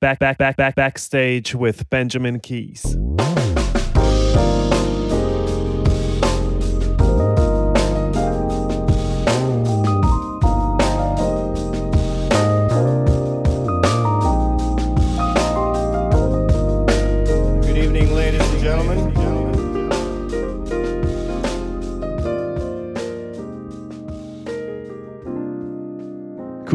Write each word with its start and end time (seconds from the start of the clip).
back, 0.00 0.18
back, 0.18 0.38
back, 0.38 0.56
back, 0.56 0.74
backstage 0.74 1.54
with 1.54 1.88
Benjamin 1.90 2.40
Keys. 2.40 2.96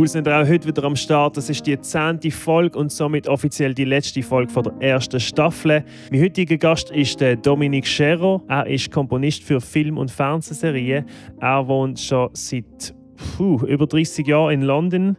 Sind 0.07 0.29
auch 0.29 0.47
heute 0.47 0.67
wieder 0.67 0.83
am 0.83 0.95
Start. 0.95 1.35
Das 1.35 1.49
ist 1.49 1.65
die 1.65 1.79
zehnte 1.81 2.29
Folge 2.29 2.77
und 2.77 2.91
somit 2.91 3.27
offiziell 3.27 3.73
die 3.73 3.85
letzte 3.85 4.21
Folge 4.21 4.54
von 4.54 4.63
der 4.63 4.73
ersten 4.79 5.19
Staffel. 5.19 5.83
Mein 6.11 6.21
heutiger 6.21 6.57
Gast 6.57 6.91
ist 6.91 7.19
der 7.19 7.36
Dominic 7.36 7.87
Schero. 7.87 8.43
Er 8.47 8.68
ist 8.68 8.91
Komponist 8.91 9.43
für 9.43 9.60
Film- 9.60 9.97
und 9.97 10.11
Fernsehserien. 10.11 11.05
Er 11.41 11.68
wohnt 11.68 11.99
schon 11.99 12.29
seit 12.33 12.93
puh, 13.36 13.65
über 13.65 13.87
30 13.87 14.27
Jahren 14.27 14.54
in 14.54 14.61
London. 14.61 15.18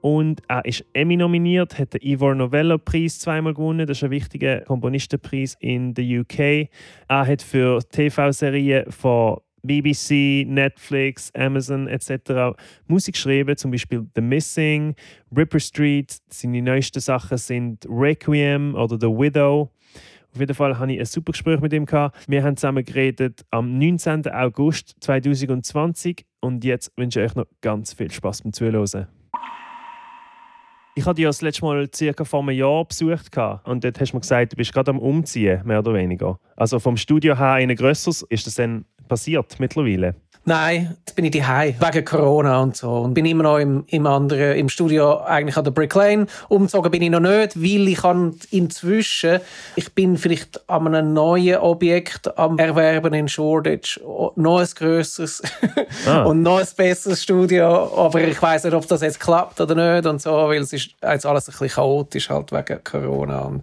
Und 0.00 0.42
er 0.48 0.64
ist 0.64 0.84
Emmy 0.92 1.16
nominiert, 1.16 1.78
hat 1.78 1.94
den 1.94 2.00
Ivor 2.02 2.34
Novello 2.34 2.78
Preis 2.78 3.18
zweimal 3.18 3.52
gewonnen. 3.52 3.86
Das 3.86 3.98
ist 3.98 4.04
ein 4.04 4.10
wichtiger 4.10 4.60
Komponistenpreis 4.60 5.56
in 5.58 5.92
der 5.92 6.20
UK. 6.20 6.68
Er 7.08 7.26
hat 7.26 7.42
für 7.42 7.80
TV-Serien 7.90 8.90
von 8.90 9.40
BBC, 9.62 10.46
Netflix, 10.46 11.30
Amazon 11.34 11.88
etc. 11.88 12.56
Musik 12.86 13.14
geschrieben, 13.14 13.56
zum 13.56 13.70
Beispiel 13.70 14.06
The 14.14 14.20
Missing, 14.20 14.94
Ripper 15.36 15.60
Street. 15.60 16.16
Seine 16.28 16.62
neuesten 16.62 17.00
Sachen 17.00 17.38
sind 17.38 17.86
Requiem 17.88 18.74
oder 18.74 18.98
The 19.00 19.08
Widow. 19.08 19.70
Auf 20.32 20.38
jeden 20.38 20.54
Fall 20.54 20.78
hatte 20.78 20.92
ich 20.92 21.00
ein 21.00 21.06
super 21.06 21.32
Gespräch 21.32 21.60
mit 21.60 21.72
ihm. 21.72 21.86
Wir 21.88 22.44
haben 22.44 22.56
zusammen 22.56 22.84
geredet 22.84 23.44
am 23.50 23.78
19. 23.78 24.28
August 24.28 24.94
2020 25.00 26.24
und 26.40 26.64
jetzt 26.64 26.92
wünsche 26.96 27.20
ich 27.20 27.30
euch 27.30 27.34
noch 27.34 27.46
ganz 27.60 27.92
viel 27.92 28.10
Spaß 28.10 28.42
beim 28.42 28.52
Zuhören. 28.52 29.08
Ich 30.96 31.06
hatte 31.06 31.16
dich 31.16 31.22
ja 31.22 31.28
das 31.28 31.40
letzte 31.40 31.64
Mal 31.64 31.88
circa 31.94 32.24
vor 32.24 32.40
einem 32.40 32.50
Jahr 32.50 32.84
besucht 32.84 33.36
und 33.64 33.84
dort 33.84 34.00
hast 34.00 34.12
du 34.12 34.16
mir 34.16 34.20
gesagt, 34.20 34.52
du 34.52 34.56
bist 34.56 34.72
gerade 34.72 34.90
am 34.90 34.98
Umziehen, 34.98 35.62
mehr 35.64 35.78
oder 35.78 35.94
weniger. 35.94 36.38
Also 36.56 36.78
vom 36.78 36.96
Studio 36.96 37.38
her 37.38 37.58
in 37.58 37.70
ein 37.70 37.76
grösseres, 37.76 38.22
ist 38.22 38.46
das 38.46 38.56
dann 38.56 38.84
passiert 39.10 39.56
mittlerweile? 39.58 40.14
Nein, 40.46 40.96
jetzt 41.04 41.14
bin 41.16 41.26
ich 41.26 41.32
daheim 41.32 41.74
wegen 41.78 42.04
Corona 42.06 42.62
und 42.62 42.74
so 42.74 42.90
und 42.90 43.12
bin 43.12 43.26
immer 43.26 43.42
noch 43.42 43.58
im, 43.58 43.84
im 43.88 44.06
anderen 44.06 44.56
im 44.56 44.70
Studio 44.70 45.20
eigentlich 45.20 45.56
an 45.58 45.64
der 45.64 45.70
Brick 45.70 45.94
Lane. 45.94 46.26
Umgezogen 46.48 46.90
bin 46.90 47.02
ich 47.02 47.10
noch 47.10 47.20
nicht, 47.20 47.60
weil 47.60 47.88
ich 47.88 47.98
kann 47.98 48.34
inzwischen 48.50 49.40
ich 49.76 49.92
bin 49.92 50.16
vielleicht 50.16 50.68
an 50.68 50.86
einem 50.86 51.12
neuen 51.12 51.58
Objekt 51.58 52.38
am 52.38 52.58
erwerben 52.58 53.12
in 53.12 53.28
Shoreditch, 53.28 54.00
noch 54.00 54.60
ein 54.60 54.68
grösseres 54.74 55.42
Ah. 56.06 56.22
und 56.22 56.42
noch 56.42 56.58
ein 56.58 56.66
besseres 56.74 57.22
Studio, 57.22 57.92
aber 57.94 58.22
ich 58.22 58.40
weiß 58.40 58.64
nicht, 58.64 58.74
ob 58.74 58.88
das 58.88 59.02
jetzt 59.02 59.20
klappt 59.20 59.60
oder 59.60 59.74
nicht 59.74 60.06
und 60.06 60.22
so, 60.22 60.30
weil 60.30 60.62
es 60.62 60.72
ist 60.72 60.90
jetzt 61.02 61.26
alles 61.26 61.48
ein 61.48 61.52
bisschen 61.52 61.68
chaotisch 61.68 62.30
halt 62.30 62.50
wegen 62.50 62.82
Corona 62.82 63.40
und, 63.40 63.62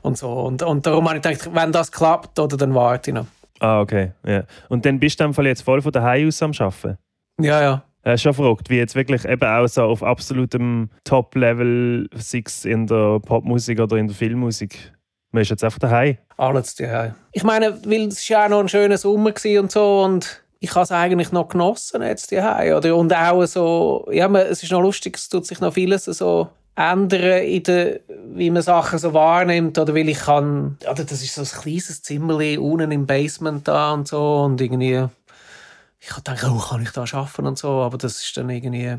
und 0.00 0.16
so 0.16 0.30
und, 0.30 0.62
und 0.62 0.86
darum 0.86 1.06
habe 1.06 1.18
ich 1.18 1.22
gedacht, 1.22 1.50
wenn 1.52 1.70
das 1.70 1.92
klappt, 1.92 2.38
oder 2.38 2.56
dann 2.56 2.74
warte 2.74 3.10
ich 3.10 3.14
noch. 3.14 3.26
Ah, 3.60 3.80
okay. 3.80 4.12
Ja. 4.26 4.44
Und 4.68 4.84
dann 4.84 4.98
bist 4.98 5.20
du 5.20 5.24
dem 5.24 5.34
Fall 5.34 5.46
jetzt 5.46 5.62
voll 5.62 5.80
von 5.80 5.92
daheim 5.92 6.28
aus 6.28 6.42
am 6.42 6.52
Arbeiten? 6.58 6.98
Ja, 7.40 7.62
ja. 7.62 7.84
Äh, 8.02 8.18
schon 8.18 8.34
verrückt, 8.34 8.68
wie 8.68 8.76
jetzt 8.76 8.94
wirklich 8.94 9.24
eben 9.24 9.48
auch 9.48 9.66
so 9.66 9.82
auf 9.84 10.02
absolutem 10.02 10.90
Top-Level, 11.04 12.08
sei 12.14 12.42
es 12.44 12.66
in 12.66 12.86
der 12.86 13.18
Popmusik 13.20 13.80
oder 13.80 13.96
in 13.96 14.08
der 14.08 14.16
Filmmusik. 14.16 14.92
Man 15.32 15.42
ist 15.42 15.48
jetzt 15.48 15.64
einfach 15.64 15.78
daheim. 15.78 16.18
Alles 16.36 16.74
daheim. 16.74 17.14
Ich 17.32 17.44
meine, 17.44 17.78
weil 17.86 18.08
es 18.08 18.28
ja 18.28 18.44
auch 18.44 18.50
noch 18.50 18.60
ein 18.60 18.68
schöner 18.68 18.98
Sommer 18.98 19.30
war 19.30 19.62
und 19.62 19.72
so 19.72 20.02
und 20.02 20.44
ich 20.60 20.74
habe 20.74 20.82
es 20.82 20.92
eigentlich 20.92 21.32
noch 21.32 21.48
genossen 21.48 22.02
jetzt 22.02 22.30
daheim. 22.30 22.76
Oder? 22.76 22.94
Und 22.94 23.14
auch 23.14 23.44
so, 23.46 24.06
ja, 24.10 24.28
man, 24.28 24.42
es 24.42 24.62
ist 24.62 24.72
noch 24.72 24.82
lustig, 24.82 25.16
es 25.16 25.28
tut 25.28 25.46
sich 25.46 25.60
noch 25.60 25.72
vieles 25.72 26.04
so 26.04 26.48
ändern, 26.76 27.42
in 27.42 27.62
der, 27.62 28.00
wie 28.34 28.50
man 28.50 28.62
Sachen 28.62 28.98
so 28.98 29.14
wahrnimmt. 29.14 29.78
Oder 29.78 29.94
weil 29.94 30.08
ich 30.08 30.18
kann, 30.18 30.78
oder 30.90 31.04
das 31.04 31.22
ist 31.22 31.34
so 31.34 31.42
ein 31.42 31.62
kleines 31.62 32.02
Zimmerchen 32.02 32.58
unten 32.58 32.90
im 32.90 33.06
Basement 33.06 33.66
da 33.66 33.92
und 33.92 34.08
so 34.08 34.42
und 34.42 34.60
irgendwie, 34.60 35.06
ich 36.00 36.14
gedacht, 36.14 36.44
oh, 36.44 36.58
kann 36.58 36.82
ich 36.82 36.90
da 36.90 37.02
arbeiten 37.02 37.46
und 37.46 37.58
so, 37.58 37.82
aber 37.82 37.98
das 37.98 38.22
ist 38.22 38.36
dann 38.36 38.50
irgendwie, 38.50 38.98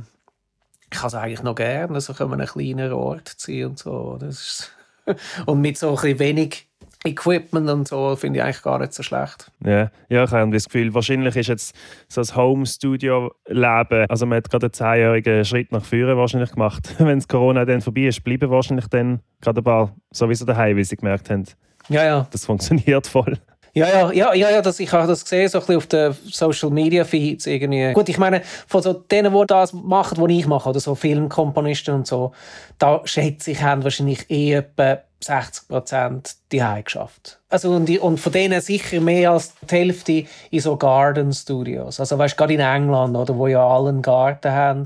ich 0.91 0.97
habe 0.97 1.07
es 1.07 1.13
eigentlich 1.15 1.43
noch 1.43 1.55
gerne, 1.55 1.99
so 2.01 2.13
an 2.13 2.33
einem 2.33 2.47
kleinen 2.47 2.93
Ort 2.93 3.35
sein 3.37 3.65
und 3.65 3.79
so. 3.79 4.17
Das 4.19 4.35
ist, 4.39 4.71
und 5.45 5.61
mit 5.61 5.77
so 5.77 5.97
ein 5.97 6.19
wenig 6.19 6.64
Equipment 7.05 7.69
und 7.69 7.87
so 7.87 8.15
finde 8.15 8.39
ich 8.39 8.43
eigentlich 8.43 8.61
gar 8.61 8.79
nicht 8.79 8.93
so 8.93 9.03
schlecht. 9.03 9.51
Ja, 9.63 9.91
ja 10.09 10.23
ich 10.23 10.31
habe 10.31 10.51
das 10.51 10.65
Gefühl, 10.65 10.93
wahrscheinlich 10.93 11.35
ist 11.35 11.47
jetzt 11.47 11.75
so 12.07 12.21
das 12.21 12.35
Home-Studio-Leben, 12.35 14.05
also 14.09 14.25
man 14.25 14.37
hat 14.37 14.49
gerade 14.49 14.65
einen 14.65 14.73
zehnjährigen 14.73 15.45
Schritt 15.45 15.71
nach 15.71 15.85
vorne 15.85 16.17
wahrscheinlich 16.17 16.51
gemacht. 16.51 16.95
Wenn 16.97 17.19
das 17.19 17.27
Corona 17.27 17.65
dann 17.65 17.81
vorbei 17.81 18.07
ist, 18.07 18.23
bleiben 18.23 18.49
wahrscheinlich 18.49 18.87
dann 18.87 19.21
gerade 19.41 19.61
ein 19.61 19.63
paar 19.63 19.95
sowieso 20.11 20.45
daheim, 20.45 20.77
weil 20.77 20.83
sie 20.83 20.97
gemerkt 20.97 21.29
haben, 21.29 21.45
Ja, 21.89 22.03
ja. 22.03 22.27
das 22.31 22.45
funktioniert 22.45 23.07
voll. 23.07 23.37
Ja, 23.75 23.89
ja, 23.89 24.11
ja, 24.13 24.33
ja, 24.33 24.49
ja 24.51 24.61
das, 24.61 24.79
ich 24.79 24.89
habe 24.93 25.05
das 25.05 25.23
gesehen, 25.25 25.49
so 25.49 25.59
ein 25.59 25.65
bisschen 25.65 25.77
auf 25.77 25.87
den 25.87 26.13
Social 26.31 26.69
Media 26.69 27.03
Feeds 27.03 27.45
irgendwie. 27.45 27.91
Gut, 27.91 28.07
ich 28.07 28.17
meine, 28.17 28.41
von 28.67 28.81
so 28.81 28.93
denen, 28.93 29.33
die 29.33 29.45
das 29.47 29.73
machen, 29.73 30.17
was 30.17 30.31
ich 30.31 30.47
mache, 30.47 30.69
oder 30.69 30.79
so 30.79 30.95
Filmkomponisten 30.95 31.93
und 31.93 32.07
so, 32.07 32.31
da 32.79 33.01
schätze 33.03 33.51
ich, 33.51 33.61
haben 33.61 33.83
wahrscheinlich 33.83 34.31
eh 34.31 34.53
etwa 34.53 34.99
60 35.25 35.67
Prozent 35.67 36.35
die 36.51 36.61
geschafft. 36.83 37.39
Also 37.49 37.71
und, 37.71 37.89
und 37.99 38.19
von 38.19 38.31
denen 38.31 38.61
sicher 38.61 39.01
mehr 39.01 39.31
als 39.31 39.53
die 39.59 39.75
Hälfte 39.75 40.25
in 40.51 40.59
so 40.59 40.77
Garden 40.77 41.33
Studios. 41.33 41.99
Also 41.99 42.17
weißt 42.17 42.37
gerade 42.37 42.53
in 42.53 42.59
England, 42.59 43.15
oder, 43.15 43.35
wo 43.35 43.47
ja 43.47 43.67
alle 43.67 43.89
einen 43.89 44.01
Garten 44.03 44.51
haben, 44.51 44.83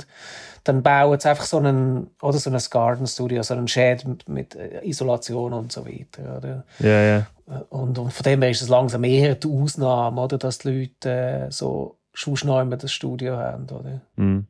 dann 0.64 0.82
bauen 0.82 1.20
sie 1.20 1.30
einfach 1.30 1.46
so 1.46 1.58
einen, 1.58 2.12
oder 2.22 2.38
so 2.38 2.50
ein 2.50 2.60
Garden 2.70 3.06
Studio, 3.08 3.44
so 3.44 3.54
einen 3.54 3.68
Shed 3.68 4.08
mit, 4.08 4.30
mit 4.30 4.58
Isolation 4.82 5.52
und 5.52 5.72
so 5.72 5.86
weiter. 5.86 6.38
Oder? 6.38 6.64
Ja, 6.80 7.02
ja. 7.02 7.26
Und, 7.70 7.98
und 7.98 8.14
von 8.14 8.24
dem 8.24 8.42
her 8.42 8.52
ist 8.52 8.62
es 8.62 8.70
langsam 8.70 9.04
eher 9.04 9.36
die 9.36 9.48
Ausnahme, 9.48 10.22
oder, 10.22 10.38
dass 10.38 10.60
die 10.60 10.70
Leute 10.70 11.10
äh, 11.10 11.52
so 11.52 11.98
Schuhschnäume 12.14 12.78
das 12.78 12.92
Studio 12.94 13.38
haben. 13.38 13.68
Oder? 13.70 14.02
Mhm. 14.16 14.48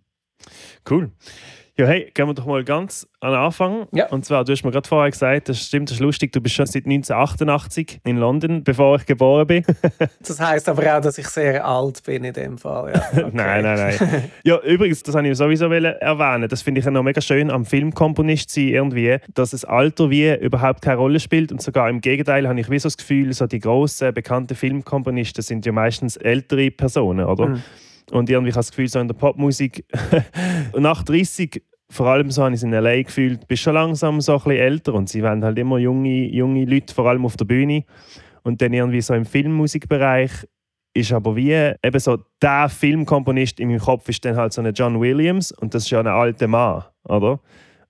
Cool. 0.89 1.11
Ja, 1.79 1.85
hey, 1.85 2.11
gehen 2.13 2.27
wir 2.27 2.33
doch 2.33 2.45
mal 2.45 2.61
ganz 2.66 3.07
an 3.22 3.31
den 3.31 3.39
Anfang. 3.39 3.88
Ja. 3.94 4.07
Und 4.07 4.25
zwar, 4.25 4.44
du 4.44 4.51
hast 4.51 4.66
mir 4.66 4.72
gerade 4.72 4.85
vorher 4.85 5.09
gesagt, 5.09 5.47
das 5.47 5.66
stimmt, 5.66 5.89
das 5.89 5.95
ist 5.95 6.01
lustig, 6.01 6.33
du 6.33 6.41
bist 6.41 6.55
schon 6.55 6.66
seit 6.66 6.83
1988 6.85 8.01
in 8.03 8.17
London, 8.17 8.66
bevor 8.66 8.97
ich 8.97 9.05
geboren 9.05 9.47
bin. 9.47 9.63
Das 10.19 10.41
heißt 10.41 10.67
aber 10.67 10.97
auch, 10.97 11.00
dass 11.00 11.17
ich 11.17 11.27
sehr 11.29 11.66
alt 11.66 12.03
bin 12.03 12.25
in 12.25 12.33
dem 12.33 12.57
Fall. 12.57 12.91
Ja. 12.94 13.01
Okay. 13.19 13.31
nein, 13.31 13.63
nein, 13.63 13.97
nein. 13.97 14.31
Ja, 14.44 14.59
übrigens, 14.59 15.03
das 15.03 15.16
wollte 15.16 15.29
ich 15.29 15.38
sowieso 15.38 15.72
erwähnen. 15.72 16.50
Das 16.50 16.61
finde 16.61 16.79
ich 16.79 16.85
ja 16.85 16.91
noch 16.91 17.01
mega 17.01 17.21
schön 17.21 17.50
am 17.50 17.63
Filmkomponist 17.63 18.50
sein, 18.50 18.67
irgendwie, 18.67 19.19
dass 19.33 19.51
das 19.51 19.63
Alter 19.63 20.09
wie 20.09 20.35
überhaupt 20.35 20.81
keine 20.81 20.97
Rolle 20.97 21.21
spielt. 21.21 21.53
Und 21.53 21.61
sogar 21.61 21.89
im 21.89 22.01
Gegenteil 22.01 22.45
habe 22.45 22.59
ich 22.59 22.69
wie 22.69 22.79
so 22.79 22.88
das 22.88 22.97
Gefühl, 22.97 23.31
so 23.31 23.47
die 23.47 23.59
grossen, 23.59 24.13
bekannten 24.13 24.56
Filmkomponisten 24.56 25.41
sind 25.41 25.66
ja 25.66 25.71
meistens 25.71 26.17
ältere 26.17 26.71
Personen, 26.71 27.25
oder? 27.25 27.47
Mhm. 27.47 27.63
Und 28.11 28.29
irgendwie 28.29 28.49
habe 28.49 28.49
ich 28.49 28.55
das 28.55 28.69
Gefühl, 28.71 28.87
so 28.87 28.99
in 28.99 29.07
der 29.07 29.15
Popmusik, 29.15 29.85
nach 30.77 31.03
30 31.03 31.63
vor 31.91 32.05
allem 32.07 32.29
so 32.29 32.43
habe 32.43 32.53
ich 32.53 32.59
es 32.59 32.63
in 32.63 32.71
L.A. 32.71 33.01
gefühlt, 33.01 33.47
bist 33.47 33.63
schon 33.63 33.73
langsam 33.73 34.21
so 34.21 34.33
ein 34.33 34.37
bisschen 34.37 34.57
älter 34.57 34.93
und 34.93 35.09
sie 35.09 35.23
wollen 35.23 35.43
halt 35.43 35.57
immer 35.57 35.79
junge, 35.79 36.27
junge 36.27 36.65
Leute, 36.65 36.93
vor 36.93 37.07
allem 37.09 37.25
auf 37.25 37.35
der 37.35 37.45
Bühne. 37.45 37.83
Und 38.43 38.61
dann 38.61 38.73
irgendwie 38.73 39.01
so 39.01 39.15
im 39.15 39.25
Filmmusikbereich 39.25 40.31
ist 40.93 41.11
aber 41.11 41.35
wie 41.35 41.51
eben 41.51 41.99
so 41.99 42.17
der 42.41 42.69
Filmkomponist 42.69 43.59
in 43.59 43.69
meinem 43.69 43.79
Kopf 43.79 44.07
ist 44.09 44.23
dann 44.25 44.35
halt 44.35 44.53
so 44.53 44.61
ein 44.61 44.71
John 44.73 44.99
Williams 44.99 45.51
und 45.51 45.73
das 45.73 45.83
ist 45.83 45.89
ja 45.91 45.99
ein 45.99 46.07
alter 46.07 46.47
Mann, 46.47 46.83
oder? 47.03 47.39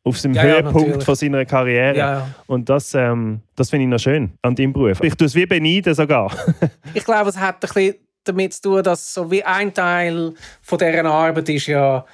Auf 0.04 0.18
seinem 0.18 0.34
Ja, 0.36 0.46
ja, 0.46 0.54
Höhepunkt 0.56 0.88
natürlich. 0.88 1.04
von 1.06 1.16
seiner 1.16 1.46
Karriere. 1.46 1.98
Ja, 1.98 2.12
ja. 2.20 2.36
Und 2.48 2.70
das, 2.70 2.94
ähm, 2.94 3.42
das 3.56 3.70
finde 3.70 3.84
ich 3.84 3.90
noch 3.90 4.00
schön 4.00 4.32
an 4.42 4.56
deinem 4.56 4.72
Beruf. 4.72 5.02
Ich 5.04 5.14
tue 5.16 5.28
es 5.28 5.36
wie 5.36 5.46
beneiden 5.46 5.94
sogar. 5.94 6.32
Ich 6.94 7.04
glaube, 7.04 7.30
es 7.30 7.38
hat 7.38 7.56
ein 7.56 7.60
bisschen 7.60 7.96
damit 8.24 8.54
zu 8.54 8.62
tun, 8.62 8.84
dass 8.84 9.14
so 9.14 9.32
wie 9.32 9.44
ein 9.44 9.74
Teil 9.74 10.34
von 10.62 10.78
deren 10.78 11.08
Arbeit 11.08 11.50
ist 11.50 11.68
ja 11.68 12.06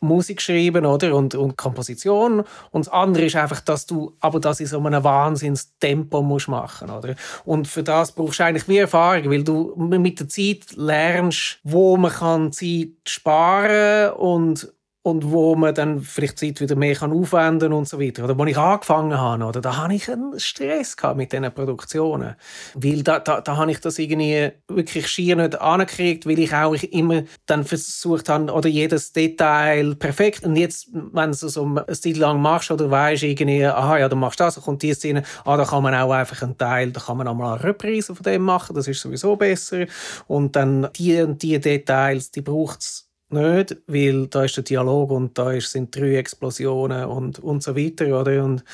Musik 0.00 0.42
schreiben 0.42 0.84
oder? 0.84 1.14
Und, 1.14 1.34
und 1.34 1.56
Komposition. 1.56 2.44
Und 2.70 2.86
das 2.86 2.92
andere 2.92 3.24
ist 3.24 3.36
einfach, 3.36 3.60
dass 3.60 3.86
du 3.86 4.14
aber 4.20 4.40
das 4.40 4.60
in 4.60 4.66
so 4.66 4.78
einem 4.78 5.02
Wahnsinnstempo 5.02 6.22
musst 6.22 6.48
machen 6.48 6.90
oder? 6.90 7.14
Und 7.44 7.66
für 7.66 7.82
das 7.82 8.12
brauchst 8.12 8.40
du 8.40 8.44
eigentlich 8.44 8.68
wie 8.68 8.78
Erfahrung, 8.78 9.30
weil 9.30 9.44
du 9.44 9.74
mit 9.76 10.20
der 10.20 10.28
Zeit 10.28 10.76
lernst, 10.76 11.58
wo 11.64 11.96
man 11.96 12.12
kann 12.12 12.52
Zeit 12.52 12.88
sparen 13.06 14.12
und 14.12 14.72
und 15.06 15.30
wo 15.30 15.54
man 15.54 15.72
dann 15.72 16.00
vielleicht 16.00 16.36
Zeit 16.36 16.60
wieder 16.60 16.74
mehr 16.74 16.96
kann 16.96 17.12
aufwenden 17.12 17.72
und 17.72 17.88
so 17.88 18.00
weiter. 18.00 18.24
Oder 18.24 18.36
wo 18.36 18.44
ich 18.44 18.58
angefangen 18.58 19.16
habe, 19.16 19.44
oder, 19.44 19.60
da 19.60 19.76
hatte 19.76 19.94
ich 19.94 20.10
einen 20.10 20.40
Stress 20.40 20.96
gehabt 20.96 21.16
mit 21.16 21.30
diesen 21.30 21.54
Produktionen. 21.54 22.34
Weil 22.74 23.04
da, 23.04 23.20
da, 23.20 23.40
da 23.40 23.56
habe 23.56 23.70
ich 23.70 23.78
das 23.78 24.00
irgendwie 24.00 24.50
wirklich 24.66 25.06
schier 25.06 25.36
nicht 25.36 25.60
angekriegt, 25.60 26.26
weil 26.26 26.40
ich 26.40 26.52
auch 26.52 26.74
immer 26.74 27.22
dann 27.46 27.62
versucht 27.62 28.28
habe, 28.28 28.52
oder 28.52 28.68
jedes 28.68 29.12
Detail 29.12 29.94
perfekt. 29.94 30.44
Und 30.44 30.56
jetzt, 30.56 30.88
wenn 30.92 31.30
du 31.30 31.36
so 31.36 31.64
eine 31.64 31.86
Zeit 31.86 32.16
lang 32.16 32.42
machst, 32.42 32.72
oder 32.72 32.90
weißt 32.90 33.22
irgendwie, 33.22 33.64
aha, 33.64 33.98
ja, 33.98 34.08
du 34.08 34.16
machst 34.16 34.40
das, 34.40 34.56
dann 34.56 34.64
kommt 34.64 34.82
die 34.82 34.92
Szene, 34.92 35.22
ah, 35.44 35.56
da 35.56 35.64
kann 35.64 35.84
man 35.84 35.94
auch 35.94 36.10
einfach 36.10 36.42
einen 36.42 36.58
Teil, 36.58 36.90
da 36.90 36.98
kann 36.98 37.16
man 37.16 37.28
auch 37.28 37.34
mal 37.36 37.54
eine 37.54 37.62
Reprise 37.62 38.12
von 38.12 38.24
dem 38.24 38.42
machen, 38.42 38.74
das 38.74 38.88
ist 38.88 39.02
sowieso 39.02 39.36
besser. 39.36 39.86
Und 40.26 40.56
dann 40.56 40.88
die 40.96 41.22
und 41.22 41.40
die 41.40 41.60
Details, 41.60 42.32
die 42.32 42.40
braucht 42.40 42.80
es 42.80 43.05
nicht, 43.30 43.76
weil 43.86 44.26
da 44.28 44.44
ist 44.44 44.56
der 44.56 44.64
Dialog 44.64 45.10
und 45.10 45.36
da 45.36 45.58
sind 45.60 45.94
drei 45.94 46.16
Explosionen 46.16 47.04
und, 47.06 47.38
und 47.38 47.62
so 47.62 47.76
weiter. 47.76 48.20
Oder? 48.20 48.44
Und, 48.44 48.64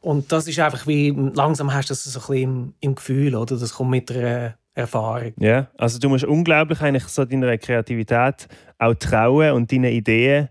und 0.00 0.30
das 0.30 0.46
ist 0.48 0.58
einfach 0.58 0.86
wie, 0.86 1.10
langsam 1.10 1.72
hast 1.72 1.90
du 1.90 1.92
das 1.92 2.04
so 2.04 2.20
ein 2.20 2.26
bisschen 2.26 2.42
im, 2.42 2.74
im 2.80 2.94
Gefühl, 2.94 3.34
oder? 3.34 3.56
das 3.56 3.74
kommt 3.74 3.90
mit 3.90 4.10
einer 4.10 4.56
Erfahrung. 4.74 5.32
Ja, 5.38 5.68
also 5.78 5.98
du 5.98 6.08
musst 6.08 6.24
unglaublich 6.24 6.80
eigentlich 6.80 7.04
so 7.04 7.24
deiner 7.24 7.56
Kreativität 7.58 8.46
auch 8.78 8.94
trauen 8.94 9.52
und 9.52 9.72
deine 9.72 9.90
Ideen 9.90 10.50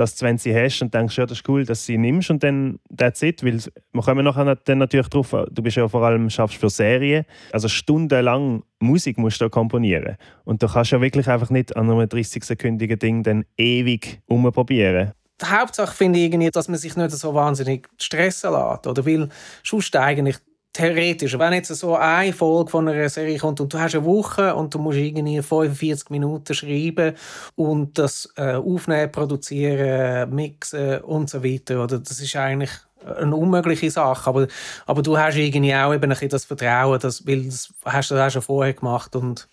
dass 0.00 0.16
du, 0.16 0.24
wenn 0.24 0.38
sie 0.38 0.54
hast 0.54 0.80
und 0.80 0.94
denkst, 0.94 1.18
ja, 1.18 1.26
das 1.26 1.38
ist 1.38 1.48
cool, 1.48 1.64
dass 1.64 1.84
sie 1.84 1.98
nimmst 1.98 2.30
und 2.30 2.42
dann 2.42 2.78
that's 2.96 3.20
it, 3.22 3.44
weil 3.44 3.60
wir 3.92 4.02
kommen 4.02 4.24
nachher 4.24 4.56
dann 4.56 4.78
natürlich 4.78 5.08
drauf, 5.08 5.36
du 5.50 5.62
bist 5.62 5.76
ja 5.76 5.86
vor 5.88 6.02
allem 6.02 6.30
schaffst 6.30 6.56
für 6.56 6.70
Serien, 6.70 7.26
also 7.52 7.68
stundenlang 7.68 8.62
Musik 8.78 9.18
musst 9.18 9.42
du 9.42 9.50
komponieren. 9.50 10.16
Und 10.44 10.62
du 10.62 10.68
kannst 10.68 10.90
ja 10.92 11.02
wirklich 11.02 11.28
einfach 11.28 11.50
nicht 11.50 11.76
an 11.76 11.90
einem 11.90 12.00
30-sekündigen 12.00 12.96
Ding 12.98 13.22
dann 13.22 13.44
ewig 13.58 14.22
umprobieren. 14.26 15.12
Die 15.40 15.46
Hauptsache 15.46 15.94
finde 15.94 16.18
ich 16.18 16.26
irgendwie, 16.26 16.50
dass 16.50 16.68
man 16.68 16.78
sich 16.78 16.96
nicht 16.96 17.10
so 17.10 17.34
wahnsinnig 17.34 17.88
stressen 17.98 18.52
lässt, 18.52 18.86
oder? 18.86 19.04
Weil 19.04 19.28
sonst 19.62 19.94
eigentlich 19.96 20.36
theoretisch, 20.72 21.38
wenn 21.38 21.52
jetzt 21.52 21.74
so 21.74 21.96
eine 21.96 22.32
Folge 22.32 22.70
von 22.70 22.88
einer 22.88 23.08
Serie 23.08 23.38
kommt 23.38 23.60
und 23.60 23.72
du 23.72 23.78
hast 23.78 23.94
eine 23.94 24.04
Woche 24.04 24.54
und 24.54 24.74
du 24.74 24.78
musst 24.78 24.98
irgendwie 24.98 25.42
45 25.42 26.10
Minuten 26.10 26.54
schreiben 26.54 27.16
und 27.56 27.98
das 27.98 28.32
äh, 28.36 28.54
aufnehmen, 28.54 29.10
produzieren, 29.10 30.34
mixen 30.34 31.00
und 31.00 31.28
so 31.28 31.42
weiter, 31.42 31.82
oder 31.82 31.98
das 31.98 32.20
ist 32.20 32.36
eigentlich 32.36 32.70
eine 33.04 33.34
unmögliche 33.34 33.90
Sache, 33.90 34.28
aber, 34.28 34.46
aber 34.86 35.02
du 35.02 35.16
hast 35.16 35.36
irgendwie 35.36 35.74
auch 35.74 35.92
eben 35.92 36.04
ein 36.04 36.10
bisschen 36.10 36.28
das 36.28 36.44
Vertrauen, 36.44 37.00
dass, 37.00 37.26
weil 37.26 37.44
das 37.44 37.72
hast 37.84 38.10
du 38.10 38.16
auch 38.16 38.30
schon 38.30 38.42
vorher 38.42 38.74
gemacht 38.74 39.16
und 39.16 39.48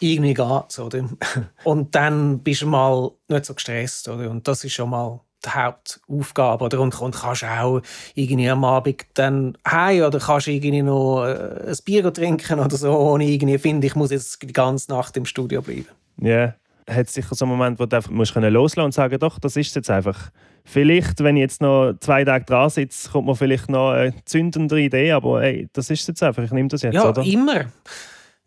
irgendwie 0.00 0.34
geht's, 0.34 0.78
oder? 0.78 1.08
Und 1.64 1.94
dann 1.94 2.40
bist 2.40 2.62
du 2.62 2.68
mal 2.68 3.10
nicht 3.26 3.44
so 3.44 3.54
gestresst, 3.54 4.08
oder? 4.08 4.30
Und 4.30 4.46
das 4.46 4.62
ist 4.62 4.74
schon 4.74 4.90
mal 4.90 5.20
die 5.44 5.50
Hauptaufgabe. 5.50 6.64
Oder? 6.64 6.80
Und, 6.80 7.00
und 7.00 7.14
kannst 7.14 7.44
auch 7.44 7.80
irgendwie 8.14 8.48
am 8.48 8.64
Abend 8.64 9.04
dann 9.14 9.56
heim 9.66 10.02
oder 10.02 10.18
kannst 10.18 10.48
irgendwie 10.48 10.82
noch 10.82 11.24
äh, 11.24 11.68
ein 11.68 11.76
Bier 11.84 12.12
trinken 12.12 12.60
oder 12.60 12.76
so, 12.76 12.96
ohne 12.96 13.24
irgendwie 13.24 13.58
finde, 13.58 13.86
ich 13.86 13.94
muss 13.94 14.10
jetzt 14.10 14.42
die 14.42 14.52
ganze 14.52 14.90
Nacht 14.90 15.16
im 15.16 15.24
Studio 15.24 15.62
bleiben. 15.62 15.86
Ja, 16.20 16.28
yeah. 16.28 16.54
hat 16.90 17.08
sicher 17.08 17.34
so 17.34 17.44
einen 17.44 17.52
Moment, 17.52 17.78
wo 17.78 17.86
du 17.86 17.96
einfach 17.96 18.10
musst 18.10 18.34
loslassen 18.34 18.86
und 18.86 18.92
sagen, 18.92 19.18
doch, 19.18 19.38
das 19.38 19.56
ist 19.56 19.74
jetzt 19.74 19.90
einfach. 19.90 20.30
Vielleicht, 20.64 21.22
wenn 21.22 21.36
ich 21.36 21.42
jetzt 21.42 21.62
noch 21.62 21.94
zwei 22.00 22.24
Tage 22.24 22.44
dran 22.44 22.68
sitze, 22.68 23.08
kommt 23.10 23.26
mir 23.26 23.36
vielleicht 23.36 23.70
noch 23.70 23.92
eine 23.92 24.14
zündende 24.24 24.78
Idee, 24.80 25.12
aber 25.12 25.40
hey, 25.40 25.68
das 25.72 25.88
ist 25.88 26.06
jetzt 26.08 26.22
einfach, 26.22 26.42
ich 26.42 26.50
nehme 26.50 26.68
das 26.68 26.82
jetzt, 26.82 26.94
ja, 26.94 27.08
oder? 27.08 27.22
immer. 27.22 27.66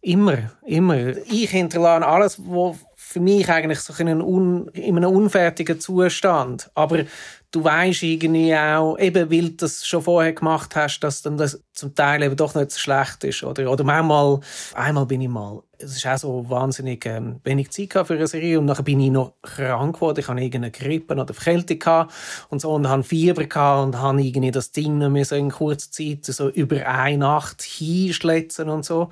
Immer, 0.03 0.51
immer. 0.65 1.15
Ich 1.31 1.51
hinterlasse 1.51 2.05
alles, 2.05 2.41
was 2.43 2.77
für 3.11 3.19
mich 3.19 3.49
eigentlich 3.49 3.79
so 3.79 3.93
in 3.97 4.07
einem, 4.07 4.21
un, 4.21 4.67
in 4.69 4.95
einem 4.95 5.11
unfertigen 5.11 5.79
Zustand. 5.79 6.71
Aber 6.75 7.03
du 7.51 7.63
weißt 7.63 8.03
irgendwie 8.03 8.55
auch, 8.55 8.97
eben 8.97 9.29
weil 9.29 9.49
du 9.49 9.57
das 9.57 9.85
schon 9.85 10.01
vorher 10.01 10.31
gemacht 10.31 10.75
hast, 10.75 11.01
dass 11.01 11.21
dann 11.21 11.37
das 11.37 11.61
zum 11.73 11.93
Teil 11.93 12.23
eben 12.23 12.37
doch 12.37 12.55
nicht 12.55 12.71
so 12.71 12.79
schlecht 12.79 13.23
ist. 13.25 13.43
Oder, 13.43 13.69
oder 13.69 13.83
manchmal, 13.83 14.39
einmal 14.73 15.05
bin 15.05 15.21
ich 15.21 15.27
mal, 15.27 15.61
es 15.77 15.97
ist 15.97 16.07
auch 16.07 16.17
so 16.17 16.49
wahnsinnig 16.49 17.05
ähm, 17.05 17.41
wenig 17.43 17.71
Zeit 17.71 18.07
für 18.07 18.13
eine 18.13 18.27
Serie 18.27 18.59
und 18.59 18.67
dann 18.67 18.83
bin 18.83 18.99
ich 19.01 19.11
noch 19.11 19.33
krank 19.41 19.95
geworden. 19.95 20.19
Ich 20.19 20.27
hatte 20.27 20.39
irgendeine 20.39 20.71
Grippe 20.71 21.13
oder 21.13 21.33
Verkältung 21.33 22.07
und 22.49 22.61
so 22.61 22.71
und 22.71 22.87
hatte 22.87 23.03
Fieber 23.03 23.43
gehabt 23.45 23.83
und 23.83 23.99
habe 23.99 24.21
irgendwie 24.21 24.51
das 24.51 24.71
Ding 24.71 25.23
so 25.25 25.35
in 25.35 25.51
kurzer 25.51 25.91
Zeit 25.91 26.25
so 26.25 26.49
über 26.49 26.85
eine 26.87 27.17
Nacht 27.17 27.61
hinschletzen 27.61 28.69
und 28.69 28.85
so. 28.85 29.09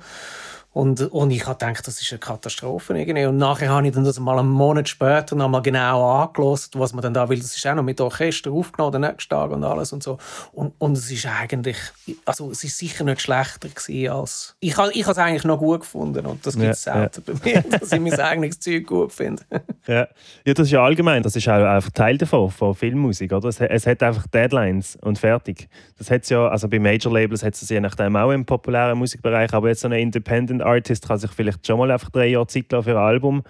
Und, 0.72 1.00
und 1.00 1.32
ich 1.32 1.46
habe 1.46 1.58
gedacht, 1.58 1.84
das 1.86 2.00
ist 2.00 2.12
eine 2.12 2.20
Katastrophe. 2.20 2.96
Irgendwie. 2.96 3.24
Und 3.24 3.38
nachher 3.38 3.70
habe 3.70 3.88
ich 3.88 3.92
dann 3.92 4.04
das 4.04 4.20
mal 4.20 4.38
einen 4.38 4.50
Monat 4.50 4.88
später 4.88 5.34
noch 5.34 5.48
mal 5.48 5.60
genau 5.60 6.22
angelost, 6.22 6.78
was 6.78 6.92
man 6.92 7.02
dann 7.02 7.12
da 7.12 7.28
will. 7.28 7.38
Das 7.38 7.56
ist 7.56 7.66
auch 7.66 7.74
noch 7.74 7.82
mit 7.82 8.00
Orchester 8.00 8.52
aufgenommen, 8.52 8.92
den 8.92 9.00
nächsten 9.00 9.30
Tag 9.30 9.50
und 9.50 9.64
alles 9.64 9.92
und 9.92 10.02
so. 10.02 10.18
Und, 10.52 10.72
und 10.78 10.96
es 10.96 11.10
ist 11.10 11.26
eigentlich, 11.26 11.76
also 12.24 12.52
es 12.52 12.62
ist 12.62 12.78
sicher 12.78 13.02
nicht 13.02 13.20
schlechter 13.20 13.68
gewesen 13.68 14.12
als... 14.12 14.56
Ich 14.60 14.76
habe 14.76 14.92
ich 14.92 15.06
es 15.06 15.18
eigentlich 15.18 15.44
noch 15.44 15.58
gut 15.58 15.80
gefunden 15.80 16.24
und 16.24 16.46
das 16.46 16.56
gibt 16.56 16.70
es 16.70 16.84
ja, 16.84 16.94
selten 16.94 17.24
ja. 17.26 17.34
bei 17.34 17.50
mir, 17.50 17.62
dass 17.80 17.90
ich 17.90 18.00
mein 18.00 18.20
eigenes 18.20 18.60
Zeug 18.60 18.86
gut 18.86 19.12
finde. 19.12 19.42
ja. 19.88 20.06
ja, 20.44 20.54
das 20.54 20.66
ist 20.66 20.72
ja 20.72 20.84
allgemein, 20.84 21.24
das 21.24 21.34
ist 21.34 21.48
auch 21.48 21.64
einfach 21.64 21.90
Teil 21.90 22.16
davon, 22.16 22.48
von 22.48 22.76
Filmmusik, 22.76 23.32
oder? 23.32 23.48
Es, 23.48 23.60
es 23.60 23.86
hat 23.88 24.04
einfach 24.04 24.28
Deadlines 24.28 24.96
und 25.02 25.18
fertig. 25.18 25.68
Das 25.98 26.10
hat 26.10 26.28
ja, 26.30 26.46
also 26.46 26.68
bei 26.68 26.78
Major 26.78 27.12
Labels 27.12 27.42
hat 27.42 27.54
es 27.54 27.68
je 27.68 27.80
nachdem 27.80 28.14
auch 28.14 28.30
im 28.30 28.46
populären 28.46 28.96
Musikbereich, 28.98 29.52
aber 29.52 29.68
jetzt 29.68 29.80
so 29.80 29.88
eine 29.88 30.00
Independent 30.00 30.59
Independent 30.60 30.66
Artist 30.66 31.08
kann 31.08 31.18
sich 31.18 31.30
vielleicht 31.30 31.66
schon 31.66 31.78
mal 31.78 31.90
einfach 31.90 32.10
drei 32.10 32.28
Jahre 32.28 32.46
Zeit 32.46 32.70
lassen 32.70 32.84
für 32.84 32.90
ein 32.92 33.04
Album. 33.04 33.42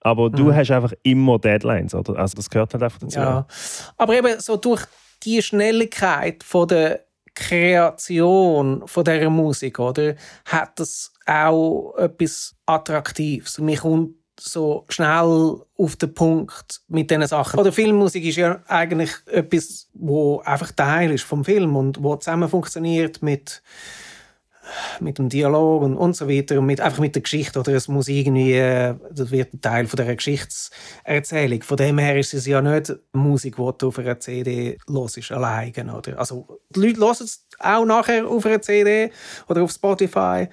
Aber 0.00 0.30
du 0.30 0.46
mhm. 0.46 0.54
hast 0.56 0.70
einfach 0.70 0.92
immer 1.02 1.38
Deadlines, 1.38 1.94
oder? 1.94 2.18
Also 2.18 2.36
das 2.36 2.50
gehört 2.50 2.72
halt 2.74 2.82
einfach 2.82 2.98
dazu. 2.98 3.18
Ja. 3.18 3.46
Aber 3.96 4.14
eben 4.16 4.40
so 4.40 4.56
durch 4.56 4.82
die 5.22 5.40
Schnelligkeit 5.42 6.42
von 6.42 6.66
der 6.66 7.04
Kreation 7.34 8.82
von 8.86 9.04
dieser 9.04 9.30
Musik, 9.30 9.78
oder, 9.78 10.16
hat 10.44 10.78
das 10.78 11.12
auch 11.24 11.94
etwas 11.96 12.54
Attraktives. 12.66 13.58
Mir 13.58 13.78
kommt 13.78 14.16
so 14.38 14.84
schnell 14.88 15.60
auf 15.78 15.96
den 15.96 16.14
Punkt 16.14 16.80
mit 16.88 17.10
diesen 17.10 17.26
Sachen. 17.26 17.60
Oder 17.60 17.70
Filmmusik 17.72 18.24
ist 18.24 18.36
ja 18.36 18.60
eigentlich 18.66 19.10
etwas, 19.26 19.88
wo 19.94 20.40
einfach 20.40 20.72
Teil 20.72 21.12
ist 21.12 21.24
vom 21.24 21.44
Film 21.44 21.76
und 21.76 22.02
wo 22.02 22.16
zusammen 22.16 22.48
funktioniert 22.48 23.22
mit 23.22 23.62
mit 25.00 25.18
dem 25.18 25.28
Dialog 25.28 25.82
und, 25.82 25.96
und 25.96 26.16
so 26.16 26.28
weiter 26.28 26.58
und 26.58 26.66
mit, 26.66 26.80
einfach 26.80 27.00
mit 27.00 27.14
der 27.14 27.22
Geschichte 27.22 27.60
oder 27.60 27.72
es 27.72 27.88
muss 27.88 28.08
irgendwie, 28.08 28.54
äh, 28.54 28.94
das 29.10 29.30
wird 29.30 29.54
ein 29.54 29.60
Teil 29.60 29.86
von 29.86 29.96
der 29.96 30.14
Geschichtserzählung. 30.14 31.62
Von 31.62 31.76
dem 31.76 31.98
her 31.98 32.18
ist 32.18 32.34
es 32.34 32.46
ja 32.46 32.60
nicht 32.60 32.94
Musik, 33.12 33.56
die 33.56 33.70
du 33.78 33.88
auf 33.88 33.98
einer 33.98 34.18
CD 34.20 34.78
hörst, 34.88 35.32
alleine. 35.32 35.96
Oder? 35.96 36.18
Also 36.18 36.60
die 36.70 36.80
Leute 36.80 37.00
hören 37.00 37.16
es 37.20 37.46
auch 37.58 37.84
nachher 37.84 38.26
auf 38.26 38.46
einer 38.46 38.60
CD 38.60 39.10
oder 39.48 39.62
auf 39.62 39.70
Spotify, 39.70 40.48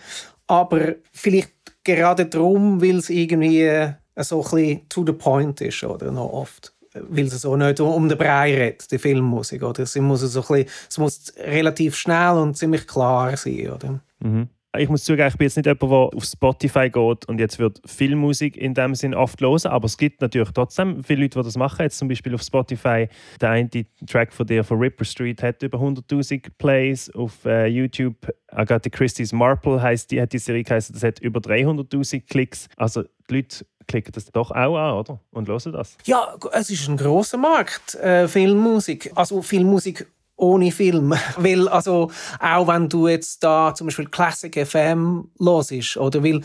aber 0.48 0.96
vielleicht 1.12 1.54
gerade 1.84 2.26
darum, 2.26 2.82
weil 2.82 2.98
es 2.98 3.10
irgendwie 3.10 3.64
äh, 3.64 3.94
so 4.18 4.44
ein 4.44 4.52
bisschen 4.52 4.90
to 4.90 5.06
the 5.06 5.14
point 5.14 5.62
ist, 5.62 5.84
oder 5.84 6.12
noch 6.12 6.32
oft 6.32 6.74
weil 6.94 7.26
es 7.26 7.42
so 7.42 7.56
nicht 7.56 7.80
um 7.80 8.10
den 8.10 8.18
Brei 8.18 8.56
redet, 8.56 8.92
die 8.92 8.98
Filmmusik. 8.98 9.64
Oder? 9.64 9.86
Sie 9.86 10.02
muss 10.02 10.22
so 10.22 10.42
bisschen, 10.42 10.66
es 10.90 10.98
muss 10.98 11.34
relativ 11.38 11.96
schnell 11.96 12.38
und 12.38 12.58
ziemlich 12.58 12.88
klar 12.88 13.36
sein. 13.38 13.70
Oder? 13.70 14.00
Mhm. 14.20 14.50
Ich 14.78 14.88
muss 14.88 15.04
zugeben, 15.04 15.28
ich 15.28 15.36
bin 15.36 15.46
jetzt 15.46 15.58
nicht 15.58 15.66
jemand, 15.66 15.82
der 15.82 16.18
auf 16.18 16.24
Spotify 16.24 16.92
geht 16.92 17.26
und 17.28 17.40
jetzt 17.40 17.58
wird 17.58 17.82
Filmmusik 17.86 18.56
in 18.56 18.76
dem 18.76 18.94
Sinn 18.94 19.16
oft 19.16 19.42
hören, 19.42 19.66
aber 19.66 19.86
es 19.86 19.98
gibt 19.98 20.22
natürlich 20.22 20.52
trotzdem 20.52 21.04
viele 21.04 21.24
Leute, 21.24 21.40
die 21.40 21.46
das 21.46 21.58
machen. 21.58 21.82
Jetzt 21.82 21.98
zum 21.98 22.08
Beispiel 22.08 22.36
auf 22.36 22.44
Spotify, 22.44 23.10
der 23.42 23.50
eine 23.50 23.70
Track 24.06 24.32
von 24.32 24.46
dir 24.46 24.64
von 24.64 24.78
Ripper 24.78 25.06
Street 25.06 25.42
hat 25.42 25.64
über 25.64 25.80
100'000 25.80 26.52
Plays. 26.60 27.10
Auf 27.16 27.46
äh, 27.46 27.66
YouTube 27.66 28.32
Agatha 28.50 28.92
Christie's 28.92 29.34
Marple 29.34 29.82
heißt 29.82 30.12
die, 30.12 30.22
hat 30.22 30.34
die 30.34 30.38
Serie 30.38 30.64
geheißen, 30.64 30.94
das 30.94 31.02
hat 31.02 31.20
über 31.20 31.40
300'000 31.40 32.28
Klicks. 32.30 32.68
Also 32.78 33.04
die 33.28 33.38
Leute 33.38 33.66
klicken 33.88 34.12
das 34.14 34.26
doch 34.26 34.52
auch 34.52 34.78
an, 34.78 34.94
oder? 34.94 35.20
Und 35.32 35.48
hören 35.48 35.74
das. 35.74 35.98
Ja, 36.06 36.36
es 36.54 36.70
ist 36.70 36.88
ein 36.88 36.98
großer 36.98 37.40
Markt, 37.40 37.96
äh, 37.96 38.28
Filmmusik. 38.28 39.12
Also 39.16 39.42
Filmmusik 39.42 40.06
ohne 40.40 40.72
Film. 40.72 41.14
weil, 41.38 41.68
also, 41.68 42.12
auch 42.40 42.68
wenn 42.68 42.90
du 42.90 43.08
jetzt 43.08 43.44
da 43.44 43.74
zum 43.74 43.88
Beispiel 43.88 44.08
Classic 44.08 44.68
FM 44.68 45.30
hörst, 45.40 45.98
oder 45.98 46.24
weil 46.24 46.42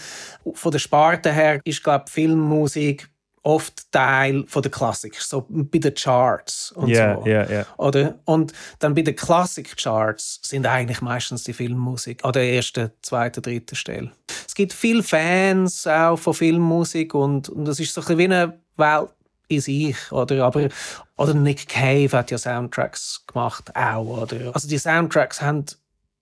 von 0.53 0.73
der 0.73 0.79
Sparte 0.79 1.33
her 1.33 1.61
ist, 1.65 1.83
glaube 1.83 2.05
Filmmusik 2.11 3.09
oft 3.45 3.93
Teil 3.93 4.45
von 4.49 4.63
der 4.63 4.71
Klassik, 4.71 5.21
so 5.21 5.47
bei 5.49 5.79
den 5.79 5.95
Charts 5.95 6.73
und 6.73 6.89
yeah, 6.89 7.17
so. 7.17 7.27
Yeah, 7.27 7.51
yeah. 7.51 7.67
Oder? 7.77 8.19
Und 8.25 8.55
dann 8.79 8.95
bei 8.95 9.03
den 9.03 9.15
Classic-Charts 9.15 10.41
sind 10.43 10.67
eigentlich 10.67 11.03
meistens 11.03 11.45
die 11.45 11.53
Filmmusik 11.53 12.25
an 12.25 12.33
der 12.33 12.55
ersten, 12.55 12.91
zweiten, 13.03 13.43
dritten 13.43 13.77
Stelle. 13.77 14.11
Es 14.47 14.55
gibt 14.55 14.73
viele 14.73 15.03
Fans 15.03 15.87
auch 15.87 16.17
von 16.17 16.33
Filmmusik 16.33 17.15
und, 17.15 17.51
und 17.51 17.67
das 17.67 17.79
ist 17.81 17.93
so 17.93 18.01
ein 18.01 18.17
bisschen 18.17 18.19
wie 18.19 18.25
eine 18.25 18.59
Welt 18.79 19.11
in 19.55 19.61
sich, 19.61 20.13
oder? 20.13 20.45
Aber, 20.45 20.69
oder 21.17 21.35
Nick 21.35 21.69
Cave 21.69 22.11
hat 22.13 22.31
ja 22.31 22.39
Soundtracks 22.39 23.25
gemacht, 23.27 23.75
auch, 23.75 24.23
oder? 24.23 24.55
Also 24.55 24.69
die 24.69 24.79
Soundtracks 24.79 25.41
haben 25.43 25.65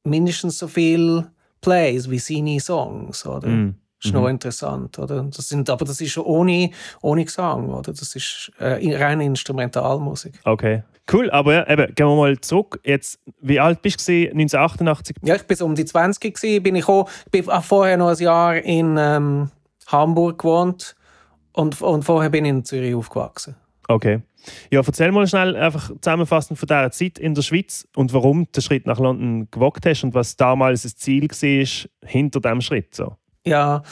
mindestens 0.05 0.59
so 0.59 0.69
viel 0.69 1.27
Plays 1.61 2.11
wie 2.11 2.19
seine 2.19 2.61
Songs, 2.61 3.27
oder? 3.27 3.49
Mm. 3.49 3.77
Das 3.99 4.09
ist 4.09 4.15
mhm. 4.15 4.21
noch 4.21 4.29
interessant, 4.29 4.99
oder? 4.99 5.23
Das 5.23 5.49
sind, 5.49 5.71
aber 5.71 5.85
das 5.85 6.01
ist 6.01 6.19
ohne, 6.19 6.71
ohne 7.03 7.25
Gesang, 7.25 7.69
oder? 7.69 7.93
Das 7.93 8.17
ist 8.17 8.51
äh, 8.59 8.97
reine 8.97 9.25
Instrumentalmusik. 9.25 10.41
Okay. 10.45 10.83
Cool, 11.13 11.31
aber 11.31 11.55
ja, 11.55 11.69
eben, 11.69 11.95
gehen 11.95 12.07
wir 12.07 12.17
mal 12.17 12.41
zurück. 12.41 12.81
Jetzt, 12.85 13.21
wie 13.41 13.61
alt 13.61 13.83
bist 13.83 14.07
du 14.09 14.13
1988? 14.13 15.17
Ja, 15.23 15.37
ich 15.37 15.43
bin 15.43 15.57
so 15.57 15.65
um 15.65 15.75
die 15.75 15.85
20 15.85 16.35
gewesen, 16.35 16.63
bin 16.63 16.77
ich 16.77 16.89
auch, 16.89 17.09
bin 17.31 17.45
vorher 17.45 17.97
noch 17.97 18.09
ein 18.09 18.19
Jahr 18.19 18.57
in 18.57 18.97
ähm, 18.99 19.51
Hamburg 19.87 20.39
gewohnt 20.39 20.97
und, 21.53 21.81
und 21.81 22.05
vorher 22.05 22.31
bin 22.31 22.45
ich 22.45 22.51
in 22.51 22.65
Zürich 22.65 22.95
aufgewachsen. 22.95 23.57
Okay. 23.89 24.23
Ja, 24.71 24.83
erzähl 24.85 25.13
mal 25.13 25.27
schnell 25.27 25.55
einfach 25.55 25.91
zusammenfassend 26.01 26.59
von 26.59 26.67
dieser 26.67 26.91
Zeit 26.91 27.19
in 27.19 27.35
der 27.35 27.43
Schweiz 27.43 27.87
und 27.95 28.13
warum 28.13 28.45
du 28.47 28.53
den 28.53 28.63
Schritt 28.63 28.87
nach 28.87 28.99
London 28.99 29.49
gewagt 29.51 29.87
hast 29.87 30.03
und 30.03 30.15
was 30.15 30.37
damals 30.37 30.83
das 30.83 30.97
Ziel 30.97 31.29
war 31.29 32.09
hinter 32.09 32.41
diesem 32.41 32.61
Schritt. 32.61 32.95
So. 32.95 33.17
Ja, 33.45 33.83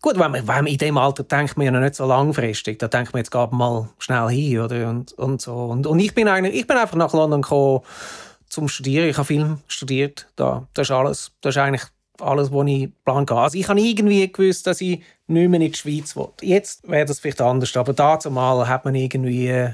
gut, 0.00 0.14
wenn 0.14 0.30
man, 0.30 0.46
wenn 0.46 0.46
man 0.46 0.66
in 0.66 0.78
dem 0.78 0.96
Alter 0.96 1.24
denkt 1.24 1.56
man 1.56 1.66
ja 1.66 1.72
noch 1.72 1.80
nicht 1.80 1.96
so 1.96 2.06
langfristig. 2.06 2.78
Da 2.78 2.88
denkt 2.88 3.12
man 3.12 3.20
jetzt 3.20 3.30
gerade 3.30 3.54
mal 3.54 3.88
schnell 3.98 4.28
hin 4.28 4.60
oder 4.60 4.88
und, 4.88 5.12
und 5.14 5.40
so. 5.40 5.54
Und, 5.54 5.86
und 5.86 5.98
ich 5.98 6.14
bin 6.14 6.28
eigentlich, 6.28 6.54
ich 6.54 6.66
bin 6.66 6.76
einfach 6.76 6.96
nach 6.96 7.12
London 7.12 7.42
gekommen 7.42 7.80
zum 8.48 8.68
Studieren. 8.68 9.08
Ich 9.08 9.16
habe 9.16 9.26
Film 9.26 9.58
studiert. 9.66 10.28
Da, 10.36 10.68
das 10.74 10.88
ist 10.88 10.92
alles. 10.92 11.32
Das 11.40 11.56
ist 11.56 11.62
eigentlich 11.62 11.82
alles, 12.22 12.52
was 12.52 12.66
ich 12.66 12.90
plan 13.04 13.28
Also 13.28 13.58
ich 13.58 13.68
habe 13.68 13.80
irgendwie 13.80 14.30
gewusst, 14.30 14.66
dass 14.66 14.80
ich 14.80 15.02
nicht 15.26 15.48
mehr 15.48 15.60
in 15.60 15.72
die 15.72 15.78
Schweiz 15.78 16.16
will. 16.16 16.28
Jetzt 16.40 16.88
wäre 16.88 17.06
das 17.06 17.20
vielleicht 17.20 17.40
anders, 17.40 17.76
aber 17.76 17.92
dazu 17.92 18.30
mal 18.30 18.68
hat 18.68 18.84
man 18.84 18.94
irgendwie, 18.94 19.68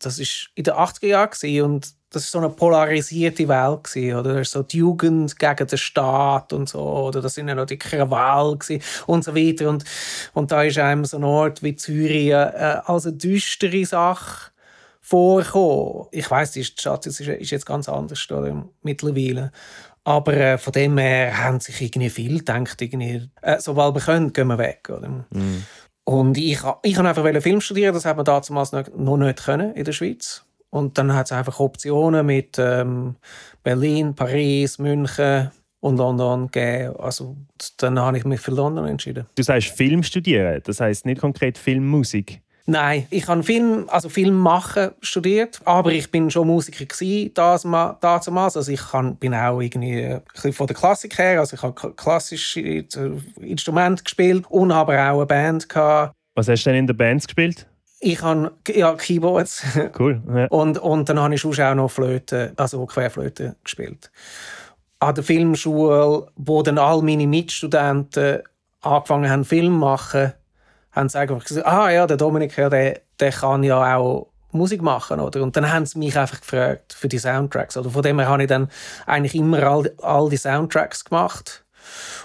das 0.00 0.18
ist 0.18 0.50
in 0.54 0.64
den 0.64 0.74
80er 0.74 1.06
Jahren 1.06 1.62
und 1.62 1.94
das 2.10 2.24
ist 2.24 2.32
so 2.32 2.38
eine 2.38 2.50
polarisierte 2.50 3.48
Welt 3.48 3.84
gewesen, 3.84 4.16
oder 4.16 4.44
so 4.44 4.62
die 4.62 4.78
Jugend 4.78 5.38
gegen 5.38 5.66
den 5.66 5.78
Staat 5.78 6.52
und 6.52 6.68
so 6.68 6.80
oder 6.80 7.22
das 7.22 7.34
sind 7.34 7.48
ja 7.48 7.54
noch 7.54 7.64
die 7.64 7.78
Krawall 7.78 8.58
und 9.06 9.24
so 9.24 9.34
weiter 9.34 9.70
und 9.70 9.84
und 10.34 10.52
da 10.52 10.62
ist 10.62 10.78
einem 10.78 11.06
so 11.06 11.16
ein 11.16 11.24
Ort 11.24 11.62
wie 11.62 11.74
Zürich 11.74 12.28
äh, 12.28 12.80
als 12.84 13.06
eine 13.06 13.16
düstere 13.16 13.86
Sache 13.86 14.52
vorkommen. 15.00 16.06
Ich 16.12 16.30
weiß, 16.30 16.52
die 16.52 16.64
Stadt 16.64 17.06
ist 17.06 17.20
jetzt 17.20 17.66
ganz 17.66 17.88
anders 17.88 18.18
oder, 18.20 18.64
mittlerweile. 18.82 19.52
Aber 20.04 20.34
äh, 20.34 20.58
von 20.58 20.72
dem 20.72 20.98
her 20.98 21.38
haben 21.38 21.60
sich 21.60 21.80
irgendwie 21.80 22.10
viel 22.10 22.38
gedacht, 22.38 22.80
irgendwie, 22.82 23.30
äh, 23.40 23.60
sobald 23.60 23.94
wir 23.94 24.00
können, 24.00 24.32
gehen 24.32 24.48
wir 24.48 24.58
weg. 24.58 24.88
Oder? 24.90 25.26
Mm. 25.30 25.64
Und 26.04 26.36
ich, 26.36 26.58
ich 26.82 26.98
habe 26.98 27.08
einfach 27.08 27.42
Film 27.42 27.60
studieren, 27.60 27.94
das 27.94 28.04
hat 28.04 28.16
man 28.16 28.24
damals 28.24 28.72
noch, 28.72 28.88
noch 28.96 29.16
nicht 29.16 29.44
können 29.44 29.72
in 29.74 29.84
der 29.84 29.92
Schweiz. 29.92 30.44
Und 30.70 30.98
dann 30.98 31.14
hat 31.14 31.26
es 31.26 31.32
einfach 31.32 31.60
Optionen 31.60 32.26
mit 32.26 32.58
ähm, 32.58 33.16
Berlin, 33.62 34.14
Paris, 34.14 34.78
München 34.78 35.50
und 35.80 35.98
London 35.98 36.50
gegeben. 36.50 36.96
Also 36.96 37.36
dann 37.76 37.98
habe 37.98 38.16
ich 38.16 38.24
mich 38.24 38.40
für 38.40 38.52
London 38.52 38.86
entschieden. 38.86 39.26
Du 39.34 39.42
sagst 39.42 39.68
Film 39.68 40.02
studieren, 40.02 40.62
das 40.64 40.80
heißt 40.80 41.06
nicht 41.06 41.20
konkret 41.20 41.58
Filmmusik. 41.58 42.40
Nein, 42.66 43.06
ich 43.10 43.26
habe 43.26 43.42
Film, 43.42 43.86
also 43.88 44.08
Film 44.08 44.38
machen 44.38 44.90
studiert, 45.00 45.60
aber 45.64 45.90
ich 45.90 46.10
bin 46.10 46.30
schon 46.30 46.46
Musiker 46.46 46.84
gsi 46.84 47.32
damals. 47.34 48.56
Also 48.56 48.70
ich 48.70 48.80
kann, 48.80 49.16
bin 49.16 49.34
auch 49.34 49.60
irgendwie 49.60 50.04
ein 50.04 50.22
bisschen 50.32 50.52
von 50.52 50.66
der 50.68 50.76
Klassik 50.76 51.18
her, 51.18 51.40
also 51.40 51.56
ich 51.56 51.62
habe 51.62 51.92
klassische 51.94 52.60
Instrumente 52.60 54.04
gespielt 54.04 54.44
und 54.48 54.72
habe 54.72 54.92
auch 54.92 55.16
eine 55.16 55.26
Band 55.26 55.68
gehabt. 55.68 56.14
Was 56.34 56.48
hast 56.48 56.64
du 56.64 56.70
denn 56.70 56.80
in 56.80 56.86
der 56.86 56.94
Band 56.94 57.26
gespielt? 57.26 57.66
Ich 58.00 58.20
habe 58.22 58.52
ja, 58.68 58.94
Keyboards. 58.94 59.64
Cool. 59.98 60.22
Ja. 60.34 60.46
Und, 60.46 60.78
und 60.78 61.08
dann 61.08 61.20
habe 61.20 61.34
ich 61.34 61.44
auch 61.44 61.74
noch 61.74 61.90
Flöte, 61.90 62.52
also 62.56 62.84
Querflöte 62.86 63.56
gespielt. 63.62 64.10
An 64.98 65.14
der 65.14 65.24
Filmschule, 65.24 66.26
wo 66.36 66.62
dann 66.62 66.78
all 66.78 67.02
meine 67.02 67.26
Mitstudenten 67.26 68.40
angefangen 68.80 69.30
haben, 69.30 69.44
Film 69.44 69.74
zu 69.74 69.78
machen, 69.78 70.32
haben 70.92 71.08
sie 71.08 71.18
einfach 71.18 71.44
gesagt, 71.44 71.66
ah 71.66 71.90
ja, 71.90 72.06
der 72.06 72.16
Dominik, 72.16 72.56
ja, 72.56 72.68
der, 72.68 73.00
der 73.18 73.32
kann 73.32 73.62
ja 73.62 73.96
auch 73.96 74.28
Musik 74.52 74.82
machen, 74.82 75.18
oder? 75.18 75.42
Und 75.42 75.56
dann 75.56 75.72
haben 75.72 75.86
sie 75.86 75.98
mich 75.98 76.16
einfach 76.16 76.40
gefragt 76.40 76.92
für 76.92 77.08
die 77.08 77.18
Soundtracks, 77.18 77.76
oder? 77.76 77.90
Von 77.90 78.02
dem 78.02 78.18
her 78.18 78.28
habe 78.28 78.42
ich 78.42 78.48
dann 78.48 78.68
eigentlich 79.06 79.34
immer 79.34 79.62
all, 79.62 79.92
all 80.02 80.28
die 80.28 80.36
Soundtracks 80.36 81.04
gemacht. 81.04 81.64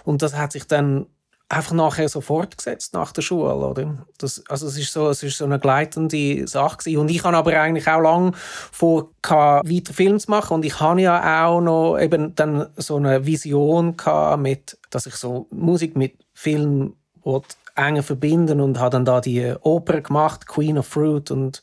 Und 0.04 0.22
das 0.22 0.36
hat 0.36 0.52
sich 0.52 0.68
dann 0.68 1.08
einfach 1.50 1.72
nachher 1.72 2.10
so 2.10 2.20
fortgesetzt 2.20 2.94
nach 2.94 3.14
der 3.14 3.22
Schule, 3.22 3.56
oder? 3.56 4.06
Das, 4.18 4.44
also 4.50 4.68
es 4.68 4.78
ist 4.78 4.92
so, 4.92 5.10
es 5.10 5.24
ist 5.24 5.38
so 5.38 5.46
eine 5.46 5.60
gleitende 5.60 6.46
Sache 6.48 6.78
gewesen. 6.78 7.00
Und 7.00 7.10
ich 7.10 7.24
habe 7.24 7.38
aber 7.38 7.60
eigentlich 7.60 7.88
auch 7.88 8.02
lange 8.02 8.34
vor, 8.34 9.12
weiter 9.24 9.94
Filme 9.94 10.20
zu 10.20 10.30
machen 10.30 10.56
und 10.56 10.66
ich 10.66 10.80
habe 10.80 11.02
ja 11.02 11.46
auch 11.46 11.62
noch 11.62 11.98
eben 11.98 12.36
dann 12.36 12.68
so 12.76 12.98
eine 12.98 13.26
Vision 13.26 13.96
gehabt 13.96 14.42
mit, 14.42 14.78
dass 14.90 15.06
ich 15.06 15.16
so 15.16 15.48
Musik 15.52 15.96
mit 15.96 16.18
Film 16.34 16.96
enger 17.78 18.04
verbinden 18.04 18.60
und 18.60 18.80
habe 18.80 18.92
dann 18.92 19.06
da 19.06 19.22
die 19.22 19.54
Oper 19.62 20.02
gemacht, 20.02 20.48
Queen 20.48 20.78
of 20.78 20.88
Fruit 20.88 21.32
und 21.32 21.62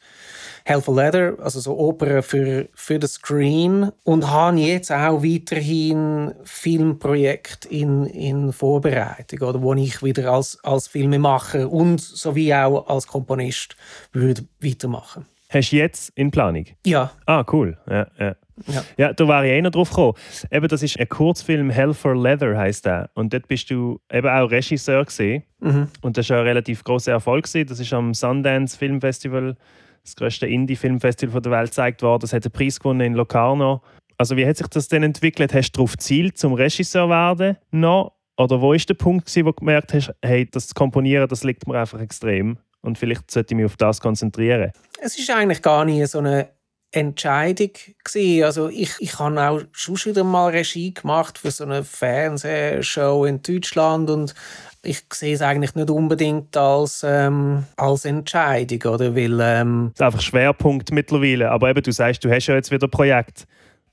Helpful 0.64 0.96
Leather, 0.96 1.34
also 1.42 1.60
so 1.60 1.76
Opern 1.76 2.22
für, 2.22 2.68
für 2.74 2.98
den 2.98 3.08
Screen 3.08 3.92
und 4.04 4.30
habe 4.30 4.58
jetzt 4.58 4.90
auch 4.90 5.22
weiterhin 5.22 6.32
Filmprojekte 6.44 7.68
in, 7.68 8.06
in 8.06 8.52
Vorbereitung, 8.52 9.48
oder 9.48 9.60
wo 9.60 9.74
ich 9.74 10.02
wieder 10.02 10.32
als, 10.32 10.58
als 10.62 10.88
Filmemacher 10.88 11.70
und 11.70 12.00
sowie 12.00 12.54
auch 12.54 12.86
als 12.88 13.06
Komponist 13.06 13.76
würde 14.12 14.44
weitermachen. 14.60 15.26
Hast 15.50 15.70
du 15.70 15.76
jetzt 15.76 16.12
in 16.16 16.30
Planung? 16.30 16.64
Ja. 16.86 17.12
Ah, 17.26 17.44
cool. 17.52 17.76
Ja, 17.88 18.06
ja. 18.18 18.34
Ja. 18.66 18.84
ja, 18.96 19.12
da 19.12 19.28
war 19.28 19.44
ich 19.44 19.52
eh 19.52 19.62
noch 19.62 19.70
drauf 19.70 19.90
gekommen. 19.90 20.14
Eben, 20.50 20.68
das 20.68 20.82
ist 20.82 20.98
ein 20.98 21.08
Kurzfilm 21.08 21.70
Hell 21.70 21.94
for 21.94 22.14
Leather 22.14 22.56
heißt 22.56 22.86
der. 22.86 23.10
Und 23.14 23.32
dort 23.32 23.48
bist 23.48 23.70
du 23.70 24.00
eben 24.12 24.28
auch 24.28 24.50
Regisseur 24.50 25.04
gesehen. 25.04 25.42
Mhm. 25.60 25.88
Und 26.02 26.16
das 26.16 26.30
war 26.30 26.38
ein 26.38 26.44
relativ 26.44 26.84
großer 26.84 27.12
Erfolg 27.12 27.44
gewesen. 27.44 27.68
Das 27.68 27.80
ist 27.80 27.92
am 27.92 28.14
Sundance 28.14 28.78
Film 28.78 29.00
Festival, 29.00 29.56
das 30.02 30.16
größte 30.16 30.46
Indie-Filmfestival 30.46 31.40
der 31.40 31.52
Welt, 31.52 31.70
gezeigt 31.70 32.02
worden. 32.02 32.20
Das 32.20 32.32
hat 32.32 32.44
einen 32.44 32.52
Preis 32.52 32.78
gewonnen 32.78 33.00
in 33.00 33.14
Locarno. 33.14 33.82
Also 34.16 34.36
wie 34.36 34.46
hat 34.46 34.56
sich 34.56 34.68
das 34.68 34.88
denn 34.88 35.02
entwickelt? 35.02 35.52
Hast 35.52 35.72
du 35.72 35.78
darauf 35.78 35.98
Ziel 35.98 36.32
zum 36.34 36.52
Regisseur 36.54 37.08
werden 37.08 37.56
noch? 37.70 38.12
Oder 38.36 38.60
wo 38.60 38.72
ist 38.72 38.88
der 38.88 38.94
Punkt, 38.94 39.26
gewesen, 39.26 39.46
wo 39.46 39.50
du 39.50 39.56
gemerkt 39.56 39.94
hast, 39.94 40.12
hey, 40.22 40.48
das 40.50 40.74
Komponieren, 40.74 41.28
das 41.28 41.44
liegt 41.44 41.66
mir 41.68 41.78
einfach 41.78 42.00
extrem 42.00 42.58
und 42.80 42.98
vielleicht 42.98 43.30
sollte 43.30 43.54
ich 43.54 43.56
mich 43.56 43.66
auf 43.66 43.76
das 43.76 44.00
konzentrieren? 44.00 44.72
Es 45.00 45.18
ist 45.18 45.30
eigentlich 45.30 45.62
gar 45.62 45.84
nicht 45.84 46.06
so 46.08 46.18
eine 46.18 46.48
Entscheidung 46.94 47.70
gewesen. 48.04 48.44
Also 48.44 48.68
ich, 48.68 48.92
ich 49.00 49.18
habe 49.18 49.40
auch 49.40 49.60
schon 49.72 49.96
wieder 50.04 50.24
mal 50.24 50.50
Regie 50.50 50.94
gemacht 50.94 51.38
für 51.38 51.50
so 51.50 51.64
eine 51.64 51.84
Fernsehshow 51.84 53.24
in 53.24 53.42
Deutschland 53.42 54.10
und 54.10 54.34
ich 54.82 55.02
sehe 55.12 55.34
es 55.34 55.42
eigentlich 55.42 55.74
nicht 55.74 55.90
unbedingt 55.90 56.56
als, 56.56 57.04
ähm, 57.04 57.64
als 57.76 58.04
Entscheidung, 58.04 58.92
oder? 58.92 59.16
Weil, 59.16 59.40
ähm, 59.40 59.92
das 59.94 60.00
ist 60.00 60.02
einfach 60.02 60.20
Schwerpunkt 60.20 60.92
mittlerweile. 60.92 61.50
Aber 61.50 61.70
eben, 61.70 61.82
du 61.82 61.90
sagst, 61.90 62.24
du 62.24 62.30
hast 62.30 62.46
ja 62.46 62.54
jetzt 62.54 62.70
wieder 62.70 62.86
ein 62.86 62.90
Projekt. 62.90 63.46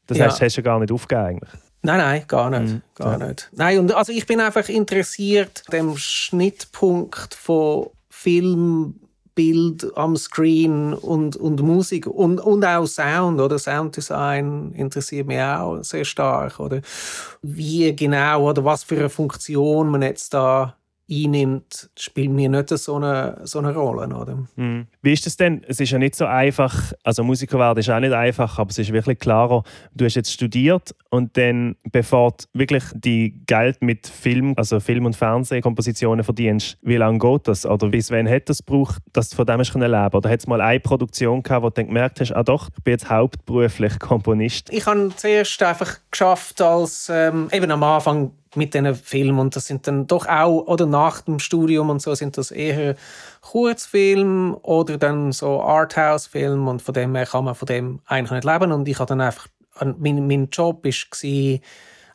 Das 0.07 0.17
ja. 0.17 0.25
heißt, 0.25 0.41
du 0.41 0.45
hast 0.45 0.55
ja 0.57 0.63
gar 0.63 0.79
nicht 0.79 0.91
aufgegeben 0.91 1.25
eigentlich. 1.25 1.51
Nein, 1.83 1.97
nein, 1.97 2.23
gar 2.27 2.49
nicht. 2.49 2.73
Mhm. 2.73 2.81
Gar 2.95 3.19
ja. 3.19 3.27
nicht. 3.27 3.49
Nein, 3.53 3.79
und 3.79 3.93
also 3.93 4.11
ich 4.11 4.27
bin 4.27 4.39
einfach 4.39 4.67
interessiert 4.69 5.63
dem 5.71 5.97
Schnittpunkt 5.97 7.33
von 7.33 7.87
Film 8.09 8.95
Bild 9.35 9.95
am 9.95 10.17
Screen 10.17 10.93
und, 10.93 11.35
und 11.35 11.61
Musik 11.61 12.07
und, 12.07 12.39
und 12.39 12.65
auch 12.65 12.85
Sound 12.85 13.39
oder? 13.39 13.57
Sounddesign 13.57 14.73
interessiert 14.73 15.27
mich 15.27 15.41
auch 15.41 15.81
sehr 15.83 16.05
stark 16.05 16.59
oder? 16.59 16.81
Wie 17.41 17.95
genau 17.95 18.49
oder 18.49 18.65
was 18.65 18.83
für 18.83 18.97
eine 18.97 19.09
Funktion 19.09 19.89
man 19.89 20.01
jetzt 20.01 20.33
da 20.33 20.75
einnimmt, 21.11 21.89
spielt 21.97 22.31
mir 22.31 22.49
nicht 22.49 22.69
so 22.69 22.95
eine, 22.95 23.39
so 23.43 23.59
eine 23.59 23.73
Rolle. 23.73 24.07
Oder? 24.15 24.37
Mhm. 24.55 24.87
Wie 25.01 25.13
ist 25.13 25.25
das 25.25 25.35
denn? 25.35 25.63
Es 25.67 25.79
ist 25.79 25.91
ja 25.91 25.97
nicht 25.97 26.15
so 26.15 26.25
einfach, 26.25 26.93
also 27.03 27.23
Musiker 27.23 27.59
werden 27.59 27.79
ist 27.79 27.89
auch 27.89 27.99
nicht 27.99 28.13
einfach, 28.13 28.57
aber 28.57 28.69
es 28.69 28.79
ist 28.79 28.93
wirklich 28.93 29.19
klarer, 29.19 29.63
du 29.93 30.05
hast 30.05 30.15
jetzt 30.15 30.31
studiert 30.31 30.95
und 31.09 31.35
dann, 31.37 31.75
bevor 31.91 32.31
du 32.31 32.45
wirklich 32.53 32.83
die 32.93 33.43
Geld 33.45 33.81
mit 33.81 34.07
Film, 34.07 34.53
also 34.55 34.79
Film- 34.79 35.05
und 35.05 35.15
Fernsehkompositionen 35.15 36.23
verdienst, 36.23 36.77
wie 36.81 36.97
lange 36.97 37.19
geht 37.19 37.47
das? 37.47 37.65
Oder 37.65 37.89
bis 37.89 38.11
wann 38.11 38.29
hat 38.29 38.49
das 38.49 38.65
gebraucht, 38.65 39.01
dass 39.11 39.29
du 39.29 39.35
von 39.35 39.45
dem 39.45 39.59
hast 39.59 39.73
leben 39.73 40.15
Oder 40.15 40.29
hat 40.29 40.39
es 40.39 40.47
mal 40.47 40.61
eine 40.61 40.79
Produktion 40.79 41.43
gehabt, 41.43 41.63
wo 41.63 41.69
du 41.69 41.75
dann 41.75 41.87
gemerkt 41.87 42.21
hast, 42.21 42.31
ah 42.31 42.43
doch, 42.43 42.69
ich 42.75 42.83
bin 42.83 42.93
jetzt 42.93 43.09
hauptberuflich 43.09 43.99
Komponist? 43.99 44.69
Ich 44.71 44.85
habe 44.85 45.11
zuerst 45.15 45.61
einfach 45.63 45.97
geschafft, 46.09 46.61
als 46.61 47.09
ähm, 47.09 47.49
eben 47.51 47.69
am 47.71 47.83
Anfang 47.83 48.31
mit 48.55 48.73
diesen 48.73 48.93
Filmen. 48.95 49.39
Und 49.39 49.55
das 49.55 49.65
sind 49.65 49.87
dann 49.87 50.07
doch 50.07 50.27
auch, 50.27 50.67
oder 50.67 50.85
nach 50.85 51.21
dem 51.21 51.39
Studium 51.39 51.89
und 51.89 52.01
so, 52.01 52.13
sind 52.15 52.37
das 52.37 52.51
eher 52.51 52.95
Kurzfilme 53.41 54.55
oder 54.57 54.97
dann 54.97 55.31
so 55.31 55.61
Arthouse-Filme. 55.61 56.69
Und 56.69 56.81
von 56.81 56.93
dem 56.93 57.15
her 57.15 57.25
kann 57.25 57.45
man 57.45 57.55
von 57.55 57.65
dem 57.65 57.99
eigentlich 58.05 58.31
nicht 58.31 58.45
leben. 58.45 58.71
Und 58.71 58.87
ich 58.87 58.99
habe 58.99 59.07
dann 59.07 59.21
einfach, 59.21 59.47
mein, 59.97 60.27
mein 60.27 60.49
Job 60.49 60.83
war, 60.83 61.59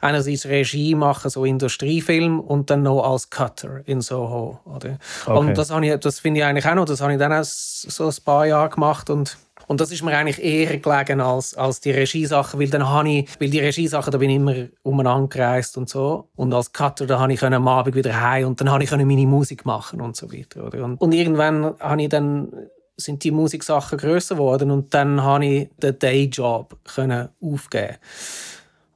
einerseits 0.00 0.46
Regie 0.46 0.94
machen, 0.94 1.30
so 1.30 1.44
Industriefilm, 1.44 2.40
und 2.40 2.70
dann 2.70 2.82
noch 2.82 3.02
als 3.02 3.30
Cutter 3.30 3.80
in 3.86 4.00
Soho. 4.00 4.60
Oder? 4.64 4.98
Okay. 5.26 5.38
Und 5.38 5.58
das, 5.58 5.70
habe 5.70 5.86
ich, 5.86 5.98
das 5.98 6.20
finde 6.20 6.40
ich 6.40 6.46
eigentlich 6.46 6.66
auch 6.66 6.74
noch, 6.74 6.84
das 6.84 7.00
habe 7.00 7.14
ich 7.14 7.18
dann 7.18 7.32
auch 7.32 7.44
so 7.44 8.06
ein 8.06 8.14
paar 8.24 8.46
Jahre 8.46 8.70
gemacht 8.70 9.10
und 9.10 9.38
und 9.66 9.80
das 9.80 9.90
ist 9.90 10.02
mir 10.02 10.16
eigentlich 10.16 10.42
eher 10.42 10.78
gelegen 10.78 11.20
als, 11.20 11.54
als 11.54 11.80
die 11.80 11.90
Regiesachen, 11.90 12.60
weil 12.60 12.70
dann 12.70 12.88
habe 12.88 13.08
ich, 13.08 13.40
weil 13.40 13.50
die 13.50 13.60
Regiesachen, 13.60 14.10
da 14.10 14.18
bin 14.18 14.30
ich 14.30 14.36
immer 14.36 14.54
umeinander 14.82 15.28
gereist 15.28 15.76
und 15.76 15.88
so. 15.88 16.28
Und 16.36 16.54
als 16.54 16.72
Cutter, 16.72 17.06
da 17.06 17.18
habe 17.18 17.32
ich 17.32 17.42
am 17.42 17.68
Abend 17.68 17.96
wieder 17.96 18.20
heim 18.20 18.46
und 18.46 18.60
dann 18.60 18.70
habe 18.70 18.84
ich 18.84 18.90
meine 18.90 19.26
Musik 19.26 19.66
machen 19.66 20.00
und 20.00 20.16
so 20.16 20.32
weiter. 20.32 20.66
Oder? 20.66 20.84
Und, 20.84 21.00
und 21.00 21.12
irgendwann 21.12 21.74
habe 21.80 22.02
ich 22.02 22.08
dann 22.08 22.52
sind 22.96 23.22
die 23.24 23.30
Musiksachen 23.30 23.98
größer 23.98 24.36
geworden 24.36 24.70
und 24.70 24.94
dann 24.94 25.22
habe 25.22 25.44
ich 25.44 25.68
den 25.82 25.98
Dayjob 25.98 26.76
können 26.84 27.28
aufgeben. 27.42 27.96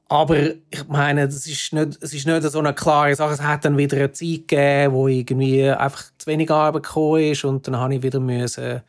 Aber 0.07 0.37
ich 0.37 0.87
meine, 0.89 1.23
es 1.23 1.47
ist 1.47 1.71
nicht, 1.71 1.99
es 2.01 2.13
ist 2.13 2.27
nicht 2.27 2.43
so 2.43 2.59
eine 2.59 2.73
klare 2.73 3.15
Sache. 3.15 3.33
Es 3.33 3.41
hat 3.41 3.63
dann 3.63 3.77
wieder 3.77 3.95
eine 3.95 4.11
Zeit 4.11 4.47
gegeben, 4.47 4.93
wo 4.93 5.07
irgendwie 5.07 5.69
einfach 5.69 6.03
zu 6.17 6.27
wenig 6.27 6.51
Arbeit 6.51 6.83
gekommen 6.83 7.21
ist 7.21 7.45
und 7.45 7.65
dann 7.67 7.77
habe 7.77 7.95
ich 7.95 8.03
wieder 8.03 8.19
müssen 8.19 8.81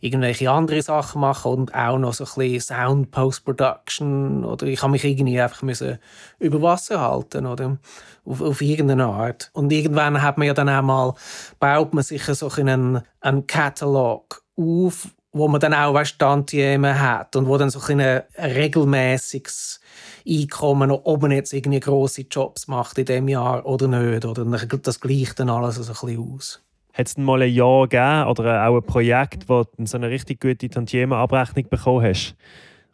irgendwelche 0.00 0.50
andere 0.50 0.82
Sachen 0.82 1.20
machen 1.20 1.52
und 1.52 1.74
auch 1.74 1.98
noch 1.98 2.14
so 2.14 2.24
ein 2.24 2.30
bisschen 2.34 2.76
Sound 2.76 3.10
Post-Production 3.10 4.44
oder 4.44 4.66
ich 4.66 4.82
habe 4.82 4.92
mich 4.92 5.04
irgendwie 5.04 5.40
einfach 5.40 5.62
müssen 5.62 5.98
über 6.38 6.62
Wasser 6.62 7.00
halten 7.00 7.46
oder 7.46 7.78
auf, 8.24 8.40
auf 8.40 8.60
irgendeine 8.60 9.06
Art. 9.06 9.50
Und 9.52 9.72
irgendwann 9.72 10.22
hat 10.22 10.38
man 10.38 10.46
ja 10.46 10.54
dann 10.54 10.68
auch 10.68 10.82
mal, 10.82 11.14
baut 11.58 11.94
man 11.94 12.04
sich 12.04 12.24
so 12.24 12.50
einen, 12.50 13.02
einen 13.20 13.46
Katalog 13.46 14.42
auf, 14.56 15.08
wo 15.32 15.48
man 15.48 15.60
dann 15.60 15.74
auch 15.74 15.94
weißt, 15.94 16.18
Tantiemen 16.18 16.98
hat 17.00 17.36
und 17.36 17.46
wo 17.46 17.58
dann 17.58 17.70
so 17.70 17.80
ein, 17.92 18.00
ein 18.00 18.22
regelmäßiges 18.38 19.80
Einkommen, 20.28 20.90
ob 20.90 21.22
man 21.22 21.30
jetzt 21.30 21.52
irgendwie 21.52 21.80
grosse 21.80 22.22
Jobs 22.22 22.66
macht 22.68 22.98
in 22.98 23.04
dem 23.04 23.28
Jahr 23.28 23.64
oder 23.66 23.86
nicht. 23.86 24.24
Oder 24.24 24.44
das 24.44 25.00
gleicht 25.00 25.38
dann 25.38 25.50
alles 25.50 25.76
so 25.76 25.82
ein 25.82 25.88
bisschen 25.88 26.34
aus. 26.34 26.65
Hat 26.96 27.08
es 27.08 27.18
mal 27.18 27.42
ein 27.42 27.52
Jahr 27.52 27.86
gegeben 27.88 28.26
oder 28.26 28.66
auch 28.66 28.76
ein 28.76 28.82
Projekt, 28.82 29.48
wo 29.48 29.64
du 29.64 29.84
so 29.84 29.98
eine 29.98 30.08
richtig 30.08 30.40
gute 30.40 30.68
Tantieme-Abrechnung 30.68 31.68
bekommen 31.68 32.06
hast? 32.06 32.34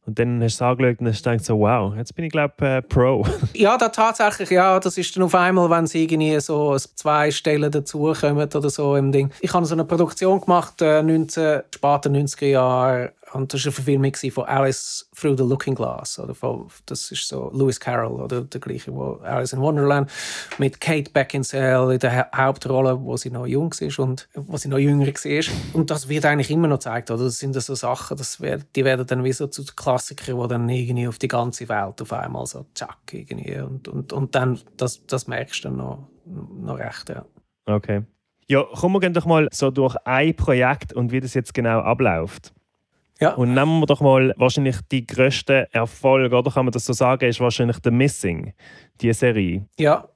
Und 0.04 0.18
dann 0.18 0.42
hast 0.42 0.61
du 0.61 0.64
es 0.64 0.68
angeschaut 0.68 1.00
und 1.00 1.06
hast 1.06 1.23
gedacht, 1.23 1.44
so, 1.44 1.61
wow, 1.61 1.94
jetzt 1.94 2.16
bin 2.16 2.25
ich, 2.25 2.32
glaube 2.32 2.52
ich, 2.59 2.64
äh, 2.64 2.82
Pro. 2.82 3.25
ja, 3.54 3.78
da 3.78 3.88
tatsächlich, 3.88 4.50
ja, 4.50 4.80
das 4.80 4.99
ist 4.99 5.14
dann 5.14 5.23
auf 5.23 5.35
einmal, 5.37 5.71
wenn 5.71 5.85
es 5.85 5.94
irgendwie 5.94 6.40
so 6.40 6.76
zwei 6.76 7.30
Stellen 7.30 7.71
dazukommen 7.71 8.49
oder 8.52 8.71
so 8.71 8.97
im 8.97 9.12
Ding. 9.12 9.30
Ich 9.40 9.54
habe 9.54 9.64
so 9.64 9.76
eine 9.76 9.85
Produktion 9.85 10.40
gemacht, 10.40 10.82
äh, 10.82 11.04
19, 11.04 11.61
später 11.73 12.11
90er 12.11 12.47
Jahre, 12.47 13.12
und 13.32 13.52
das 13.52 13.60
war 13.64 13.68
eine 13.68 13.72
Verfilmung 13.72 14.14
von 14.14 14.44
Alice 14.44 15.08
Through 15.16 15.36
the 15.36 15.44
Looking 15.44 15.74
Glass. 15.74 16.18
Oder 16.18 16.34
von, 16.34 16.68
das 16.86 17.10
ist 17.10 17.26
so 17.28 17.50
Lewis 17.54 17.80
Carroll, 17.80 18.20
oder 18.20 18.42
der 18.42 18.60
gleiche, 18.60 18.92
wo 18.94 19.14
Alice 19.22 19.52
in 19.52 19.60
Wonderland, 19.60 20.10
mit 20.58 20.80
Kate 20.80 21.10
Beckinsale 21.10 21.94
in 21.94 22.00
der 22.00 22.28
Hauptrolle, 22.34 23.00
wo 23.00 23.16
sie 23.16 23.30
noch 23.30 23.46
jung 23.46 23.72
ist 23.78 23.98
und 23.98 24.28
wo 24.34 24.56
sie 24.56 24.68
noch 24.68 24.78
jünger 24.78 25.06
war. 25.06 25.54
Und 25.72 25.90
das 25.90 26.08
wird 26.08 26.24
eigentlich 26.24 26.50
immer 26.50 26.68
noch 26.68 26.78
gezeigt. 26.78 27.10
Oder? 27.10 27.24
Das 27.24 27.38
sind 27.38 27.54
so 27.54 27.74
Sachen, 27.74 28.16
das 28.16 28.40
wird, 28.40 28.66
die 28.76 28.84
werden 28.84 29.06
dann 29.06 29.24
wie 29.24 29.32
so 29.32 29.46
zu 29.46 29.64
Klassikern, 29.64 30.40
die 30.40 30.48
dann 30.48 30.68
irgendwie 30.68 31.08
auf 31.08 31.18
die 31.18 31.28
ganze 31.28 31.68
Welt 31.68 32.02
auf 32.02 32.12
einmal 32.12 32.46
so 32.46 32.66
zack 32.74 32.98
irgendwie. 33.12 33.58
Und, 33.58 33.88
und, 33.88 34.12
und 34.12 34.34
dann, 34.34 34.60
das, 34.76 35.06
das 35.06 35.26
merkst 35.26 35.64
du 35.64 35.68
dann 35.68 35.76
noch, 35.78 36.08
noch 36.26 36.78
recht, 36.78 37.08
ja. 37.08 37.24
Okay. 37.66 38.02
Ja, 38.48 38.64
kommen 38.64 39.00
wir 39.00 39.10
doch 39.10 39.24
mal 39.24 39.48
so 39.52 39.70
durch 39.70 39.96
ein 40.04 40.34
Projekt 40.34 40.92
und 40.92 41.12
wie 41.12 41.20
das 41.20 41.34
jetzt 41.34 41.54
genau 41.54 41.80
abläuft. 41.80 42.52
Ja. 43.22 43.34
Und 43.34 43.54
nehmen 43.54 43.80
wir 43.80 43.86
doch 43.86 44.00
mal 44.00 44.34
wahrscheinlich 44.36 44.76
die 44.90 45.06
größte 45.06 45.68
Erfolg, 45.72 46.32
oder 46.32 46.50
kann 46.50 46.64
man 46.64 46.72
das 46.72 46.84
so 46.84 46.92
sagen, 46.92 47.28
ist 47.28 47.38
wahrscheinlich 47.38 47.76
The 47.84 47.92
Missing, 47.92 48.52
die 49.00 49.12
Serie. 49.12 49.64
Ja, 49.78 50.08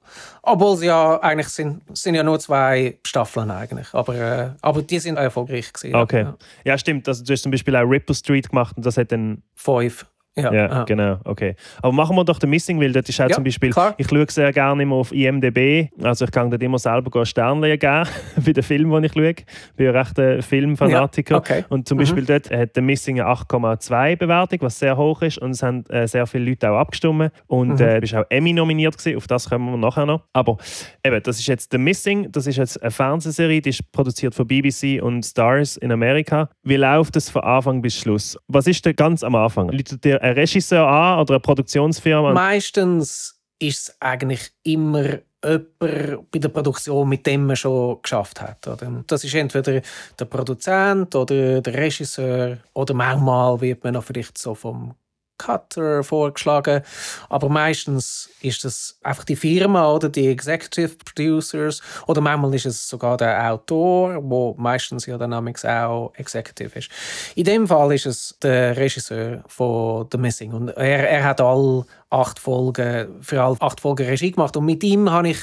obwohl 0.43 0.75
es 0.75 0.83
ja 0.83 1.17
eigentlich 1.21 1.47
sind, 1.47 1.81
sind 1.97 2.15
ja 2.15 2.23
nur 2.23 2.37
zwei 2.39 2.99
Staffeln 3.05 3.49
eigentlich, 3.49 3.93
aber, 3.93 4.15
äh, 4.15 4.49
aber 4.61 4.81
die 4.81 4.99
sind 4.99 5.15
erfolgreich 5.15 5.71
gewesen. 5.71 5.95
Okay, 5.95 6.23
ja, 6.23 6.37
ja 6.65 6.77
stimmt. 6.77 7.07
Also 7.07 7.23
du 7.23 7.31
hast 7.31 7.43
zum 7.43 7.51
Beispiel 7.51 7.77
auch 7.77 7.89
Ripple 7.89 8.13
Street 8.13 8.49
gemacht 8.49 8.75
und 8.75 8.85
das 8.85 8.97
hat 8.97 9.11
dann 9.13 9.41
fünf. 9.55 10.05
Ja, 10.37 10.53
ja 10.53 10.83
genau, 10.83 11.17
okay. 11.23 11.55
Aber 11.81 11.91
machen 11.91 12.15
wir 12.15 12.23
doch 12.23 12.39
den 12.39 12.49
Missing, 12.49 12.79
weil 12.79 12.91
das 12.91 13.09
ist 13.09 13.19
auch 13.19 13.29
ja, 13.29 13.35
zum 13.35 13.43
Beispiel, 13.43 13.71
klar. 13.71 13.95
ich 13.97 14.07
schaue 14.07 14.25
sehr 14.29 14.53
gerne 14.53 14.83
immer 14.83 14.95
auf 14.95 15.11
IMDb, 15.11 15.89
also 16.01 16.25
ich 16.25 16.31
kann 16.31 16.49
dort 16.49 16.61
immer 16.61 16.77
selber 16.77 17.25
Sterne 17.25 17.77
geben 17.77 18.07
bei 18.45 18.53
den 18.53 18.63
Filmen, 18.63 19.01
die 19.01 19.07
ich 19.07 19.13
schaue. 19.13 19.29
Ich 19.29 19.45
bin 19.75 19.85
ja 19.87 19.91
recht 19.91 20.19
ein 20.19 20.41
Filmfanatiker. 20.41 21.35
Ja, 21.35 21.39
okay. 21.39 21.65
Und 21.69 21.87
zum 21.87 21.97
Beispiel 21.97 22.23
mhm. 22.23 22.27
dort 22.27 22.51
hat 22.51 22.75
der 22.75 22.83
Missing 22.83 23.19
eine 23.19 23.29
8,2 23.29 24.15
Bewertung, 24.15 24.59
was 24.61 24.79
sehr 24.79 24.95
hoch 24.95 25.21
ist 25.21 25.37
und 25.39 25.51
es 25.51 25.63
haben 25.63 25.85
äh, 25.87 26.07
sehr 26.07 26.27
viele 26.27 26.49
Leute 26.49 26.71
auch 26.71 26.77
abgestimmt 26.77 27.31
und 27.47 27.79
mhm. 27.79 27.81
äh, 27.81 27.99
bist 27.99 28.15
auch 28.15 28.25
Emmy 28.29 28.53
nominiert 28.53 28.97
gewesen, 28.97 29.17
auf 29.17 29.27
das 29.27 29.49
kommen 29.49 29.71
wir 29.71 29.77
nachher 29.77 30.05
noch. 30.05 30.21
Aber 30.33 30.57
eben, 31.03 31.21
das 31.23 31.39
ist 31.39 31.47
jetzt 31.47 31.71
The 31.71 31.77
Missing, 31.77 32.31
das 32.31 32.47
ist 32.47 32.57
jetzt 32.57 32.81
eine 32.81 32.91
Fernsehserie, 32.91 33.61
die 33.61 33.69
ist 33.69 33.91
produziert 33.91 34.35
von 34.35 34.47
BBC 34.47 35.01
und 35.01 35.23
Stars 35.23 35.77
in 35.77 35.91
Amerika. 35.91 36.49
Wie 36.63 36.75
läuft 36.75 37.15
das 37.15 37.29
von 37.29 37.43
Anfang 37.43 37.81
bis 37.81 37.95
Schluss? 37.95 38.37
Was 38.47 38.67
ist 38.67 38.85
denn 38.85 38.95
ganz 38.95 39.23
am 39.23 39.35
Anfang? 39.35 39.69
Läutet 39.69 40.03
dir 40.03 40.21
ein 40.27 40.33
Regisseur 40.33 40.87
an 40.87 41.19
oder 41.19 41.35
eine 41.35 41.39
Produktionsfirma? 41.39 42.33
Meistens 42.33 43.39
ist 43.59 43.89
es 43.89 44.01
eigentlich 44.01 44.51
immer 44.63 45.03
jemand 45.43 45.79
bei 45.79 46.39
der 46.39 46.49
Produktion, 46.49 47.07
mit 47.07 47.25
dem 47.25 47.45
man 47.45 47.55
schon 47.55 48.01
geschafft 48.01 48.41
hat. 48.41 48.67
Oder? 48.67 49.03
Das 49.07 49.23
ist 49.23 49.35
entweder 49.35 49.81
der 50.19 50.25
Produzent 50.25 51.15
oder 51.15 51.61
der 51.61 51.73
Regisseur 51.73 52.57
oder 52.73 52.93
manchmal 52.93 53.61
wird 53.61 53.83
man 53.83 53.93
noch 53.93 54.03
vielleicht 54.03 54.37
so 54.37 54.55
vom 54.55 54.95
Cutter 55.37 56.03
vorgeschlagen. 56.03 56.81
Aber 57.29 57.49
meistens 57.49 58.29
ist 58.41 58.65
es 58.65 58.97
einfach 59.03 59.23
die 59.23 59.35
Firma 59.35 59.91
oder 59.91 60.09
die 60.09 60.27
Executive 60.27 60.95
Producers 61.03 61.81
oder 62.07 62.21
manchmal 62.21 62.53
ist 62.55 62.65
es 62.65 62.87
sogar 62.87 63.17
der 63.17 63.51
Autor, 63.51 64.19
wo 64.21 64.55
meistens 64.57 65.05
ja 65.05 65.17
dann 65.17 65.33
auch 65.33 66.13
Executive 66.15 66.77
ist. 66.77 66.89
In 67.35 67.45
dem 67.45 67.67
Fall 67.67 67.93
ist 67.93 68.05
es 68.05 68.37
der 68.41 68.75
Regisseur 68.77 69.43
von 69.47 70.07
The 70.11 70.17
Missing 70.17 70.53
und 70.53 70.69
er, 70.69 71.09
er 71.09 71.23
hat 71.23 71.41
alle 71.41 71.85
acht 72.09 72.39
Folgen 72.39 73.21
für 73.21 73.41
alle 73.41 73.57
acht 73.59 73.81
Folgen 73.81 74.07
Regie 74.07 74.31
gemacht 74.31 74.55
und 74.57 74.65
mit 74.65 74.83
ihm 74.83 75.11
habe 75.11 75.29
ich 75.29 75.39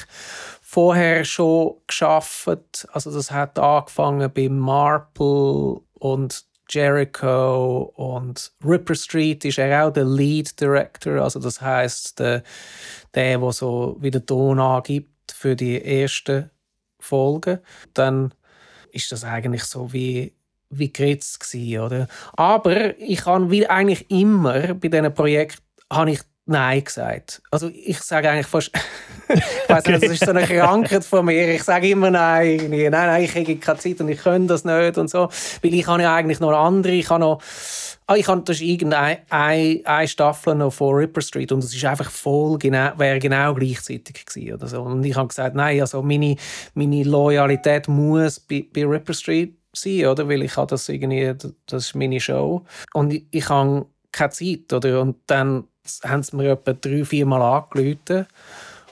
vorher 0.61 1.23
schon 1.23 1.75
geschafft. 1.87 2.87
Also 2.91 3.11
das 3.11 3.31
hat 3.31 3.57
angefangen 3.59 4.31
bei 4.33 4.49
Marple 4.49 5.81
und 5.93 6.45
Jericho 6.69 7.93
und 7.95 8.51
Ripper 8.63 8.95
Street 8.95 9.45
ist 9.45 9.57
er 9.57 9.85
auch 9.85 9.91
der 9.91 10.05
Lead 10.05 10.59
Director, 10.59 11.21
also 11.21 11.39
das 11.39 11.61
heißt 11.61 12.19
der, 12.19 12.43
der, 13.13 13.37
der 13.37 13.51
so 13.51 13.97
wieder 13.99 14.25
Ton 14.25 14.59
angibt 14.59 15.31
für 15.31 15.55
die 15.55 15.83
ersten 15.83 16.49
Folgen. 16.99 17.59
Dann 17.93 18.33
ist 18.91 19.11
das 19.11 19.23
eigentlich 19.23 19.63
so 19.63 19.91
wie 19.93 20.33
wie 20.69 20.91
Gritz 20.91 21.39
gsi, 21.39 21.79
oder? 21.79 22.07
Aber 22.33 22.99
ich 22.99 23.25
habe 23.25 23.51
wie 23.51 23.67
eigentlich 23.67 24.09
immer 24.09 24.73
bei 24.73 24.87
diesen 24.87 25.13
Projekten 25.13 25.61
habe 25.91 26.11
ich 26.11 26.21
Nein 26.47 26.83
gesagt. 26.83 27.41
Also 27.49 27.69
ich 27.73 27.99
sage 27.99 28.29
eigentlich 28.29 28.45
fast, 28.45 28.71
ich 29.29 29.69
weiß 29.69 29.85
nicht, 29.87 30.03
das 30.03 30.11
ist 30.11 30.25
so 30.25 30.29
eine 30.29 30.45
Krankheit 30.45 31.03
von 31.03 31.25
mir. 31.25 31.55
Ich 31.55 31.63
sage 31.63 31.89
immer 31.89 32.11
Nein, 32.11 32.67
nein, 32.69 32.91
nein, 32.91 33.23
ich 33.23 33.35
habe 33.35 33.55
keine 33.55 33.79
Zeit 33.79 33.99
und 33.99 34.09
ich 34.09 34.21
kann 34.21 34.47
das 34.47 34.63
nicht 34.63 34.97
und 34.99 35.09
so, 35.09 35.29
weil 35.63 35.73
ich 35.73 35.87
habe 35.87 36.03
ja 36.03 36.13
eigentlich 36.13 36.39
noch 36.39 36.51
andere, 36.51 36.93
ich 36.93 37.09
habe 37.09 37.21
noch, 37.21 37.41
ah, 38.05 38.15
ich 38.15 38.27
habe 38.27 38.43
das 38.43 38.57
ist 38.57 38.61
irgendeine 38.61 39.19
eine, 39.31 39.81
eine 39.85 40.07
Staffel 40.07 40.53
noch 40.53 40.71
von 40.71 40.93
Ripper 40.93 41.21
Street 41.21 41.51
und 41.51 41.63
es 41.63 41.73
ist 41.73 41.83
einfach 41.83 42.11
voll 42.11 42.59
genau, 42.59 42.91
wäre 42.97 43.17
genau 43.17 43.55
gleichzeitig 43.55 44.25
gewesen 44.25 44.53
oder 44.53 44.67
so. 44.67 44.83
Und 44.83 45.03
ich 45.03 45.15
habe 45.15 45.27
gesagt, 45.27 45.55
nein, 45.55 45.81
also 45.81 46.03
meine, 46.03 46.35
meine 46.75 47.03
Loyalität 47.03 47.87
muss 47.87 48.39
bei, 48.39 48.67
bei 48.71 48.85
Ripper 48.85 49.15
Street 49.15 49.57
sein, 49.73 50.05
oder, 50.05 50.29
weil 50.29 50.43
ich 50.43 50.55
habe 50.55 50.67
das 50.67 50.87
irgendwie, 50.89 51.33
das 51.65 51.87
ist 51.87 51.95
meine 51.95 52.19
Show 52.19 52.63
und 52.93 53.11
ich, 53.11 53.25
ich 53.31 53.49
habe 53.49 53.87
keine 54.11 54.29
Zeit, 54.29 54.71
oder, 54.71 55.01
und 55.01 55.17
dann 55.25 55.67
haben 56.03 56.23
sie 56.23 56.35
mir 56.35 56.51
etwa 56.51 56.73
drei, 56.73 57.05
vier 57.05 57.25
Mal 57.25 57.41
angerufen 57.41 58.27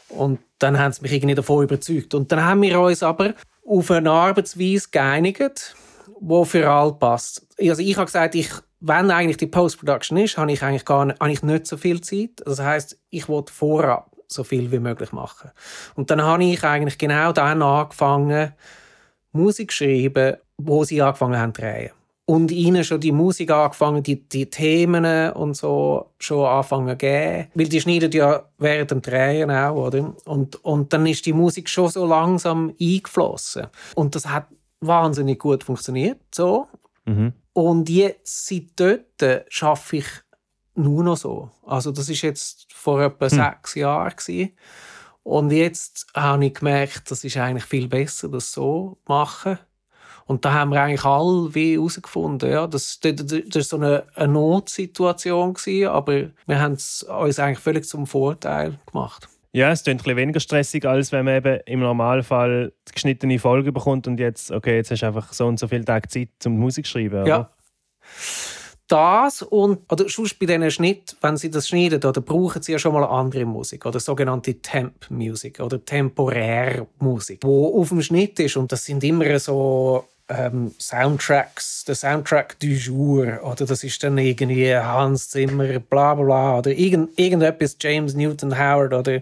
und 0.09 0.39
dann 0.59 0.79
haben 0.79 0.93
sie 0.93 1.01
mich 1.01 1.13
irgendwie 1.13 1.35
davon 1.35 1.63
überzeugt. 1.63 2.13
Und 2.13 2.31
dann 2.31 2.43
haben 2.43 2.61
wir 2.61 2.79
uns 2.79 3.03
aber 3.03 3.33
auf 3.65 3.91
eine 3.91 4.11
Arbeitsweise 4.11 4.89
geeinigt, 4.91 5.75
die 6.19 6.45
für 6.45 6.69
alle 6.69 6.93
passt. 6.93 7.45
Also 7.59 7.81
ich 7.81 7.95
habe 7.97 8.05
gesagt, 8.05 8.35
ich, 8.35 8.49
wenn 8.79 9.11
eigentlich 9.11 9.37
die 9.37 9.47
Post-Production 9.47 10.17
ist, 10.17 10.37
habe 10.37 10.51
ich 10.51 10.63
eigentlich 10.63 10.85
gar 10.85 11.05
nicht, 11.05 11.21
eigentlich 11.21 11.43
nicht 11.43 11.67
so 11.67 11.77
viel 11.77 12.01
Zeit. 12.01 12.41
Das 12.45 12.59
heißt, 12.59 12.97
ich 13.09 13.27
wollte 13.27 13.51
vorab 13.51 14.11
so 14.27 14.43
viel 14.43 14.71
wie 14.71 14.79
möglich 14.79 15.11
machen. 15.11 15.51
Und 15.95 16.11
dann 16.11 16.21
habe 16.21 16.43
ich 16.43 16.63
eigentlich 16.63 16.97
genau 16.97 17.31
dann 17.31 17.61
angefangen, 17.61 18.53
Musik 19.31 19.71
zu 19.71 19.77
schreiben, 19.77 20.37
wo 20.57 20.83
sie 20.83 21.01
angefangen 21.01 21.39
haben 21.39 21.53
zu 21.53 21.61
drehen 21.61 21.91
und 22.25 22.51
ihnen 22.51 22.83
schon 22.83 23.01
die 23.01 23.11
Musik 23.11 23.51
angefangen, 23.51 24.01
die, 24.01 24.27
die 24.27 24.49
Themen 24.49 25.31
und 25.31 25.55
so 25.55 26.11
schon 26.19 26.45
anfangen 26.45 26.89
zu 26.89 26.97
geben. 26.97 27.47
Weil 27.53 27.67
die 27.67 27.81
schneiden 27.81 28.11
ja 28.11 28.43
während 28.57 28.91
dem 28.91 29.01
Drehen 29.01 29.51
auch, 29.51 29.75
oder? 29.75 30.15
Und, 30.25 30.63
und 30.63 30.93
dann 30.93 31.05
ist 31.05 31.25
die 31.25 31.33
Musik 31.33 31.69
schon 31.69 31.89
so 31.89 32.05
langsam 32.05 32.73
eingeflossen. 32.79 33.67
Und 33.95 34.15
das 34.15 34.27
hat 34.27 34.47
wahnsinnig 34.79 35.39
gut 35.39 35.63
funktioniert, 35.63 36.19
so. 36.33 36.67
Mhm. 37.05 37.33
Und 37.53 37.89
jetzt, 37.89 38.47
seit 38.47 38.71
dort, 38.77 39.45
schaffe 39.49 39.97
ich 39.97 40.05
nur 40.75 41.03
noch 41.03 41.17
so. 41.17 41.51
Also 41.65 41.91
das 41.91 42.09
ist 42.09 42.21
jetzt 42.21 42.73
vor 42.73 43.01
etwa 43.01 43.29
hm. 43.29 43.37
sechs 43.37 43.75
Jahren 43.75 44.15
gewesen. 44.15 44.51
Und 45.21 45.51
jetzt 45.51 46.07
habe 46.15 46.45
ich 46.45 46.53
gemerkt, 46.55 47.11
das 47.11 47.23
ist 47.23 47.37
eigentlich 47.37 47.65
viel 47.65 47.87
besser, 47.87 48.27
das 48.27 48.51
so 48.51 48.97
zu 48.97 48.97
machen. 49.07 49.59
Und 50.25 50.45
da 50.45 50.53
haben 50.53 50.71
wir 50.71 50.81
eigentlich 50.81 51.05
alle 51.05 51.53
wie 51.53 51.75
herausgefunden, 51.75 52.49
ja, 52.49 52.67
das, 52.67 52.99
das, 52.99 53.15
das 53.15 53.55
war 53.55 53.61
so 53.61 53.77
eine, 53.77 54.03
eine 54.15 54.33
Notsituation, 54.33 55.53
gewesen, 55.53 55.87
aber 55.87 56.29
wir 56.45 56.59
haben 56.59 56.73
es 56.73 57.03
uns 57.03 57.39
eigentlich 57.39 57.59
völlig 57.59 57.85
zum 57.85 58.07
Vorteil 58.07 58.79
gemacht. 58.91 59.27
Ja, 59.55 59.71
es 59.71 59.83
klingt 59.83 60.07
ein 60.07 60.15
weniger 60.15 60.39
stressig, 60.39 60.85
als 60.85 61.11
wenn 61.11 61.25
man 61.25 61.35
eben 61.35 61.59
im 61.67 61.81
Normalfall 61.81 62.73
die 62.87 62.93
geschnittene 62.93 63.37
Folge 63.37 63.71
bekommt 63.71 64.07
und 64.07 64.19
jetzt, 64.19 64.51
okay, 64.51 64.77
jetzt 64.77 64.89
hast 64.89 65.03
du 65.03 65.05
einfach 65.05 65.31
so 65.31 65.45
und 65.45 65.59
so 65.59 65.67
viele 65.67 65.85
Tage 65.85 66.07
Zeit 66.07 66.29
zum 66.39 66.57
Musik 66.57 66.85
zu 66.85 66.93
schreiben. 66.93 67.21
Oder? 67.21 67.27
Ja. 67.27 67.49
Das 68.87 69.43
und 69.43 69.91
oder 69.91 70.09
sonst 70.09 70.39
bei 70.39 70.45
diesen 70.45 70.69
Schnitt, 70.71 71.15
wenn 71.21 71.37
sie 71.37 71.49
das 71.49 71.67
schneiden, 71.67 72.03
oder 72.03 72.19
brauchen 72.19 72.61
sie 72.61 72.73
ja 72.73 72.79
schon 72.79 72.93
mal 72.93 73.05
andere 73.05 73.45
Musik 73.45 73.85
oder 73.85 73.99
sogenannte 73.99 74.59
Temp 74.61 75.09
Musik 75.09 75.59
oder 75.59 75.83
temporär 75.83 76.85
Musik, 76.99 77.39
wo 77.43 77.79
auf 77.79 77.89
dem 77.89 78.01
Schnitt 78.01 78.39
ist 78.39 78.57
und 78.57 78.71
das 78.71 78.83
sind 78.83 79.03
immer 79.03 79.39
so 79.39 80.05
ähm, 80.29 80.73
Soundtracks, 80.79 81.83
der 81.85 81.95
Soundtrack 81.95 82.57
du 82.59 82.67
jour 82.67 83.39
oder 83.43 83.65
das 83.65 83.83
ist 83.83 84.01
dann 84.03 84.17
irgendwie 84.17 84.73
Hans 84.73 85.29
Zimmer, 85.29 85.79
bla 85.79 86.15
bla 86.15 86.59
oder 86.59 86.71
irgend, 86.71 87.17
irgendetwas 87.19 87.75
James 87.79 88.15
Newton 88.15 88.57
Howard 88.57 88.93
oder 88.93 89.19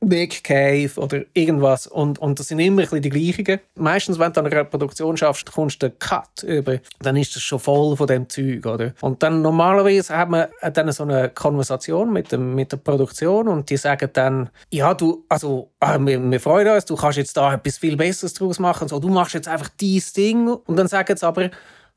Nick 0.00 0.44
Cave 0.44 0.90
oder 0.96 1.22
irgendwas 1.32 1.86
und, 1.86 2.18
und 2.18 2.38
das 2.38 2.48
sind 2.48 2.58
immer 2.58 2.82
ein 2.82 2.88
bisschen 2.88 3.02
die 3.02 3.08
gleichen. 3.08 3.60
Meistens, 3.76 4.18
wenn 4.18 4.32
du 4.32 4.40
an 4.40 4.46
einer 4.46 4.64
Produktion 4.64 5.16
schaffst, 5.16 5.50
kommst 5.50 5.82
du 5.82 5.86
einen 5.86 5.98
Cut 5.98 6.42
über, 6.42 6.78
dann 7.00 7.16
ist 7.16 7.34
das 7.34 7.42
schon 7.42 7.58
voll 7.58 7.96
von 7.96 8.06
dem 8.06 8.28
Zeug, 8.28 8.66
oder? 8.66 8.92
Und 9.00 9.22
dann 9.22 9.40
normalerweise 9.40 10.14
haben 10.14 10.32
wir 10.32 10.50
dann 10.72 10.92
so 10.92 11.04
eine 11.04 11.30
Konversation 11.30 12.12
mit, 12.12 12.32
dem, 12.32 12.54
mit 12.54 12.70
der 12.70 12.76
Produktion 12.76 13.48
und 13.48 13.70
die 13.70 13.78
sagen 13.78 14.10
dann, 14.12 14.50
ja 14.70 14.92
du, 14.92 15.24
also 15.30 15.70
ah, 15.80 15.98
wir, 15.98 16.20
wir 16.22 16.40
freuen 16.40 16.68
uns, 16.68 16.84
du 16.84 16.96
kannst 16.96 17.16
jetzt 17.16 17.36
da 17.36 17.54
etwas 17.54 17.78
viel 17.78 17.96
Besseres 17.96 18.34
draus 18.34 18.58
machen, 18.58 18.88
so, 18.88 18.98
du 19.00 19.08
machst 19.08 19.34
jetzt 19.34 19.48
einfach 19.48 19.70
dieses 19.80 20.12
Ding 20.12 20.33
Ding 20.34 20.48
und 20.48 20.76
dann 20.76 20.88
sagen 20.88 21.16
sie 21.16 21.26
aber, 21.26 21.50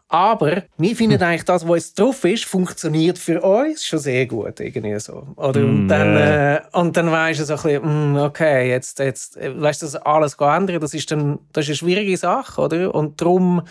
aber 0.10 0.64
wir 0.78 0.96
finden 0.96 1.22
eigentlich, 1.22 1.44
das, 1.44 1.68
was 1.68 1.88
jetzt 1.88 2.00
drauf 2.00 2.24
ist, 2.24 2.46
funktioniert 2.46 3.18
für 3.18 3.42
uns 3.42 3.86
schon 3.86 4.00
sehr 4.00 4.26
gut. 4.26 4.60
Irgendwie 4.60 4.98
so. 5.00 5.28
Oder? 5.36 5.60
Mm, 5.60 5.82
und 5.82 5.88
dann, 5.90 6.16
äh, 6.16 6.62
und 6.72 6.96
dann 6.96 7.12
weißt 7.12 7.42
du 7.42 7.46
so 7.46 7.56
ein 7.56 7.62
bisschen, 7.62 8.14
mm, 8.14 8.18
okay, 8.18 8.70
jetzt, 8.70 9.00
jetzt 9.00 9.38
weißt 9.38 9.82
du, 9.82 9.86
das 9.86 9.96
alles 9.98 10.38
ändern, 10.40 10.80
das 10.80 10.94
ist, 10.94 11.12
dann, 11.12 11.40
das 11.52 11.66
ist 11.66 11.70
eine 11.70 11.76
schwierige 11.76 12.16
Sache. 12.16 12.62
Oder? 12.62 12.96
Und 12.96 13.20
darum, 13.20 13.64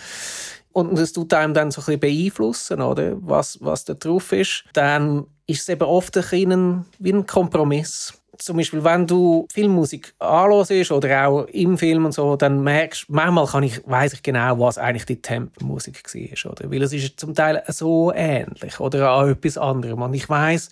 und 0.72 0.98
das 0.98 1.14
tut 1.14 1.33
einem 1.33 1.55
dann 1.55 1.70
so 1.70 1.81
ein 1.81 1.98
bisschen 1.98 2.00
beeinflussen, 2.00 2.83
oder? 2.83 3.16
Was, 3.22 3.59
was 3.62 3.87
da 3.87 3.94
drauf 3.94 4.33
ist. 4.33 4.64
Dann 4.74 5.24
ist 5.46 5.62
es 5.62 5.68
eben 5.70 5.85
oft 5.85 6.14
ein 6.18 6.22
bisschen 6.22 6.85
wie 6.98 7.12
ein 7.14 7.26
Kompromiss 7.26 8.12
zum 8.38 8.57
Beispiel, 8.57 8.83
wenn 8.85 9.07
du 9.07 9.46
Filmmusik 9.53 10.14
anhörst 10.18 10.92
oder 10.92 11.29
auch 11.29 11.44
im 11.46 11.79
Film 11.79 12.07
und 12.07 12.12
so, 12.12 12.37
dann 12.37 12.62
merkst 12.62 13.09
du, 13.09 13.12
manchmal 13.12 13.46
kann 13.46 13.62
ich, 13.62 13.81
weiss 13.87 14.12
ich 14.12 14.22
genau, 14.22 14.59
was 14.59 14.79
eigentlich 14.79 15.07
die 15.07 15.20
Temp-Musik 15.20 16.03
war. 16.05 16.53
Oder? 16.53 16.70
Weil 16.70 16.83
es 16.83 16.92
ist 16.92 17.18
zum 17.20 17.35
Teil 17.35 17.62
so 17.68 18.12
ähnlich 18.14 18.81
oder 18.81 19.12
auch 19.12 19.27
etwas 19.27 19.59
anderem. 19.59 20.03
Und 20.03 20.14
ich 20.14 20.29
weiß, 20.29 20.70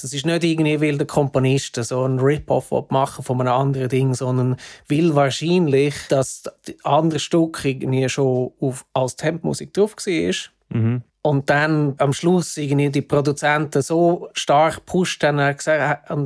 das 0.00 0.12
ist 0.12 0.26
nicht 0.26 0.44
irgendwie, 0.44 0.80
weil 0.80 0.98
der 0.98 1.06
Komponist 1.06 1.76
so 1.76 2.04
ein 2.04 2.18
Rip-Off 2.18 2.90
machen 2.90 3.24
von 3.24 3.40
einem 3.40 3.52
anderen 3.52 3.88
Ding, 3.88 4.14
sondern 4.14 4.56
will 4.88 5.14
wahrscheinlich, 5.14 5.94
dass 6.08 6.42
das 6.42 6.74
andere 6.84 7.20
Stück 7.20 7.64
irgendwie 7.64 8.08
schon 8.08 8.52
auf, 8.60 8.84
als 8.94 9.16
Temp-Musik 9.16 9.74
drauf 9.74 9.96
war. 9.96 10.78
Mhm 10.78 11.02
und 11.22 11.50
dann 11.50 11.94
am 11.98 12.14
Schluss 12.14 12.56
irgendwie 12.56 12.88
die 12.88 13.02
Produzenten 13.02 13.82
so 13.82 14.28
stark 14.32 14.86
pusht 14.86 15.22
und 15.22 15.38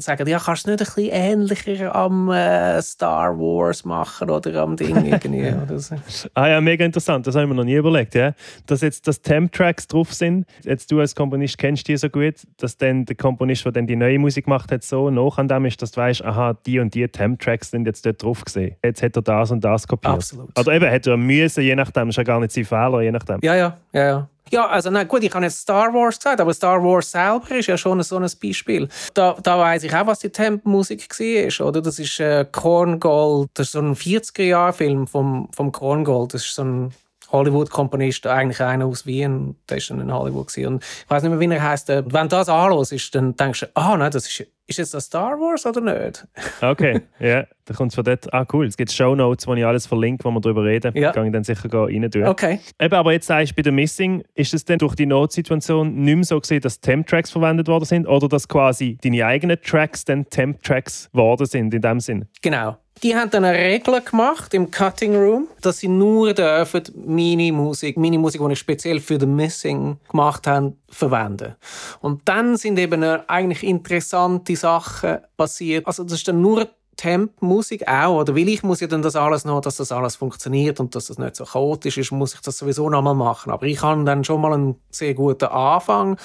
sagen, 0.02 0.28
ja, 0.28 0.38
kannst 0.38 0.66
du 0.66 0.70
nicht 0.70 0.80
ein 0.80 0.84
bisschen 0.84 1.10
ähnlicher 1.10 1.94
am 1.94 2.30
äh, 2.30 2.80
Star 2.80 3.36
Wars 3.36 3.84
machen 3.84 4.30
oder 4.30 4.62
am 4.62 4.76
Ding 4.76 4.94
irgendwie 5.04 5.48
oder 5.50 5.78
so. 5.80 5.96
ah 6.34 6.48
ja, 6.48 6.60
mega 6.60 6.84
interessant, 6.84 7.26
das 7.26 7.34
haben 7.34 7.48
wir 7.48 7.54
noch 7.54 7.64
nie 7.64 7.74
überlegt, 7.74 8.14
ja. 8.14 8.34
Dass 8.66 8.82
jetzt 8.82 9.08
das 9.08 9.20
Temp-Tracks 9.20 9.88
drauf 9.88 10.14
sind, 10.14 10.46
jetzt 10.62 10.92
du 10.92 11.00
als 11.00 11.16
Komponist 11.16 11.58
kennst 11.58 11.88
die 11.88 11.96
so 11.96 12.08
gut, 12.08 12.34
dass 12.58 12.76
dann 12.76 13.04
der 13.04 13.16
Komponist, 13.16 13.64
der 13.64 13.72
dann 13.72 13.88
die 13.88 13.96
neue 13.96 14.20
Musik 14.20 14.44
gemacht 14.44 14.70
hat, 14.70 14.84
so 14.84 15.10
noch 15.10 15.38
an 15.38 15.48
dem 15.48 15.64
ist, 15.64 15.82
dass 15.82 15.90
du 15.90 16.02
weißt, 16.02 16.24
aha, 16.24 16.56
die 16.66 16.78
und 16.78 16.94
die 16.94 17.08
Temp-Tracks 17.08 17.72
sind 17.72 17.86
jetzt 17.86 18.06
dort 18.06 18.22
drauf 18.22 18.44
gesehen. 18.44 18.76
Jetzt 18.84 19.02
hat 19.02 19.16
er 19.16 19.22
das 19.22 19.50
und 19.50 19.64
das 19.64 19.88
kopiert. 19.88 20.14
Absolut. 20.14 20.56
Oder 20.56 20.72
eben, 20.72 20.86
hätte 20.86 21.10
er 21.10 21.16
müssen, 21.16 21.64
je 21.64 21.74
nachdem, 21.74 22.10
ist 22.10 22.16
ja 22.16 22.22
gar 22.22 22.38
nicht 22.38 22.52
sein 22.52 22.64
Fehler, 22.64 23.00
je 23.00 23.10
nachdem. 23.10 23.40
Ja, 23.42 23.56
ja, 23.56 23.76
ja, 23.92 24.04
ja. 24.04 24.28
Ja, 24.50 24.66
also 24.66 24.90
na 24.90 25.04
gut, 25.04 25.22
ich 25.22 25.34
habe 25.34 25.44
jetzt 25.44 25.60
Star 25.60 25.92
Wars 25.94 26.18
gesagt, 26.18 26.40
aber 26.40 26.52
Star 26.52 26.82
Wars 26.82 27.10
selber 27.10 27.50
ist 27.56 27.66
ja 27.66 27.78
schon 27.78 28.02
so 28.02 28.18
ein 28.18 28.30
Beispiel. 28.42 28.88
Da, 29.14 29.36
da 29.42 29.58
weiß 29.58 29.84
ich 29.84 29.94
auch, 29.94 30.06
was 30.06 30.18
die 30.18 30.30
Temp-Musik 30.30 31.08
war, 31.08 31.66
oder? 31.66 31.80
Das 31.80 31.98
ist 31.98 32.20
äh, 32.20 32.44
Korngold, 32.50 33.50
das 33.54 33.68
ist 33.68 33.72
so 33.72 33.80
ein 33.80 33.94
40er-Jahr-Film 33.94 35.06
vom, 35.06 35.48
vom 35.54 35.72
Korngold. 35.72 36.34
Das 36.34 36.44
ist 36.44 36.54
so 36.54 36.64
ein 36.64 36.94
Hollywood-Komponist, 37.32 38.26
eigentlich 38.26 38.60
einer 38.60 38.86
aus 38.86 39.06
Wien, 39.06 39.56
der 39.68 39.78
ist 39.78 39.90
in 39.90 40.12
Hollywood 40.12 40.48
gewesen. 40.48 40.74
Und 40.74 40.84
ich 40.84 41.10
weiß 41.10 41.22
nicht 41.22 41.30
mehr, 41.30 41.40
wie 41.40 41.52
er 41.52 41.62
heißt. 41.62 41.90
Äh, 41.90 42.04
wenn 42.06 42.28
das 42.28 42.48
anlos 42.48 42.92
ist, 42.92 43.14
dann 43.14 43.34
denkst 43.36 43.60
du, 43.60 43.66
ah, 43.74 43.94
oh, 43.94 43.96
nein, 43.96 44.10
das 44.10 44.28
ist, 44.28 44.46
ist 44.66 44.78
jetzt 44.78 44.94
das 44.94 45.04
Star 45.04 45.38
Wars 45.38 45.66
oder 45.66 45.80
nicht? 45.80 46.26
okay, 46.62 47.02
ja, 47.18 47.26
yeah. 47.26 47.46
da 47.64 47.74
kommt 47.74 47.92
es 47.92 47.94
von 47.94 48.04
dort. 48.04 48.32
Ah, 48.32 48.46
cool. 48.52 48.66
Es 48.66 48.76
gibt 48.76 48.90
Show 48.90 49.14
Notes, 49.14 49.46
wo 49.46 49.54
ich 49.54 49.64
alles 49.64 49.86
verlinke, 49.86 50.24
wo 50.24 50.30
wir 50.30 50.40
darüber 50.40 50.64
reden. 50.64 50.96
Ja. 50.96 51.12
Kann 51.12 51.26
ich 51.26 51.32
dann 51.32 51.44
sicher 51.44 51.68
rein 51.72 52.10
tun. 52.10 52.24
Okay. 52.24 52.60
Eben, 52.80 52.94
aber 52.94 53.12
jetzt 53.12 53.26
sagst 53.26 53.52
du 53.52 53.56
bei 53.56 53.62
der 53.62 53.72
Missing, 53.72 54.24
ist 54.34 54.54
es 54.54 54.64
denn 54.64 54.78
durch 54.78 54.94
die 54.94 55.06
Notsituation 55.06 55.94
nicht 55.94 56.14
mehr 56.14 56.24
so 56.24 56.40
gesehen, 56.40 56.60
dass 56.60 56.80
Temp-Tracks 56.80 57.30
verwendet 57.30 57.68
worden 57.68 57.84
sind 57.84 58.06
oder 58.06 58.28
dass 58.28 58.48
quasi 58.48 58.96
deine 59.02 59.26
eigenen 59.26 59.60
Tracks 59.60 60.04
dann 60.04 60.28
Temp-Tracks 60.28 61.10
geworden 61.12 61.46
sind 61.46 61.74
in 61.74 61.82
dem 61.82 62.00
Sinn? 62.00 62.26
Genau. 62.42 62.76
Die 63.02 63.14
haben 63.14 63.30
dann 63.30 63.44
eine 63.44 63.58
Regel 63.58 64.00
gemacht 64.00 64.54
im 64.54 64.70
Cutting 64.70 65.14
Room, 65.16 65.48
dass 65.60 65.78
sie 65.78 65.88
nur 65.88 66.32
dürfen 66.32 66.82
meine 67.04 67.52
Musik, 67.52 67.96
meine 67.96 68.18
Musik, 68.18 68.40
die 68.46 68.52
ich 68.52 68.58
speziell 68.58 69.00
für 69.00 69.18
The 69.18 69.26
Missing 69.26 69.98
gemacht 70.08 70.46
habe, 70.46 70.74
verwenden. 70.88 71.56
Und 72.00 72.22
dann 72.26 72.56
sind 72.56 72.78
eben 72.78 73.02
eigentlich 73.02 73.62
interessante 73.64 74.56
Sachen 74.56 75.18
passiert. 75.36 75.86
Also 75.86 76.04
das 76.04 76.14
ist 76.14 76.28
dann 76.28 76.40
nur 76.40 76.68
Temp-Musik 76.96 77.88
auch, 77.88 78.20
oder 78.20 78.36
weil 78.36 78.48
ich 78.48 78.62
muss 78.62 78.80
ja 78.80 78.86
dann 78.86 79.02
das 79.02 79.16
alles 79.16 79.44
noch, 79.44 79.60
dass 79.60 79.76
das 79.76 79.92
alles 79.92 80.14
funktioniert 80.16 80.78
und 80.80 80.94
dass 80.94 81.06
das 81.06 81.18
nicht 81.18 81.36
so 81.36 81.44
chaotisch 81.44 81.98
ist, 81.98 82.12
muss 82.12 82.34
ich 82.34 82.40
das 82.40 82.58
sowieso 82.58 82.88
noch 82.88 83.02
mal 83.02 83.14
machen. 83.14 83.50
Aber 83.50 83.66
ich 83.66 83.82
habe 83.82 84.04
dann 84.04 84.22
schon 84.22 84.40
mal 84.40 84.52
einen 84.52 84.76
sehr 84.90 85.14
guten 85.14 85.46
Anfang, 85.46 86.16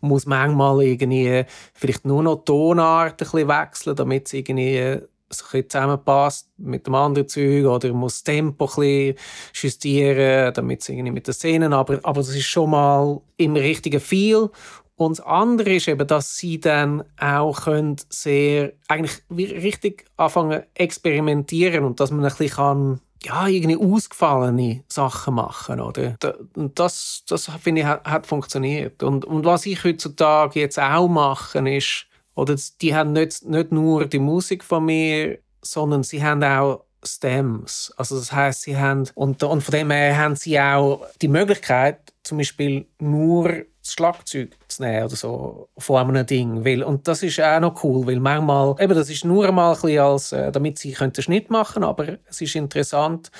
muss 0.00 0.26
manchmal 0.26 0.82
irgendwie 0.82 1.44
vielleicht 1.74 2.04
nur 2.04 2.24
noch 2.24 2.44
Tonart 2.44 3.12
ein 3.12 3.16
bisschen 3.16 3.48
wechseln, 3.48 3.96
damit 3.96 4.26
es 4.26 4.32
irgendwie 4.32 4.98
so 5.30 5.44
ein 5.52 5.68
zusammenpasst 5.68 6.48
mit 6.58 6.86
dem 6.86 6.94
anderen 6.94 7.28
Zeug 7.28 7.66
oder 7.66 7.92
muss 7.92 8.14
das 8.14 8.24
Tempo 8.24 8.66
ein 8.66 8.70
bisschen 8.76 9.14
justieren, 9.54 10.52
damit 10.54 10.82
es 10.82 10.88
irgendwie 10.88 11.10
mit 11.10 11.26
den 11.26 11.34
Szenen, 11.34 11.72
aber, 11.72 11.98
aber 12.02 12.20
das 12.20 12.34
ist 12.34 12.46
schon 12.46 12.70
mal 12.70 13.20
im 13.36 13.56
richtigen 13.56 14.00
Feel 14.00 14.50
und 14.96 15.18
das 15.18 15.26
andere 15.26 15.74
ist 15.74 15.88
eben, 15.88 16.06
dass 16.06 16.36
sie 16.36 16.58
dann 16.58 17.04
auch 17.20 17.64
können 17.64 17.96
sehr 18.08 18.72
eigentlich 18.88 19.22
richtig 19.30 20.06
anfangen 20.16 20.62
experimentieren 20.74 21.84
und 21.84 22.00
dass 22.00 22.10
man 22.10 22.24
ein 22.24 22.30
bisschen 22.30 22.50
kann 22.50 23.00
ja, 23.22 23.46
irgendwie 23.48 23.76
ausgefallene 23.76 24.84
Sachen 24.88 25.34
machen, 25.34 25.80
oder? 25.80 26.16
Und 26.54 26.78
das, 26.78 27.24
das 27.28 27.50
finde 27.60 27.80
ich, 27.80 27.86
hat, 27.86 28.04
hat 28.04 28.26
funktioniert. 28.26 29.02
Und, 29.02 29.24
und 29.24 29.44
was 29.44 29.66
ich 29.66 29.82
heutzutage 29.82 30.60
jetzt 30.60 30.78
auch 30.78 31.08
mache, 31.08 31.58
ist, 31.68 32.06
oder 32.36 32.54
die 32.80 32.94
haben 32.94 33.12
nicht, 33.12 33.44
nicht 33.44 33.72
nur 33.72 34.06
die 34.06 34.18
Musik 34.20 34.62
von 34.62 34.84
mir, 34.84 35.38
sondern 35.62 36.04
sie 36.04 36.22
haben 36.22 36.44
auch 36.44 36.84
Stems. 37.02 37.92
Also 37.96 38.18
das 38.18 38.30
heißt, 38.30 38.62
sie 38.62 38.76
haben 38.76 39.08
und, 39.14 39.42
und 39.42 39.62
von 39.62 39.72
dem 39.72 39.90
her 39.90 40.16
haben 40.16 40.36
sie 40.36 40.60
auch 40.60 41.06
die 41.22 41.28
Möglichkeit, 41.28 41.98
zum 42.22 42.38
Beispiel 42.38 42.86
nur 42.98 43.64
das 43.82 43.92
Schlagzeug 43.92 44.56
zu 44.68 44.82
nehmen 44.82 45.04
oder 45.04 45.16
so 45.16 45.68
von 45.78 46.08
einem 46.08 46.26
Ding. 46.26 46.64
Weil, 46.64 46.82
und 46.82 47.08
das 47.08 47.22
ist 47.22 47.40
auch 47.40 47.60
noch 47.60 47.82
cool, 47.84 48.06
weil 48.06 48.20
manchmal, 48.20 48.74
eben 48.80 48.94
das 48.94 49.08
ist 49.08 49.24
nur 49.24 49.48
einmal 49.48 49.74
ein 49.74 49.80
bisschen 49.80 50.00
als, 50.00 50.32
äh, 50.32 50.52
damit 50.52 50.78
sie 50.78 50.96
einen 50.96 51.14
Schnitt 51.14 51.50
machen 51.50 51.84
aber 51.84 52.18
es 52.26 52.40
ist 52.40 52.54
interessant, 52.54 53.30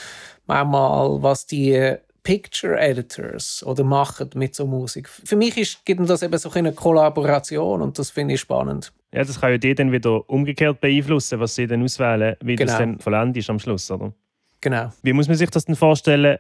manchmal, 0.47 1.23
was 1.23 1.47
die 1.47 1.97
Picture 2.27 2.77
Editors 2.77 3.63
oder 3.65 3.85
machen 3.85 4.31
mit 4.35 4.53
so 4.53 4.67
Musik. 4.67 5.09
Für 5.09 5.37
mich 5.37 5.57
ist, 5.57 5.85
gibt 5.85 6.11
das 6.11 6.25
eben 6.25 6.37
so 6.37 6.51
eine 6.51 6.73
Kollaboration 6.73 7.81
und 7.81 7.97
das 8.01 8.11
finde 8.11 8.35
ich 8.35 8.41
spannend. 8.41 8.93
Ja, 9.13 9.23
das 9.23 9.41
kann 9.41 9.53
ja 9.53 9.59
die 9.59 9.77
dann 9.77 9.93
wieder 9.93 10.29
umgekehrt 10.29 10.81
beeinflussen, 10.81 11.39
was 11.39 11.55
sie 11.55 11.69
dann 11.69 11.85
auswählen, 11.85 12.35
wie 12.41 12.57
genau. 12.57 12.73
das 12.73 12.81
dann 12.81 12.99
vollendet 12.99 13.37
ist 13.37 13.49
am 13.49 13.61
Schluss, 13.61 13.89
oder? 13.93 14.13
Genau. 14.61 14.91
Wie 15.05 15.13
muss 15.13 15.29
man 15.29 15.37
sich 15.37 15.51
das 15.51 15.67
denn 15.67 15.77
vorstellen? 15.77 16.39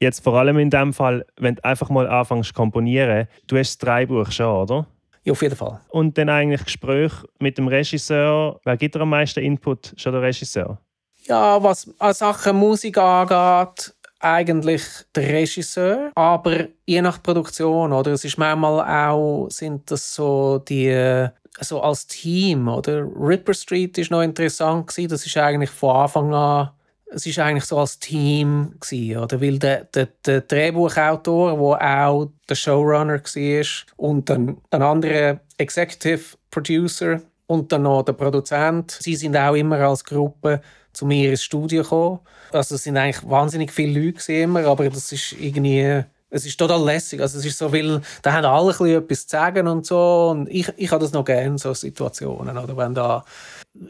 Jetzt 0.00 0.24
vor 0.24 0.34
allem 0.34 0.58
in 0.58 0.70
dem 0.70 0.92
Fall, 0.92 1.24
wenn 1.36 1.54
du 1.54 1.64
einfach 1.64 1.88
mal 1.88 2.08
anfängst 2.08 2.48
zu 2.48 2.54
komponieren, 2.54 3.28
du 3.46 3.58
hast 3.58 3.74
das 3.74 3.78
Dreibuch 3.78 4.32
schon, 4.32 4.46
oder? 4.46 4.88
Ja, 5.22 5.30
auf 5.30 5.42
jeden 5.42 5.54
Fall. 5.54 5.80
Und 5.90 6.18
dann 6.18 6.30
eigentlich 6.30 6.64
Gespräch 6.64 7.12
mit 7.38 7.58
dem 7.58 7.68
Regisseur. 7.68 8.58
Wer 8.64 8.76
gibt 8.76 8.96
dir 8.96 9.02
am 9.02 9.10
meisten 9.10 9.38
Input? 9.38 9.94
Schon 9.96 10.14
der 10.14 10.22
Regisseur? 10.22 10.80
Ja, 11.26 11.62
was 11.62 11.88
an 12.00 12.14
Sachen 12.14 12.56
Musik 12.56 12.98
angeht, 12.98 13.94
eigentlich 14.20 14.82
der 15.14 15.28
Regisseur, 15.28 16.10
aber 16.14 16.68
je 16.86 17.02
nach 17.02 17.22
Produktion, 17.22 17.92
oder? 17.92 18.12
Es 18.12 18.24
ist 18.24 18.38
manchmal 18.38 19.08
auch, 19.10 19.48
sind 19.50 19.90
das 19.90 20.14
so 20.14 20.58
die 20.58 21.28
so 21.60 21.80
als 21.80 22.06
Team, 22.06 22.68
oder? 22.68 23.04
Ripper 23.04 23.54
Street 23.54 23.98
ist 23.98 24.10
noch 24.10 24.22
interessant 24.22 24.86
gewesen. 24.86 25.08
Das 25.08 25.26
ist 25.26 25.36
eigentlich 25.36 25.70
von 25.70 25.96
Anfang 25.96 26.34
an 26.34 26.70
es 27.10 27.26
ist 27.26 27.38
eigentlich 27.38 27.64
so 27.64 27.78
als 27.78 27.98
Team 27.98 28.74
gewesen, 28.80 29.18
oder? 29.18 29.40
Weil 29.40 29.58
der, 29.58 29.84
der, 29.84 30.08
der 30.24 30.42
Drehbuchautor, 30.42 31.52
der 31.52 32.06
auch 32.06 32.30
der 32.48 32.54
Showrunner 32.54 33.20
war, 33.22 33.66
und 33.96 34.28
dann 34.28 34.58
ein 34.70 34.82
anderer 34.82 35.40
Executive 35.56 36.36
Producer 36.50 37.20
und 37.46 37.72
dann 37.72 37.82
noch 37.82 38.02
der 38.02 38.12
Produzent, 38.12 38.90
sie 38.90 39.16
sind 39.16 39.36
auch 39.36 39.54
immer 39.54 39.78
als 39.80 40.04
Gruppe 40.04 40.60
zu 40.92 41.06
mir 41.06 41.30
ins 41.30 41.42
Studio 41.42 41.82
gekommen. 41.82 42.20
Also 42.52 42.74
es 42.74 42.84
sind 42.84 42.96
eigentlich 42.96 43.28
wahnsinnig 43.28 43.72
viele 43.72 44.00
Leute 44.00 44.32
immer, 44.32 44.64
aber 44.66 44.88
das 44.88 45.12
ist 45.12 45.32
irgendwie 45.32 46.04
es 46.30 46.44
ist 46.44 46.58
total 46.58 46.84
lässig. 46.84 47.20
Also 47.20 47.38
es 47.38 47.44
ist 47.44 47.58
so, 47.58 47.72
weil 47.72 48.00
da 48.22 48.32
haben 48.32 48.44
alle 48.44 48.96
etwas 48.96 49.26
zu 49.26 49.36
sagen 49.36 49.66
und 49.66 49.86
so. 49.86 50.28
Und 50.30 50.48
ich, 50.48 50.70
ich 50.76 50.90
habe 50.90 51.02
das 51.02 51.12
noch 51.12 51.24
gerne, 51.24 51.58
so 51.58 51.72
Situationen. 51.72 52.58
Oder 52.58 52.76
wenn 52.76 52.94
da 52.94 53.24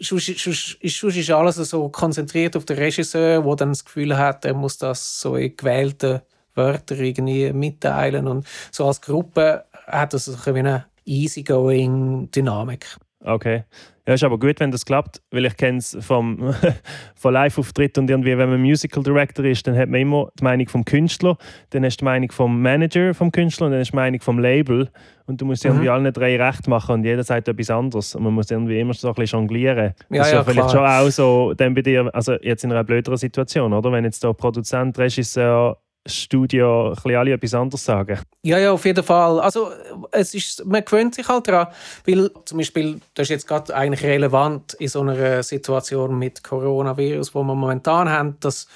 sonst 0.01 0.29
ist 0.29 1.31
alles 1.31 1.57
so 1.57 1.89
konzentriert 1.89 2.57
auf 2.57 2.65
den 2.65 2.79
Regisseur, 2.79 3.43
der 3.43 3.57
dann 3.57 3.71
das 3.71 3.85
Gefühl 3.85 4.17
hat, 4.17 4.45
er 4.45 4.55
muss 4.55 4.79
das 4.79 5.21
so 5.21 5.37
in 5.37 5.57
gewählten 5.57 6.21
Wörtern 6.55 6.99
irgendwie 6.99 7.53
mitteilen. 7.53 8.29
Und 8.29 8.47
so 8.71 8.87
als 8.87 9.01
Gruppe 9.01 9.65
hat 9.87 10.13
das 10.13 10.27
so 10.27 10.37
eine 10.51 10.87
easygoing 11.05 12.31
Dynamik. 12.31 12.97
Okay. 13.25 13.65
Ja, 14.09 14.15
ist 14.15 14.25
aber 14.25 14.39
gut, 14.39 14.59
wenn 14.59 14.71
das 14.71 14.87
klappt, 14.87 15.21
weil 15.31 15.45
ich 15.45 15.55
kenne 15.59 15.77
es 15.77 15.95
vom 16.01 16.55
von 17.15 17.35
Live-Auftritt 17.35 17.99
und 17.99 18.09
irgendwie, 18.09 18.39
wenn 18.39 18.49
man 18.49 18.59
Musical 18.59 19.03
Director 19.03 19.45
ist, 19.45 19.67
dann 19.67 19.77
hat 19.77 19.91
man 19.91 20.01
immer 20.01 20.31
die 20.41 20.45
Meinung 20.45 20.67
vom 20.67 20.83
Künstler, 20.83 21.37
dann 21.69 21.85
hast 21.85 21.99
du 21.99 21.99
die 21.99 22.05
Meinung 22.07 22.33
vom 22.33 22.63
Manager 22.63 23.13
vom 23.13 23.31
Künstler 23.31 23.67
und 23.67 23.73
dann 23.73 23.81
hast 23.81 23.89
du 23.89 23.93
die 23.93 23.97
Meinung 23.97 24.21
vom 24.23 24.39
Label 24.39 24.89
und 25.27 25.39
du 25.39 25.45
musst 25.45 25.63
mhm. 25.65 25.73
irgendwie 25.73 25.91
allen 25.91 26.11
drei 26.11 26.43
recht 26.43 26.67
machen 26.69 26.95
und 26.95 27.05
jeder 27.05 27.23
sagt 27.23 27.49
etwas 27.49 27.69
anderes 27.69 28.15
und 28.15 28.23
man 28.23 28.33
muss 28.33 28.51
irgendwie 28.51 28.81
immer 28.81 28.95
so 28.95 29.09
ein 29.09 29.15
bisschen 29.15 29.41
jonglieren. 29.41 29.93
Ja, 30.09 30.17
das 30.17 30.27
ist 30.29 30.33
ja, 30.33 30.39
ja 30.39 30.45
vielleicht 30.45 30.71
klar. 30.71 30.71
schon 30.71 31.07
auch 31.07 31.11
so 31.11 31.53
dann 31.53 31.75
bei 31.75 31.83
dir, 31.83 32.09
also 32.15 32.33
jetzt 32.41 32.65
in 32.65 32.73
einer 32.73 32.85
blöderen 32.85 33.19
Situation, 33.19 33.75
oder? 33.75 33.93
Wenn 33.93 34.05
jetzt 34.05 34.25
der 34.25 34.33
Produzent, 34.33 34.99
Regisseur, 34.99 35.77
Studio 36.09 36.95
ein 37.05 37.15
alle 37.15 37.33
etwas 37.33 37.55
anderes 37.55 37.85
sagen. 37.85 38.19
Ja, 38.43 38.59
ja, 38.59 38.73
auf 38.73 38.85
jeden 38.85 39.05
Fall. 39.05 39.41
Also 39.41 39.71
es 40.11 40.35
ist, 40.35 40.65
man 40.65 40.85
gewöhnt 40.85 41.15
sich 41.15 41.29
halt 41.29 41.49
daran, 41.49 41.69
weil 42.07 42.31
zum 42.45 42.59
Beispiel, 42.59 43.01
das 43.15 43.25
ist 43.25 43.31
jetzt 43.31 43.47
gerade 43.47 43.75
eigentlich 43.75 44.03
relevant 44.03 44.75
in 44.75 44.89
so 44.89 45.01
einer 45.01 45.43
Situation 45.43 46.19
mit 46.19 46.43
Coronavirus, 46.43 47.35
wo 47.35 47.43
wir 47.43 47.55
momentan 47.55 48.09
haben, 48.09 48.37
dass 48.41 48.69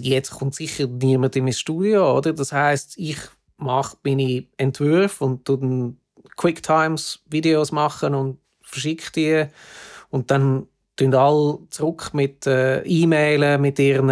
jetzt 0.00 0.30
kommt 0.30 0.54
sicher 0.54 0.86
niemand 0.86 1.36
in 1.36 1.44
mein 1.44 1.52
Studio, 1.52 2.16
oder? 2.16 2.32
Das 2.32 2.52
heißt, 2.52 2.98
ich 2.98 3.18
mache 3.56 3.96
meine 4.04 4.44
Entwürfe 4.56 5.24
und 5.24 5.48
dann 5.48 5.98
Quicktimes 6.36 7.20
Videos 7.28 7.72
machen 7.72 8.14
und 8.14 8.38
verschicke 8.62 9.10
die 9.12 9.46
und 10.10 10.30
dann 10.30 10.68
tun 10.96 11.14
alle 11.14 11.58
zurück 11.70 12.10
mit 12.12 12.46
äh, 12.46 12.82
E-Mailen, 12.82 13.60
mit 13.60 13.78
ihren 13.78 14.10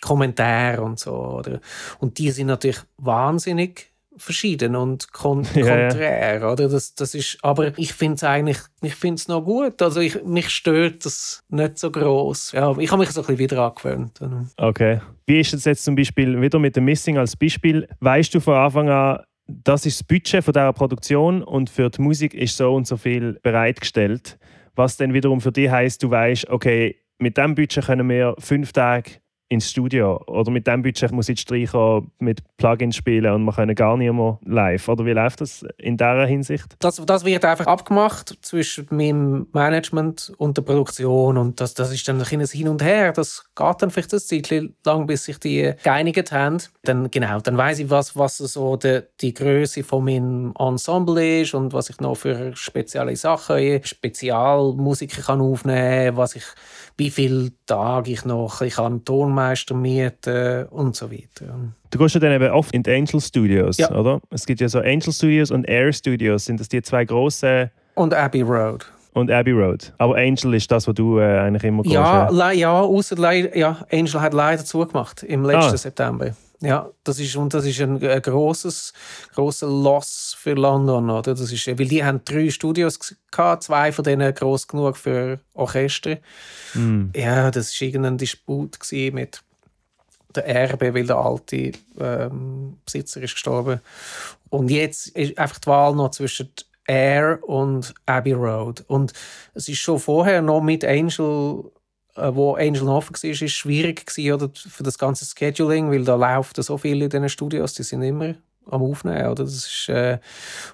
Kommentare 0.00 0.82
und 0.82 0.98
so. 0.98 1.14
Oder? 1.14 1.60
Und 1.98 2.18
die 2.18 2.30
sind 2.30 2.46
natürlich 2.48 2.80
wahnsinnig 2.96 3.92
verschieden 4.18 4.76
und 4.76 5.12
kon 5.12 5.46
Ja, 5.54 5.88
konträr, 5.88 6.50
oder? 6.50 6.68
Das, 6.68 6.94
das 6.94 7.14
ist, 7.14 7.38
aber 7.42 7.78
ich 7.78 7.92
finde 7.92 8.16
es 8.16 8.24
eigentlich, 8.24 8.58
ich 8.82 8.94
finde 8.94 9.16
es 9.16 9.28
noch 9.28 9.42
gut. 9.42 9.80
Also 9.80 10.00
ich, 10.00 10.22
mich 10.24 10.50
stört 10.50 11.04
das 11.04 11.42
nicht 11.48 11.78
so 11.78 11.90
groß. 11.90 12.52
Ja, 12.52 12.76
ich 12.78 12.90
habe 12.90 13.00
mich 13.00 13.10
so 13.10 13.20
ein 13.20 13.26
bisschen 13.26 13.38
wieder 13.38 13.62
angewöhnt. 13.62 14.20
Okay. 14.56 15.00
Wie 15.26 15.40
ist 15.40 15.54
es 15.54 15.64
jetzt 15.64 15.84
zum 15.84 15.94
Beispiel 15.94 16.40
wieder 16.40 16.58
mit 16.58 16.76
dem 16.76 16.84
Missing 16.84 17.18
als 17.18 17.36
Beispiel? 17.36 17.88
Weißt 18.00 18.34
du 18.34 18.40
von 18.40 18.54
Anfang 18.54 18.88
an, 18.88 19.20
das 19.46 19.86
ist 19.86 20.00
das 20.00 20.06
Budget 20.06 20.44
von 20.44 20.52
dieser 20.52 20.72
Produktion 20.72 21.42
und 21.42 21.70
für 21.70 21.88
die 21.88 22.02
Musik 22.02 22.34
ist 22.34 22.56
so 22.56 22.74
und 22.74 22.86
so 22.86 22.96
viel 22.96 23.38
bereitgestellt. 23.42 24.38
Was 24.74 24.96
dann 24.96 25.14
wiederum 25.14 25.40
für 25.40 25.52
dich 25.52 25.70
heißt, 25.70 26.02
du 26.02 26.10
weißt, 26.10 26.50
okay, 26.50 26.96
mit 27.18 27.36
diesem 27.36 27.54
Budget 27.54 27.86
können 27.86 28.08
wir 28.08 28.34
fünf 28.38 28.72
Tage 28.72 29.12
ins 29.48 29.70
Studio. 29.70 30.22
Oder 30.26 30.50
mit 30.50 30.66
diesem 30.66 30.82
Budget 30.82 31.12
muss 31.12 31.28
ich 31.28 31.40
Streicher 31.40 32.02
mit 32.18 32.42
Plugins 32.56 32.96
spielen 32.96 33.32
und 33.32 33.44
wir 33.44 33.52
können 33.52 33.74
gar 33.74 33.96
nicht 33.96 34.12
mehr 34.12 34.38
live. 34.44 34.88
Oder 34.88 35.06
wie 35.06 35.12
läuft 35.12 35.40
das 35.40 35.64
in 35.78 35.96
dieser 35.96 36.26
Hinsicht? 36.26 36.76
Das, 36.80 36.96
das 37.04 37.24
wird 37.24 37.44
einfach 37.44 37.66
abgemacht 37.66 38.38
zwischen 38.42 38.86
meinem 38.90 39.46
Management 39.52 40.32
und 40.36 40.56
der 40.56 40.62
Produktion. 40.62 41.38
Und 41.38 41.60
das, 41.60 41.74
das 41.74 41.92
ist 41.92 42.06
dann 42.08 42.20
ein 42.20 42.26
Hin 42.26 42.68
und 42.68 42.82
Her. 42.82 43.12
Das 43.12 43.47
geht 43.58 43.82
dann 43.82 43.90
vielleicht 43.90 44.12
ein 44.14 44.20
Zeit 44.20 44.64
lang, 44.84 45.06
bis 45.06 45.24
sich 45.24 45.38
die 45.38 45.72
geeinigt 45.82 46.32
haben. 46.32 46.58
Dann, 46.84 47.10
genau, 47.10 47.40
dann 47.40 47.56
weiß 47.56 47.80
ich, 47.80 47.90
was, 47.90 48.16
was 48.16 48.38
so 48.38 48.76
die, 48.76 49.00
die 49.20 49.34
Größe 49.34 49.82
von 49.84 50.04
meinem 50.04 50.54
Ensemble 50.58 51.40
ist 51.42 51.52
und 51.54 51.72
was 51.72 51.90
ich 51.90 52.00
noch 52.00 52.14
für 52.16 52.54
spezielle 52.56 53.16
Sachen, 53.16 53.80
Spezialmusiker 53.84 55.22
kann 55.22 55.40
aufnehmen 55.40 56.06
kann, 56.06 56.16
was 56.16 56.36
ich 56.36 56.44
wie 56.96 57.10
viele 57.10 57.50
Tage 57.66 58.10
ich 58.12 58.24
noch 58.24 58.60
ich 58.62 58.74
kann 58.74 59.04
Tonmeister 59.04 59.74
mieten 59.74 60.66
und 60.66 60.96
so 60.96 61.10
weiter. 61.10 61.54
Du 61.90 61.98
gehst 61.98 62.14
ja 62.14 62.20
dann 62.20 62.32
eben 62.32 62.50
oft 62.50 62.74
in 62.74 62.82
die 62.82 62.90
Angel 62.92 63.20
Studios, 63.20 63.78
Ja. 63.78 63.90
oder? 63.94 64.20
Es 64.30 64.46
gibt 64.46 64.60
ja 64.60 64.68
so 64.68 64.78
Angel 64.80 65.12
Studios 65.12 65.50
und 65.50 65.64
Air 65.68 65.92
Studios. 65.92 66.44
Sind 66.44 66.60
das 66.60 66.68
die 66.68 66.82
zwei 66.82 67.04
grossen 67.04 67.70
Und 67.94 68.14
Abbey 68.14 68.42
Road. 68.42 68.84
Und 69.12 69.30
Abbey 69.30 69.52
Road? 69.52 69.92
Aber 69.98 70.16
Angel 70.16 70.54
ist 70.54 70.70
das, 70.70 70.86
was 70.86 70.94
du 70.94 71.18
äh, 71.18 71.38
eigentlich 71.38 71.64
immer 71.64 71.82
gehst. 71.82 71.94
Ja, 71.94 72.50
ja, 72.52 72.80
ausser 72.80 73.16
leider, 73.16 73.56
ja, 73.56 73.84
Angel 73.90 74.20
hat 74.20 74.34
leider 74.34 74.64
zugemacht 74.64 75.22
im 75.22 75.44
letzten 75.44 75.74
Ah. 75.74 75.76
September. 75.76 76.34
Ja, 76.60 76.90
das 77.04 77.20
ist 77.20 77.36
und 77.36 77.54
das 77.54 77.64
ist 77.66 77.80
ein, 77.80 78.02
ein 78.04 78.20
großes 78.20 78.92
großer 79.34 79.68
Loss 79.68 80.34
für 80.36 80.54
London, 80.54 81.08
oder? 81.08 81.34
Das 81.34 81.52
ist, 81.52 81.66
weil 81.68 81.86
die 81.86 82.04
haben 82.04 82.20
drei 82.24 82.50
Studios 82.50 82.98
gehabt, 83.30 83.62
zwei 83.62 83.92
von 83.92 84.02
denen 84.04 84.34
groß 84.34 84.66
genug 84.66 84.96
für 84.96 85.38
Orchester. 85.54 86.16
Hm. 86.72 87.12
Ja, 87.14 87.52
das 87.52 87.80
war 87.80 87.86
irgendein 87.86 88.18
Disput 88.18 88.76
mit 89.12 89.40
der 90.34 90.46
Erbe, 90.46 90.94
weil 90.94 91.06
der 91.06 91.16
alte 91.16 91.72
ähm, 92.00 92.78
Besitzer 92.84 93.22
ist 93.22 93.34
gestorben. 93.34 93.80
Und 94.50 94.68
jetzt 94.70 95.08
ist 95.08 95.38
einfach 95.38 95.60
die 95.60 95.66
Wahl 95.68 95.94
noch 95.94 96.10
zwischen 96.10 96.50
Air 96.88 97.40
und 97.46 97.94
Abbey 98.06 98.32
Road. 98.32 98.84
Und 98.88 99.12
es 99.54 99.68
ist 99.68 99.78
schon 99.78 100.00
vorher 100.00 100.42
noch 100.42 100.62
mit 100.62 100.84
Angel, 100.84 101.70
äh, 102.16 102.34
wo 102.34 102.54
Angel 102.54 102.82
noch 102.82 103.08
war, 103.08 103.24
ist 103.24 103.52
schwierig 103.52 104.06
gewesen, 104.06 104.32
oder, 104.32 104.50
für 104.54 104.82
das 104.82 104.98
ganze 104.98 105.24
Scheduling, 105.24 105.90
weil 105.90 106.04
da 106.04 106.16
läuft 106.16 106.60
so 106.62 106.78
viel 106.78 107.02
in 107.02 107.10
diesen 107.10 107.28
Studios, 107.28 107.74
die 107.74 107.82
sind 107.84 108.02
immer 108.02 108.34
am 108.70 108.82
Aufnehmen, 108.82 109.26
oder? 109.26 109.44
Das 109.44 109.66
ist, 109.66 109.88
äh, 109.88 110.18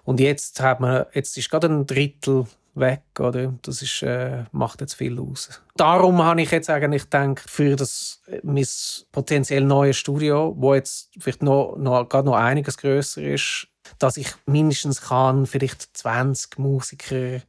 und 0.04 0.20
jetzt 0.20 0.60
hat 0.60 0.80
man, 0.80 1.06
jetzt 1.12 1.36
ist 1.36 1.50
gerade 1.50 1.68
ein 1.68 1.86
Drittel 1.86 2.46
weg, 2.74 3.02
oder? 3.18 3.54
Das 3.62 3.82
ist, 3.82 4.02
äh, 4.02 4.44
macht 4.52 4.80
jetzt 4.80 4.94
viel 4.94 5.18
aus. 5.18 5.62
Darum 5.76 6.22
habe 6.22 6.42
ich 6.42 6.50
jetzt 6.50 6.70
eigentlich 6.70 7.04
gedacht, 7.04 7.48
für 7.48 7.76
das 7.76 8.22
äh, 8.26 8.40
mein 8.42 8.66
potenziell 9.12 9.64
neues 9.64 9.96
Studio, 9.96 10.54
wo 10.56 10.74
jetzt 10.74 11.10
vielleicht 11.18 11.42
noch, 11.42 11.76
noch, 11.76 12.08
gerade 12.08 12.26
noch 12.26 12.36
einiges 12.36 12.76
größer 12.78 13.22
ist, 13.22 13.68
dass 13.98 14.16
ich 14.16 14.28
mindestens 14.46 15.02
kann 15.02 15.46
vielleicht 15.46 15.96
20 15.96 16.58
Musiker 16.58 17.40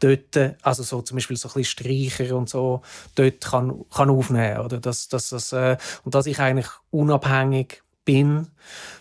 dort, 0.00 0.56
also 0.62 0.82
so 0.82 1.02
zum 1.02 1.16
Beispiel 1.16 1.36
so 1.36 1.48
ein 1.48 1.54
bisschen 1.54 1.84
Streicher 1.84 2.36
und 2.36 2.48
so, 2.48 2.82
dort 3.14 3.40
kann, 3.40 3.84
kann 3.94 4.10
aufnehmen, 4.10 4.58
oder? 4.58 4.78
Dass, 4.78 5.08
dass, 5.08 5.30
das, 5.30 5.52
äh, 5.52 5.76
und 6.04 6.14
dass 6.14 6.26
ich 6.26 6.38
eigentlich 6.40 6.68
unabhängig 6.90 7.82
bin 8.04 8.48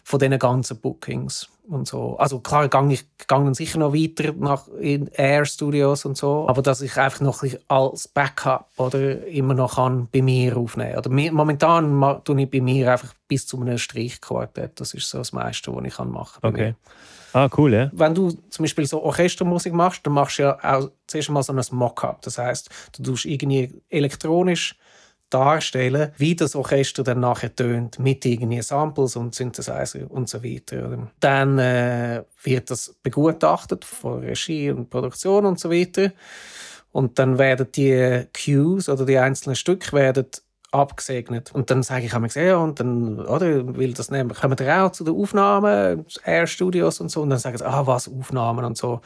von 0.03 0.19
diesen 0.19 0.37
ganzen 0.37 0.79
Bookings 0.79 1.49
und 1.71 1.87
so. 1.87 2.17
Also 2.17 2.39
klar, 2.39 2.67
gang 2.67 2.91
ich 2.91 3.05
gegangen 3.17 3.53
sicher 3.53 3.79
noch 3.79 3.93
weiter 3.93 4.33
nach 4.33 4.67
in 4.79 5.07
Air 5.07 5.45
Studios 5.45 6.05
und 6.05 6.17
so, 6.17 6.45
aber 6.47 6.61
dass 6.61 6.81
ich 6.81 6.97
einfach 6.97 7.21
noch 7.21 7.43
als 7.67 8.07
Backup 8.07 8.67
oder 8.77 9.25
immer 9.27 9.53
noch 9.53 9.75
kann 9.75 10.07
bei 10.11 10.21
mir 10.21 10.57
aufnehmen. 10.57 10.97
Oder 10.97 11.09
momentan 11.09 12.21
tue 12.23 12.41
ich 12.41 12.49
bei 12.49 12.61
mir 12.61 12.91
einfach 12.91 13.13
bis 13.27 13.47
zu 13.47 13.59
einem 13.59 13.77
Streichquartett. 13.77 14.79
Das 14.79 14.93
ist 14.93 15.09
so 15.09 15.19
das 15.19 15.31
meiste, 15.31 15.75
was 15.75 15.85
ich 15.85 15.95
kann 15.95 16.11
machen 16.11 16.39
bei 16.41 16.49
Okay. 16.49 16.65
mir. 16.67 16.75
Ah, 17.33 17.49
cool, 17.57 17.73
ja. 17.73 17.89
Wenn 17.93 18.13
du 18.13 18.31
zum 18.49 18.63
Beispiel 18.63 18.85
so 18.85 19.01
Orchestermusik 19.03 19.73
machst, 19.73 20.05
dann 20.05 20.13
machst 20.13 20.37
du 20.37 20.43
ja 20.43 20.57
auch 20.61 20.89
zuerst 21.07 21.29
mal 21.29 21.41
so 21.43 21.53
ein 21.53 21.61
Mock-up. 21.71 22.21
Das 22.23 22.37
heißt, 22.37 22.69
du 22.97 23.03
tust 23.03 23.25
irgendwie 23.25 23.81
elektronisch 23.89 24.75
darstellen, 25.33 26.11
wie 26.17 26.35
das 26.35 26.55
Orchester 26.55 27.03
dann 27.03 27.21
nachher 27.21 27.55
tönt, 27.55 27.99
mit 27.99 28.25
irgendwie 28.25 28.61
Samples 28.61 29.15
und 29.15 29.33
Synthesizer 29.33 30.09
und 30.09 30.29
so 30.29 30.43
weiter. 30.43 31.07
Dann 31.19 31.57
äh, 31.57 32.23
wird 32.43 32.69
das 32.69 32.95
begutachtet 33.01 33.85
von 33.85 34.19
Regie 34.19 34.71
und 34.71 34.89
Produktion 34.89 35.45
und 35.45 35.59
so 35.59 35.71
weiter. 35.71 36.11
Und 36.91 37.17
dann 37.19 37.37
werden 37.37 37.67
die 37.73 38.25
Cues 38.33 38.89
oder 38.89 39.05
die 39.05 39.17
einzelnen 39.17 39.55
Stücke 39.55 39.93
werden 39.93 40.27
abgesegnet. 40.71 41.51
Und 41.53 41.69
dann 41.69 41.83
sage 41.83 42.05
ich 42.05 42.13
einmal, 42.13 42.29
ja, 42.33 42.57
und 42.57 42.79
dann, 42.79 43.19
oder, 43.19 43.75
will 43.75 43.93
das 43.93 44.09
nehmen, 44.09 44.33
kommen 44.33 44.57
wir 44.57 44.83
auch 44.83 44.91
zu 44.91 45.03
den 45.03 45.15
Aufnahmen, 45.15 46.05
Air 46.25 46.47
Studios 46.47 46.99
und 47.01 47.09
so, 47.09 47.21
und 47.21 47.29
dann 47.29 47.39
sagen 47.39 47.57
sie, 47.57 47.65
ah, 47.65 47.85
was, 47.85 48.09
Aufnahmen 48.09 48.65
und 48.65 48.77
so. 48.77 49.01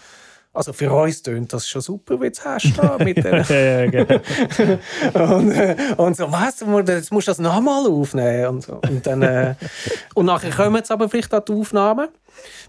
Also 0.55 0.71
für 0.73 0.91
uns 0.91 1.21
tönt 1.21 1.51
das 1.51 1.67
schon 1.67 1.81
super, 1.81 2.19
wie 2.21 2.29
du 2.29 2.31
es 2.31 2.45
hast 2.45 2.73
da 2.77 2.97
mit 3.03 3.17
den 3.17 3.91
genau. 3.91 4.19
und, 5.35 5.51
äh, 5.51 5.75
und 5.97 6.15
so, 6.15 6.31
was, 6.31 6.63
jetzt 6.87 7.11
musst 7.11 7.27
du 7.27 7.31
das 7.31 7.39
nochmal 7.39 7.85
aufnehmen 7.87 8.47
und 8.47 8.61
so. 8.63 8.79
Und, 8.87 9.05
dann, 9.05 9.21
äh, 9.21 9.55
und 10.15 10.25
nachher 10.25 10.51
kommen 10.51 10.77
jetzt 10.77 10.91
aber 10.91 11.09
vielleicht 11.09 11.33
an 11.33 11.43
die 11.47 11.51
Aufnahmen, 11.51 12.07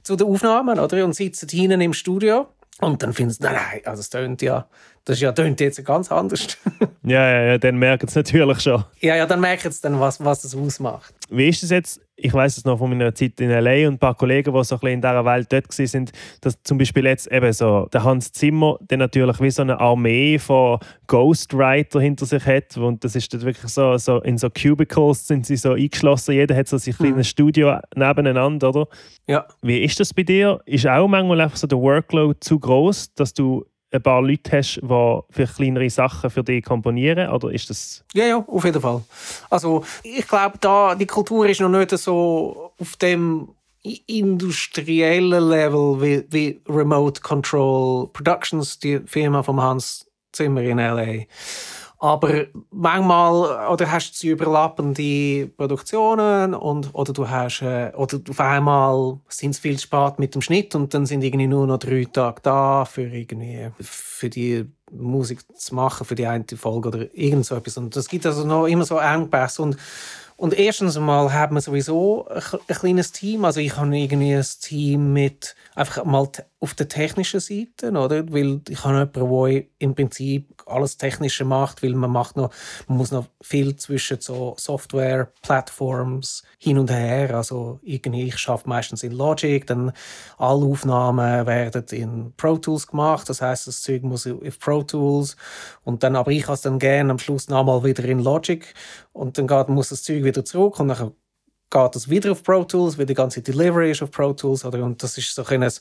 zu 0.02 0.16
den 0.16 0.26
Aufnahmen, 0.26 0.80
oder? 0.80 1.04
Und 1.04 1.14
sitzen 1.14 1.48
hinten 1.48 1.80
im 1.80 1.92
Studio 1.92 2.48
und 2.80 3.02
dann 3.02 3.12
finden 3.12 3.32
sie, 3.32 3.42
nein, 3.42 3.54
nein, 3.54 3.80
also 3.84 4.00
das 4.00 4.10
tönt 4.10 4.42
ja, 4.42 4.66
das 5.06 5.16
ist 5.18 5.22
ja, 5.22 5.32
tönt 5.32 5.60
jetzt 5.60 5.82
ganz 5.84 6.10
anders. 6.12 6.58
ja, 7.04 7.30
ja, 7.30 7.42
ja, 7.44 7.58
dann 7.58 7.76
merken 7.76 8.08
sie 8.08 8.18
natürlich 8.18 8.60
schon. 8.60 8.84
ja, 9.00 9.14
ja, 9.16 9.24
dann 9.24 9.40
merken 9.40 9.70
sie 9.70 9.80
dann, 9.80 9.98
was, 10.00 10.22
was 10.22 10.42
das 10.42 10.54
ausmacht. 10.54 11.14
Wie 11.30 11.48
ist 11.48 11.62
das 11.62 11.70
jetzt? 11.70 12.00
Ich 12.18 12.32
weiß 12.32 12.56
es 12.56 12.64
noch 12.64 12.78
von 12.78 12.88
meiner 12.90 13.14
Zeit 13.14 13.40
in 13.40 13.50
LA 13.50 13.86
und 13.88 13.94
ein 13.94 13.98
paar 13.98 14.14
Kollegen, 14.14 14.52
die 14.52 14.64
so 14.64 14.74
ein 14.74 14.80
bisschen 14.80 14.94
in 14.94 15.00
dieser 15.02 15.24
Welt 15.24 15.52
dort 15.52 15.68
waren, 15.78 16.10
dass 16.40 16.62
zum 16.62 16.78
Beispiel 16.78 17.04
jetzt 17.04 17.30
eben 17.30 17.52
so 17.52 17.86
der 17.92 18.04
Hans 18.04 18.32
Zimmer, 18.32 18.78
der 18.80 18.98
natürlich 18.98 19.38
wie 19.40 19.50
so 19.50 19.62
eine 19.62 19.78
Armee 19.78 20.38
von 20.38 20.78
Ghostwriter 21.06 22.00
hinter 22.00 22.24
sich 22.26 22.44
hat 22.46 22.76
und 22.76 23.04
das 23.04 23.16
ist 23.16 23.32
dort 23.34 23.44
wirklich 23.44 23.70
so, 23.70 23.96
so 23.98 24.20
in 24.22 24.38
so 24.38 24.48
Cubicles 24.50 25.26
sind 25.26 25.46
sie 25.46 25.56
so 25.56 25.72
eingeschlossen, 25.72 26.32
jeder 26.34 26.56
hat 26.56 26.68
so 26.68 26.78
sein 26.78 26.94
kleines 26.94 27.16
Mhm. 27.16 27.30
Studio 27.30 27.78
nebeneinander, 27.94 28.70
oder? 28.70 28.88
Ja. 29.26 29.46
Wie 29.62 29.82
ist 29.84 30.00
das 30.00 30.14
bei 30.14 30.22
dir? 30.22 30.60
Ist 30.66 30.86
auch 30.86 31.06
manchmal 31.08 31.40
einfach 31.42 31.56
so 31.58 31.66
der 31.66 31.78
Workload 31.78 32.38
zu 32.40 32.58
groß, 32.58 33.12
dass 33.14 33.34
du 33.34 33.64
ein 33.92 34.02
paar 34.02 34.22
Leute 34.22 34.58
hast, 34.58 34.80
die 34.82 34.88
für 35.30 35.46
kleinere 35.46 35.88
Sachen 35.90 36.30
für 36.30 36.42
dich 36.42 36.64
komponieren? 36.64 37.30
Oder 37.30 37.50
ist 37.50 37.70
das. 37.70 38.04
Ja, 38.14 38.26
ja, 38.26 38.44
auf 38.46 38.64
jeden 38.64 38.80
Fall. 38.80 39.02
Also, 39.50 39.84
ich 40.02 40.26
glaube, 40.26 40.58
da, 40.60 40.94
die 40.94 41.06
Kultur 41.06 41.48
ist 41.48 41.60
noch 41.60 41.68
nicht 41.68 41.90
so 41.90 42.72
auf 42.78 42.96
dem 42.96 43.48
industriellen 44.06 45.48
Level 45.48 46.00
wie, 46.02 46.24
wie 46.30 46.60
Remote 46.68 47.20
Control 47.20 48.08
Productions, 48.08 48.78
die 48.78 49.00
Firma 49.06 49.42
von 49.42 49.60
Hans 49.60 50.06
Zimmer 50.32 50.62
in 50.62 50.78
L.A. 50.78 51.24
Aber 52.06 52.46
manchmal 52.70 53.68
oder 53.72 53.90
hast 53.90 54.22
du 54.22 54.28
überlappende 54.28 55.48
Produktionen 55.56 56.54
und, 56.54 56.94
oder 56.94 57.12
du 57.12 57.28
hast 57.28 57.62
äh, 57.62 57.92
oder 57.96 58.18
auf 58.28 58.40
einmal 58.40 59.18
sind 59.28 59.50
es 59.50 59.58
viel 59.58 59.78
spät 59.78 60.18
mit 60.18 60.34
dem 60.34 60.42
Schnitt 60.42 60.74
und 60.74 60.94
dann 60.94 61.06
sind 61.06 61.22
irgendwie 61.22 61.46
nur 61.46 61.66
noch 61.66 61.78
drei 61.78 62.04
Tage 62.04 62.40
da 62.42 62.84
für 62.84 63.02
irgendwie 63.02 63.70
für 63.80 64.30
die 64.30 64.66
Musik 64.92 65.40
zu 65.56 65.74
machen 65.74 66.06
für 66.06 66.14
die 66.14 66.26
eine 66.26 66.44
Folge 66.54 66.88
oder 66.88 67.14
irgend 67.14 67.44
so 67.44 67.56
etwas. 67.56 67.76
Und 67.76 67.96
es 67.96 68.08
gibt 68.08 68.24
also 68.24 68.44
noch 68.44 68.66
immer 68.66 68.84
so 68.84 68.98
Engpässe 68.98 69.62
und 70.36 70.52
erstens 70.52 70.98
einmal 70.98 71.32
hat 71.32 71.50
man 71.50 71.62
sowieso 71.62 72.28
ein, 72.28 72.42
ein 72.68 72.76
kleines 72.76 73.12
Team. 73.12 73.46
Also 73.46 73.60
ich 73.60 73.74
habe 73.76 73.96
irgendwie 73.96 74.34
ein 74.34 74.44
Team 74.60 75.14
mit 75.14 75.54
einfach 75.74 76.04
mal 76.04 76.28
auf 76.60 76.74
der 76.74 76.88
technischen 76.88 77.40
Seite, 77.40 77.90
oder? 77.92 78.30
Weil 78.32 78.60
ich 78.68 78.84
habe 78.84 79.10
jemanden, 79.14 79.50
der 79.50 79.64
im 79.78 79.94
Prinzip 79.94 80.62
alles 80.66 80.96
Technische 80.96 81.44
macht, 81.44 81.82
weil 81.82 81.94
man 81.94 82.10
macht 82.10 82.36
noch, 82.36 82.50
man 82.88 82.98
muss 82.98 83.12
noch 83.12 83.26
viel 83.40 83.76
zwischen 83.76 84.20
so 84.20 84.54
Software-Plattforms 84.58 86.42
hin 86.58 86.78
und 86.78 86.90
her. 86.90 87.34
Also 87.34 87.78
irgendwie, 87.82 88.24
ich 88.24 88.38
schaffe 88.38 88.68
meistens 88.68 89.02
in 89.02 89.12
Logic, 89.12 89.66
dann 89.66 89.92
alle 90.38 90.64
Aufnahmen 90.66 91.46
werden 91.46 91.84
in 91.92 92.32
Pro 92.36 92.56
Tools 92.56 92.86
gemacht. 92.86 93.28
Das 93.28 93.40
heißt, 93.40 93.68
das 93.68 93.82
Zeug 93.82 94.02
muss 94.02 94.26
auf 94.26 94.58
Pro 94.58 94.82
Tools 94.82 95.36
und 95.84 96.02
dann, 96.02 96.16
aber 96.16 96.30
ich 96.30 96.44
habe 96.44 96.54
es 96.54 96.62
dann 96.62 96.78
gerne 96.78 97.10
am 97.10 97.18
Schluss 97.18 97.48
nochmal 97.48 97.84
wieder 97.84 98.04
in 98.04 98.18
Logic 98.18 98.74
und 99.16 99.38
dann 99.38 99.46
geht, 99.46 99.68
muss 99.68 99.88
das 99.88 100.02
Zeug 100.02 100.24
wieder 100.24 100.44
zurück 100.44 100.78
und 100.78 100.88
dann 100.88 101.12
geht 101.70 101.94
das 101.94 102.08
wieder 102.08 102.32
auf 102.32 102.42
Pro 102.42 102.62
Tools, 102.64 102.96
weil 102.96 103.06
die 103.06 103.14
ganze 103.14 103.42
Delivery 103.42 103.90
ist 103.90 104.02
auf 104.02 104.10
Pro 104.10 104.32
Tools. 104.32 104.64
Oder? 104.64 104.84
Und 104.84 105.02
das 105.02 105.18
ist 105.18 105.34
so 105.34 105.44
ein, 105.46 105.60
das, 105.60 105.80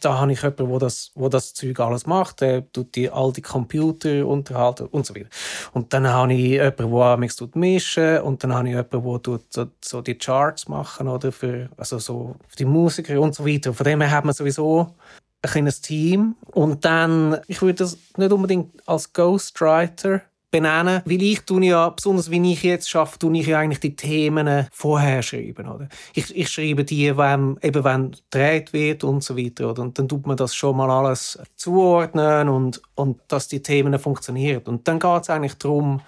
da 0.00 0.18
habe 0.18 0.32
ich 0.32 0.42
jemanden, 0.42 0.68
wo 0.68 0.78
das, 0.78 1.12
wo 1.14 1.28
das 1.28 1.54
Zeug 1.54 1.78
alles 1.78 2.06
macht. 2.06 2.40
Der 2.40 2.70
tut 2.72 2.94
die, 2.96 3.10
all 3.10 3.32
die 3.32 3.42
Computer 3.42 4.26
unterhalten 4.26 4.86
und 4.86 5.06
so 5.06 5.14
weiter. 5.14 5.28
Und 5.72 5.92
dann 5.92 6.08
habe 6.08 6.32
ich 6.32 6.40
jemanden, 6.40 6.90
der 6.90 7.16
mich 7.16 7.36
tut 7.36 7.54
mischen 7.54 8.20
und 8.22 8.42
dann 8.42 8.54
habe 8.54 8.68
ich 8.68 8.74
jemanden, 8.74 9.40
der 9.54 9.68
so 9.84 10.00
die 10.02 10.18
Charts 10.18 10.68
machen 10.68 11.06
oder 11.06 11.30
für, 11.30 11.68
also 11.76 11.98
so 11.98 12.34
für 12.48 12.56
die 12.56 12.64
Musiker 12.64 13.20
und 13.20 13.34
so 13.34 13.46
weiter. 13.46 13.72
Von 13.72 13.84
dem 13.84 14.00
her 14.00 14.10
hat 14.10 14.24
man 14.24 14.34
sowieso 14.34 14.94
ein 15.42 15.50
kleines 15.50 15.80
Team. 15.80 16.34
Und 16.46 16.84
dann, 16.84 17.38
ich 17.46 17.62
würde 17.62 17.74
das 17.74 17.98
nicht 18.16 18.32
unbedingt 18.32 18.86
als 18.88 19.12
Ghostwriter 19.12 20.22
benennen, 20.50 21.02
weil 21.04 21.22
ich 21.22 21.40
tue 21.40 21.64
ja, 21.64 21.88
besonders 21.88 22.30
wie 22.30 22.52
ich 22.52 22.62
jetzt 22.62 22.90
schaffe, 22.90 23.18
tue 23.18 23.38
ich 23.38 23.46
ja 23.46 23.58
eigentlich 23.58 23.80
die 23.80 23.96
Themen 23.96 24.66
vorher 24.72 25.22
schreiben, 25.22 25.68
oder? 25.68 25.88
Ich, 26.14 26.34
ich 26.36 26.48
schreibe 26.48 26.84
die, 26.84 27.16
wenn, 27.16 27.56
eben 27.62 27.84
wenn 27.84 28.10
gedreht 28.10 28.72
wird 28.72 29.04
und 29.04 29.22
so 29.22 29.36
weiter, 29.36 29.70
oder? 29.70 29.82
Und 29.82 29.98
dann 29.98 30.08
tut 30.08 30.26
man 30.26 30.36
das 30.36 30.54
schon 30.54 30.76
mal 30.76 30.90
alles 30.90 31.38
zuordnen 31.56 32.48
und, 32.48 32.82
und 32.94 33.20
dass 33.28 33.48
die 33.48 33.62
Themen 33.62 33.98
funktionieren. 33.98 34.62
Und 34.64 34.86
dann 34.88 34.98
geht 34.98 35.22
es 35.22 35.30
eigentlich 35.30 35.54
darum, 35.54 36.00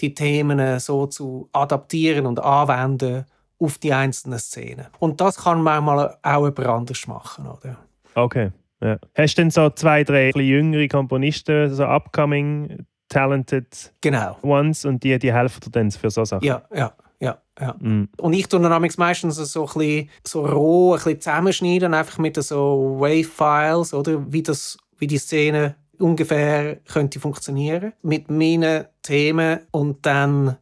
die 0.00 0.14
Themen 0.14 0.78
so 0.80 1.06
zu 1.06 1.48
adaptieren 1.52 2.26
und 2.26 2.40
anwenden 2.40 3.26
auf 3.58 3.78
die 3.78 3.92
einzelnen 3.92 4.38
Szenen. 4.38 4.86
Und 4.98 5.20
das 5.20 5.36
kann 5.36 5.62
manchmal 5.62 6.16
auch 6.22 6.44
jemand 6.44 6.66
anders 6.66 7.06
machen, 7.06 7.46
oder? 7.46 7.76
Okay. 8.14 8.50
Ja. 8.82 8.96
Hast 9.14 9.36
du 9.36 9.42
denn 9.42 9.50
so 9.50 9.68
zwei, 9.70 10.04
drei 10.04 10.30
jüngere 10.30 10.88
Komponisten, 10.88 11.72
so 11.74 11.84
upcoming, 11.84 12.86
talented 13.10 13.92
Genau. 14.00 14.38
ones 14.42 14.86
und 14.86 15.04
die, 15.04 15.18
die 15.18 15.32
helfen 15.32 15.60
dir 15.60 15.70
dann 15.70 15.90
für 15.90 16.10
so 16.10 16.24
Sachen? 16.24 16.46
Ja, 16.46 16.62
ja, 16.74 16.94
ja, 17.20 17.38
ja. 17.60 17.74
Mm. 17.78 18.08
Und 18.16 18.32
ich 18.32 18.48
tue 18.48 18.60
dann 18.60 18.88
meistens 18.96 19.36
so 19.36 19.66
ein 19.66 19.66
bisschen 19.66 20.10
so 20.26 20.46
roh, 20.46 20.92
ein 20.92 20.96
bisschen 20.96 21.20
zusammenschneiden, 21.20 21.92
einfach 21.92 22.18
mit 22.18 22.42
so 22.42 22.96
Wave-Files, 22.98 23.92
oder? 23.92 24.32
Wie, 24.32 24.42
das, 24.42 24.78
wie 24.98 25.06
die 25.06 25.18
Szene 25.18 25.74
ungefähr 25.98 26.76
könnte 26.76 27.20
funktionieren. 27.20 27.92
Mit 28.02 28.30
meinen 28.30 28.86
Themen 29.02 29.60
und 29.70 30.06
dann, 30.06 30.56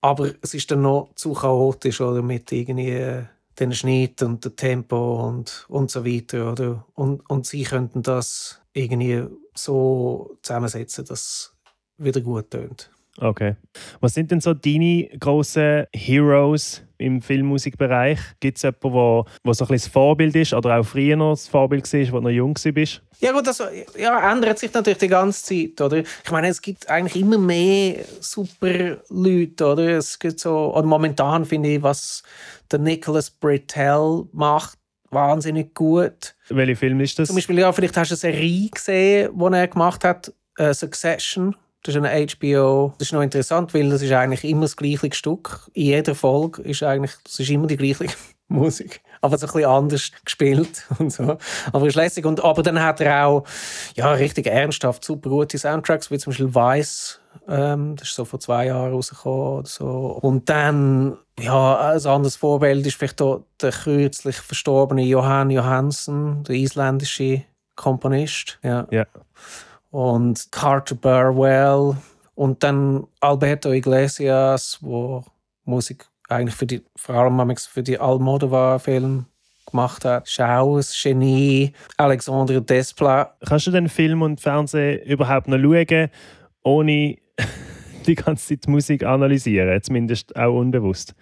aber 0.00 0.30
es 0.40 0.54
ist 0.54 0.70
dann 0.70 0.82
noch 0.82 1.10
zu 1.16 1.32
chaotisch, 1.32 2.00
oder? 2.00 2.22
Mit 2.22 2.52
irgendwie 2.52 2.90
äh, 2.90 3.24
den 3.58 3.72
Schnitt 3.72 4.22
und 4.22 4.44
dem 4.44 4.56
Tempo 4.56 5.26
und, 5.26 5.64
und 5.68 5.90
so 5.90 6.04
weiter, 6.04 6.52
oder? 6.52 6.84
Und, 6.94 7.28
und 7.28 7.46
sie 7.46 7.64
könnten 7.64 8.02
das 8.02 8.60
irgendwie 8.72 9.24
so 9.54 10.36
zusammensetzen, 10.42 11.04
dass 11.04 11.53
wieder 11.98 12.20
gut 12.20 12.50
tönt. 12.50 12.90
Okay. 13.18 13.54
Was 14.00 14.14
sind 14.14 14.30
denn 14.30 14.40
so 14.40 14.54
deine 14.54 15.08
grossen 15.20 15.86
Heroes 15.94 16.82
im 16.98 17.22
Filmmusikbereich? 17.22 18.18
Gibt 18.40 18.56
es 18.56 18.62
jemanden, 18.62 18.92
wo 18.92 19.24
so 19.24 19.28
ein 19.48 19.52
bisschen 19.52 19.68
das 19.68 19.86
Vorbild 19.86 20.34
ist 20.34 20.52
oder 20.52 20.78
auch 20.78 20.84
früher 20.84 21.14
noch 21.14 21.32
das 21.32 21.46
Vorbild 21.46 21.92
war, 21.92 22.00
als 22.00 22.10
du 22.10 22.20
noch 22.20 22.30
jung 22.30 22.56
warst? 22.56 23.02
Ja 23.20 23.32
gut, 23.32 23.46
das 23.46 23.62
ja, 23.96 24.32
ändert 24.32 24.58
sich 24.58 24.72
natürlich 24.72 24.98
die 24.98 25.08
ganze 25.08 25.44
Zeit, 25.44 25.80
oder? 25.80 25.98
Ich 25.98 26.30
meine, 26.30 26.48
es 26.48 26.60
gibt 26.60 26.88
eigentlich 26.90 27.22
immer 27.22 27.38
mehr 27.38 28.04
super 28.20 28.98
Leute, 29.08 29.64
oder? 29.64 29.98
Es 29.98 30.18
gibt 30.18 30.40
so, 30.40 30.74
und 30.74 30.86
momentan 30.86 31.44
finde 31.44 31.74
ich, 31.74 31.82
was 31.82 32.24
der 32.72 32.80
Nicholas 32.80 33.30
Britell 33.30 34.24
macht, 34.32 34.76
wahnsinnig 35.10 35.72
gut. 35.72 36.34
Welcher 36.48 36.76
Film 36.76 37.00
ist 37.00 37.16
das? 37.18 37.28
Zum 37.28 37.36
Beispiel, 37.36 37.60
ja, 37.60 37.72
vielleicht 37.72 37.96
hast 37.96 38.10
du 38.10 38.14
eine 38.14 38.34
Serie 38.34 38.68
gesehen, 38.70 39.30
die 39.38 39.54
er 39.54 39.68
gemacht 39.68 40.02
hat, 40.02 40.32
äh, 40.58 40.74
Succession. 40.74 41.54
Das 41.84 41.94
ist 41.94 42.02
eine 42.02 42.26
HBO. 42.26 42.94
Das 42.98 43.08
ist 43.08 43.12
noch 43.12 43.20
interessant, 43.20 43.74
weil 43.74 43.90
das 43.90 44.00
ist 44.00 44.10
eigentlich 44.10 44.42
immer 44.44 44.62
das 44.62 44.76
gleiche 44.76 45.12
Stück. 45.12 45.68
In 45.74 45.84
jeder 45.84 46.14
Folge 46.14 46.62
ist 46.62 46.82
eigentlich, 46.82 47.12
das 47.24 47.38
ist 47.38 47.50
immer 47.50 47.66
die 47.66 47.76
gleiche 47.76 48.06
Musik, 48.48 49.02
aber 49.20 49.36
so 49.36 49.46
ein 49.46 49.52
bisschen 49.52 49.70
anders 49.70 50.10
gespielt 50.24 50.86
und 50.98 51.12
so. 51.12 51.36
Aber 51.72 51.86
ist 51.86 51.94
lässig. 51.94 52.24
Und, 52.24 52.42
aber 52.42 52.62
dann 52.62 52.82
hat 52.82 53.02
er 53.02 53.26
auch 53.26 53.44
ja, 53.96 54.12
richtig 54.12 54.46
ernsthaft 54.46 55.04
super 55.04 55.28
gute 55.28 55.58
Soundtracks, 55.58 56.10
wie 56.10 56.18
zum 56.18 56.30
Beispiel 56.30 56.54
Vice. 56.54 57.20
Ähm, 57.48 57.96
das 57.96 58.08
ist 58.08 58.14
so 58.14 58.24
vor 58.24 58.40
zwei 58.40 58.66
Jahren 58.66 58.92
rausgekommen 58.92 59.66
so. 59.66 60.18
Und 60.22 60.48
dann, 60.48 61.18
ja, 61.38 61.90
ein 61.90 62.06
anderes 62.06 62.36
Vorbild 62.36 62.86
ist 62.86 62.96
vielleicht 62.96 63.20
auch 63.20 63.44
der 63.60 63.72
kürzlich 63.72 64.36
verstorbene 64.36 65.02
Johann 65.02 65.50
Johansen, 65.50 66.44
der 66.44 66.54
isländische 66.56 67.42
Komponist. 67.76 68.58
Ja. 68.62 68.86
Ja. 68.90 69.04
Und 69.94 70.50
Carter 70.50 70.96
Burwell 70.96 71.96
und 72.34 72.64
dann 72.64 73.06
Alberto 73.20 73.70
Iglesias, 73.70 74.78
wo 74.80 75.22
Musik 75.64 76.06
eigentlich 76.28 76.56
für 76.56 76.66
die, 76.66 76.82
vor 76.96 77.14
allem 77.14 77.56
für 77.56 77.84
die 77.84 77.96
Almodovar-Filme 77.96 79.26
gemacht 79.70 80.04
hat. 80.04 80.28
Ein 80.36 80.80
Genie. 81.00 81.72
Alexandre 81.96 82.60
Desplat. 82.60 83.36
Kannst 83.46 83.68
du 83.68 83.70
den 83.70 83.88
Film 83.88 84.22
und 84.22 84.40
Fernsehen 84.40 85.00
überhaupt 85.04 85.46
noch 85.46 85.58
schauen, 85.58 86.10
ohne 86.64 87.16
die 88.06 88.16
ganze 88.16 88.48
Zeit 88.48 88.66
die 88.66 88.70
Musik 88.70 89.04
analysieren? 89.04 89.80
Zumindest 89.80 90.34
auch 90.34 90.58
unbewusst. 90.58 91.14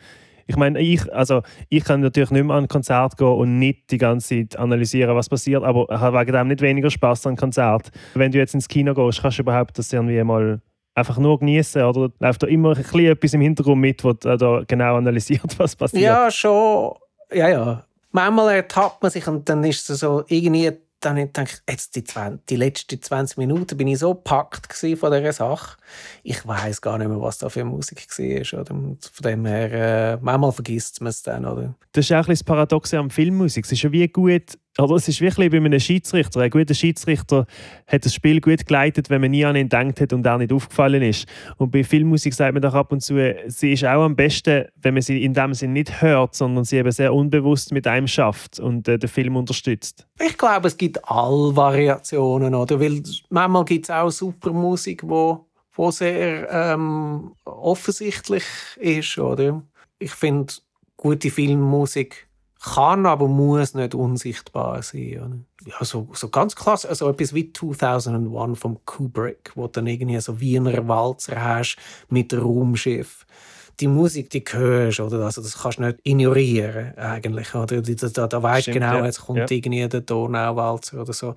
Ich 0.52 0.58
meine, 0.58 0.78
ich, 0.78 1.10
also, 1.14 1.40
ich 1.70 1.82
kann 1.82 2.02
natürlich 2.02 2.30
nicht 2.30 2.44
mehr 2.44 2.54
an 2.54 2.64
ein 2.64 2.68
Konzert 2.68 3.16
gehen 3.16 3.26
und 3.26 3.58
nicht 3.58 3.90
die 3.90 3.96
ganze 3.96 4.36
Zeit 4.36 4.58
analysieren, 4.58 5.16
was 5.16 5.30
passiert, 5.30 5.64
aber 5.64 5.86
ich 5.90 5.98
habe 5.98 6.18
wegen 6.18 6.32
dem 6.32 6.48
nicht 6.48 6.60
weniger 6.60 6.90
Spaß 6.90 7.26
an 7.26 7.36
Konzert. 7.36 7.90
Wenn 8.12 8.30
du 8.30 8.36
jetzt 8.36 8.52
ins 8.52 8.68
Kino 8.68 8.92
gehst, 8.92 9.22
kannst 9.22 9.38
du 9.38 9.42
überhaupt 9.42 9.78
das 9.78 9.90
irgendwie 9.90 10.22
mal 10.22 10.60
einfach 10.94 11.16
nur 11.16 11.38
genießen 11.38 11.82
oder 11.82 12.10
läuft 12.18 12.42
da 12.42 12.46
immer 12.48 12.76
ein 12.76 13.06
etwas 13.06 13.32
im 13.32 13.40
Hintergrund 13.40 13.80
mit, 13.80 14.04
wo 14.04 14.12
da 14.12 14.36
da 14.36 14.62
genau 14.66 14.96
analysiert, 14.96 15.54
was 15.58 15.74
passiert? 15.74 16.02
Ja, 16.02 16.30
schon. 16.30 16.96
Ja, 17.32 17.48
ja. 17.48 17.84
Manchmal 18.10 18.56
ertappt 18.56 19.02
man 19.02 19.10
sich 19.10 19.26
und 19.26 19.48
dann 19.48 19.64
ist 19.64 19.88
es 19.88 20.00
so 20.00 20.22
irgendwie 20.28 20.70
dann 21.04 21.16
denke 21.16 21.44
ich, 21.44 21.62
jetzt 21.68 21.96
die, 21.96 22.04
20, 22.04 22.46
die 22.46 22.56
letzten 22.56 23.02
20 23.02 23.38
Minuten 23.38 23.76
bin 23.76 23.88
ich 23.88 23.98
so 23.98 24.14
gepackt 24.14 24.72
von 24.72 25.12
dieser 25.12 25.32
Sache. 25.32 25.76
Ich 26.22 26.46
weiß 26.46 26.80
gar 26.80 26.98
nicht 26.98 27.08
mehr, 27.08 27.20
was 27.20 27.38
da 27.38 27.48
für 27.48 27.64
Musik 27.64 28.06
war. 28.08 28.60
Oder? 28.60 28.74
von 28.74 28.98
dem 29.22 29.46
her, 29.46 29.72
äh, 29.72 30.18
manchmal 30.20 30.52
vergisst 30.52 31.00
man 31.00 31.10
es 31.10 31.22
dann. 31.22 31.44
Oder? 31.44 31.74
Das 31.92 32.06
ist 32.06 32.12
auch 32.12 32.26
ein 32.26 32.30
das 32.30 32.44
Paradoxe 32.44 32.98
am 32.98 33.10
Filmmusik. 33.10 33.64
Es 33.64 33.72
ist 33.72 33.82
ja 33.82 33.92
wie 33.92 34.08
gut 34.08 34.58
oder 34.78 34.94
es 34.94 35.06
ist 35.06 35.20
wirklich 35.20 35.50
bei 35.50 35.58
einem 35.58 35.78
Schiedsrichter. 35.78 36.40
Ein 36.40 36.50
guter 36.50 36.72
Schiedsrichter 36.72 37.46
hat 37.86 38.04
das 38.04 38.14
Spiel 38.14 38.40
gut 38.40 38.66
geleitet, 38.66 39.10
wenn 39.10 39.20
man 39.20 39.30
nie 39.30 39.44
an 39.44 39.54
ihn 39.54 39.68
gedacht 39.68 40.00
hat 40.00 40.12
und 40.14 40.24
er 40.24 40.38
nicht 40.38 40.52
aufgefallen 40.52 41.02
ist. 41.02 41.28
Und 41.58 41.70
bei 41.70 41.84
Filmmusik 41.84 42.32
sagt 42.32 42.54
man 42.54 42.62
doch 42.62 42.72
ab 42.72 42.90
und 42.90 43.00
zu, 43.02 43.34
sie 43.48 43.72
ist 43.72 43.84
auch 43.84 44.02
am 44.02 44.16
besten, 44.16 44.64
wenn 44.80 44.94
man 44.94 45.02
sie 45.02 45.22
in 45.22 45.34
dem 45.34 45.52
Sinne 45.52 45.74
nicht 45.74 46.00
hört, 46.00 46.34
sondern 46.34 46.64
sie 46.64 46.78
eben 46.78 46.90
sehr 46.90 47.12
unbewusst 47.12 47.72
mit 47.72 47.86
einem 47.86 48.08
schafft 48.08 48.60
und 48.60 48.88
äh, 48.88 48.98
den 48.98 49.08
Film 49.08 49.36
unterstützt. 49.36 50.06
Ich 50.18 50.38
glaube, 50.38 50.68
es 50.68 50.76
gibt 50.76 51.06
alle 51.06 51.54
Variationen, 51.54 52.54
oder? 52.54 52.80
Weil 52.80 53.02
manchmal 53.28 53.66
gibt 53.66 53.86
es 53.86 53.90
auch 53.90 54.10
super 54.10 54.52
Musik, 54.52 55.02
wo, 55.04 55.46
wo 55.74 55.90
sehr 55.90 56.50
ähm, 56.50 57.32
offensichtlich 57.44 58.44
ist, 58.78 59.18
oder? 59.18 59.62
Ich 59.98 60.12
finde 60.12 60.54
gute 60.96 61.30
Filmmusik 61.30 62.26
kann, 62.62 63.06
aber 63.06 63.26
muss 63.26 63.74
nicht 63.74 63.94
unsichtbar 63.94 64.82
sein. 64.82 65.46
Ja, 65.64 65.84
so, 65.84 66.08
so 66.12 66.28
ganz 66.28 66.54
klasse, 66.54 66.88
also 66.88 67.08
etwas 67.08 67.34
wie 67.34 67.52
2001 67.52 68.58
vom 68.58 68.84
Kubrick, 68.84 69.52
wo 69.56 69.66
dann 69.66 69.86
irgendwie 69.86 70.20
so 70.20 70.40
Wiener 70.40 70.86
Walzer 70.86 71.42
hast 71.42 71.76
mit 72.08 72.32
Raumschiff. 72.32 73.26
Die 73.80 73.88
Musik, 73.88 74.30
die 74.30 74.44
hörst, 74.48 75.00
oder? 75.00 75.24
Also 75.24 75.42
das 75.42 75.60
kannst 75.60 75.78
du 75.78 75.82
nicht 75.82 75.98
ignorieren, 76.04 76.96
eigentlich, 76.96 77.54
oder? 77.54 77.82
Da, 77.82 78.08
da, 78.08 78.26
da 78.28 78.42
weißt 78.42 78.68
du 78.68 78.72
genau, 78.72 79.02
jetzt 79.04 79.22
kommt 79.22 79.38
ja. 79.38 79.46
irgendwie 79.50 79.88
der 79.88 80.02
Donauwalzer 80.02 81.00
oder 81.00 81.12
so. 81.12 81.34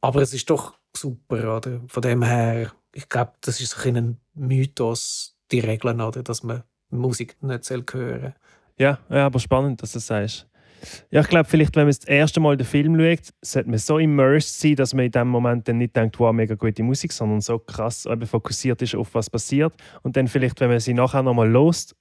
Aber 0.00 0.22
es 0.22 0.32
ist 0.34 0.48
doch 0.50 0.74
super, 0.96 1.56
oder? 1.56 1.80
Von 1.88 2.02
dem 2.02 2.22
her, 2.22 2.70
ich 2.92 3.08
glaube, 3.08 3.32
das 3.40 3.60
ist 3.60 3.84
ein 3.86 4.18
Mythos, 4.34 5.36
die 5.50 5.60
Regeln, 5.60 6.00
oder? 6.00 6.22
Dass 6.22 6.42
man 6.44 6.62
Musik 6.90 7.42
nicht 7.42 7.70
hören 7.70 7.84
soll. 7.92 8.34
Ja, 8.78 8.98
ja, 9.08 9.26
aber 9.26 9.38
spannend, 9.38 9.82
dass 9.82 9.92
du 9.92 9.96
das 9.96 10.06
sagst. 10.06 10.49
Ja, 11.10 11.20
ich 11.20 11.28
glaube, 11.28 11.48
vielleicht, 11.48 11.76
wenn 11.76 11.84
man 11.84 11.94
das 11.94 12.04
erste 12.04 12.40
Mal 12.40 12.56
den 12.56 12.66
Film 12.66 12.98
schaut, 12.98 13.32
sollte 13.42 13.70
man 13.70 13.78
so 13.78 13.98
immersed 13.98 14.60
sein, 14.60 14.76
dass 14.76 14.94
man 14.94 15.06
in 15.06 15.12
dem 15.12 15.28
Moment 15.28 15.68
dann 15.68 15.78
nicht 15.78 15.96
denkt, 15.96 16.18
wow, 16.18 16.32
mega 16.32 16.54
gute 16.54 16.82
Musik, 16.82 17.12
sondern 17.12 17.40
so 17.40 17.58
krass 17.58 18.06
eben 18.06 18.26
fokussiert 18.26 18.82
ist 18.82 18.94
auf 18.94 19.14
was 19.14 19.30
passiert. 19.30 19.72
Und 20.02 20.16
dann 20.16 20.28
vielleicht, 20.28 20.60
wenn 20.60 20.70
man 20.70 20.80
sie 20.80 20.94
nachher 20.94 21.22
nochmal 21.22 21.48
lost, 21.48 21.94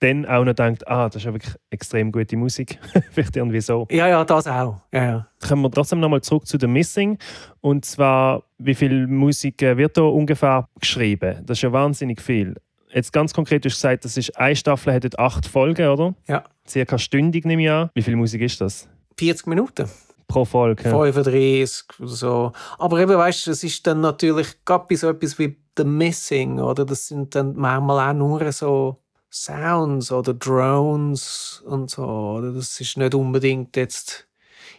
dann 0.00 0.26
auch 0.26 0.44
noch 0.44 0.52
denkt, 0.54 0.86
ah, 0.86 1.08
das 1.08 1.16
ist 1.16 1.24
ja 1.24 1.32
wirklich 1.32 1.54
extrem 1.70 2.12
gute 2.12 2.36
Musik. 2.36 2.78
vielleicht 3.10 3.36
irgendwie 3.36 3.60
so. 3.60 3.86
Ja, 3.90 4.06
ja, 4.06 4.24
das 4.24 4.46
auch. 4.46 4.80
Ja, 4.92 5.04
ja. 5.04 5.28
Kommen 5.46 5.62
wir 5.62 5.70
trotzdem 5.70 6.00
nochmal 6.00 6.20
zurück 6.20 6.46
zu 6.46 6.56
The 6.58 6.66
Missing. 6.66 7.18
Und 7.60 7.84
zwar, 7.84 8.44
wie 8.58 8.74
viel 8.74 9.06
Musik 9.06 9.60
äh, 9.62 9.76
wird 9.76 9.96
da 9.96 10.02
ungefähr 10.02 10.68
geschrieben? 10.78 11.42
Das 11.44 11.58
ist 11.58 11.62
ja 11.62 11.72
wahnsinnig 11.72 12.20
viel 12.20 12.54
jetzt 12.92 13.12
ganz 13.12 13.34
konkret, 13.34 13.64
du 13.64 13.68
hast 13.68 13.76
gesagt, 13.76 14.04
das 14.04 14.16
ist 14.16 14.36
eine 14.36 14.56
Staffel, 14.56 14.92
hat 14.92 15.18
acht 15.18 15.46
Folgen, 15.46 15.88
oder? 15.88 16.14
Ja. 16.26 16.44
Circa 16.66 16.98
stündig 16.98 17.44
nehme 17.44 17.62
ich 17.62 17.70
an. 17.70 17.90
Wie 17.94 18.02
viel 18.02 18.16
Musik 18.16 18.42
ist 18.42 18.60
das? 18.60 18.88
40 19.18 19.46
Minuten. 19.46 19.88
Pro 20.26 20.44
Folge. 20.44 20.84
Ja. 20.84 20.90
35 20.90 22.00
oder 22.00 22.08
so. 22.08 22.52
Aber 22.78 23.00
eben, 23.00 23.16
weißt 23.16 23.46
du, 23.46 23.50
es 23.50 23.64
ist 23.64 23.86
dann 23.86 24.00
natürlich 24.00 24.64
gerade 24.64 24.86
bei 24.88 24.94
so 24.94 25.08
etwas 25.08 25.38
wie 25.38 25.56
The 25.76 25.84
Missing, 25.84 26.60
oder? 26.60 26.84
Das 26.84 27.08
sind 27.08 27.34
dann 27.34 27.56
manchmal 27.56 28.10
auch 28.10 28.14
nur 28.14 28.52
so 28.52 28.98
Sounds 29.30 30.12
oder 30.12 30.34
Drones 30.34 31.62
und 31.66 31.90
so, 31.90 32.04
oder? 32.04 32.52
Das 32.52 32.78
ist 32.80 32.96
nicht 32.96 33.14
unbedingt 33.14 33.76
jetzt 33.76 34.26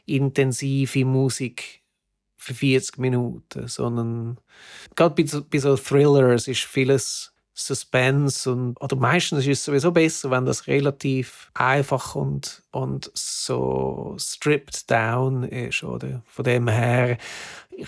intensive 0.05 1.05
Musik 1.05 1.81
für 2.35 2.53
40 2.53 2.97
Minuten, 2.97 3.67
sondern 3.67 4.39
gerade 4.95 5.15
bei 5.15 5.27
so, 5.27 5.43
bei 5.43 5.59
so 5.59 5.75
Thrillers 5.75 6.47
ist 6.47 6.63
vieles 6.63 7.33
Suspense 7.59 8.51
und 8.51 8.81
oder 8.81 8.95
meistens 8.95 9.45
ist 9.45 9.59
es 9.59 9.65
sowieso 9.65 9.91
besser, 9.91 10.31
wenn 10.31 10.45
das 10.45 10.67
relativ 10.67 11.51
einfach 11.53 12.15
und, 12.15 12.63
und 12.71 13.11
so 13.13 14.15
stripped 14.19 14.89
down 14.89 15.43
ist, 15.43 15.83
oder? 15.83 16.21
Von 16.25 16.45
dem 16.45 16.67
her 16.67 17.17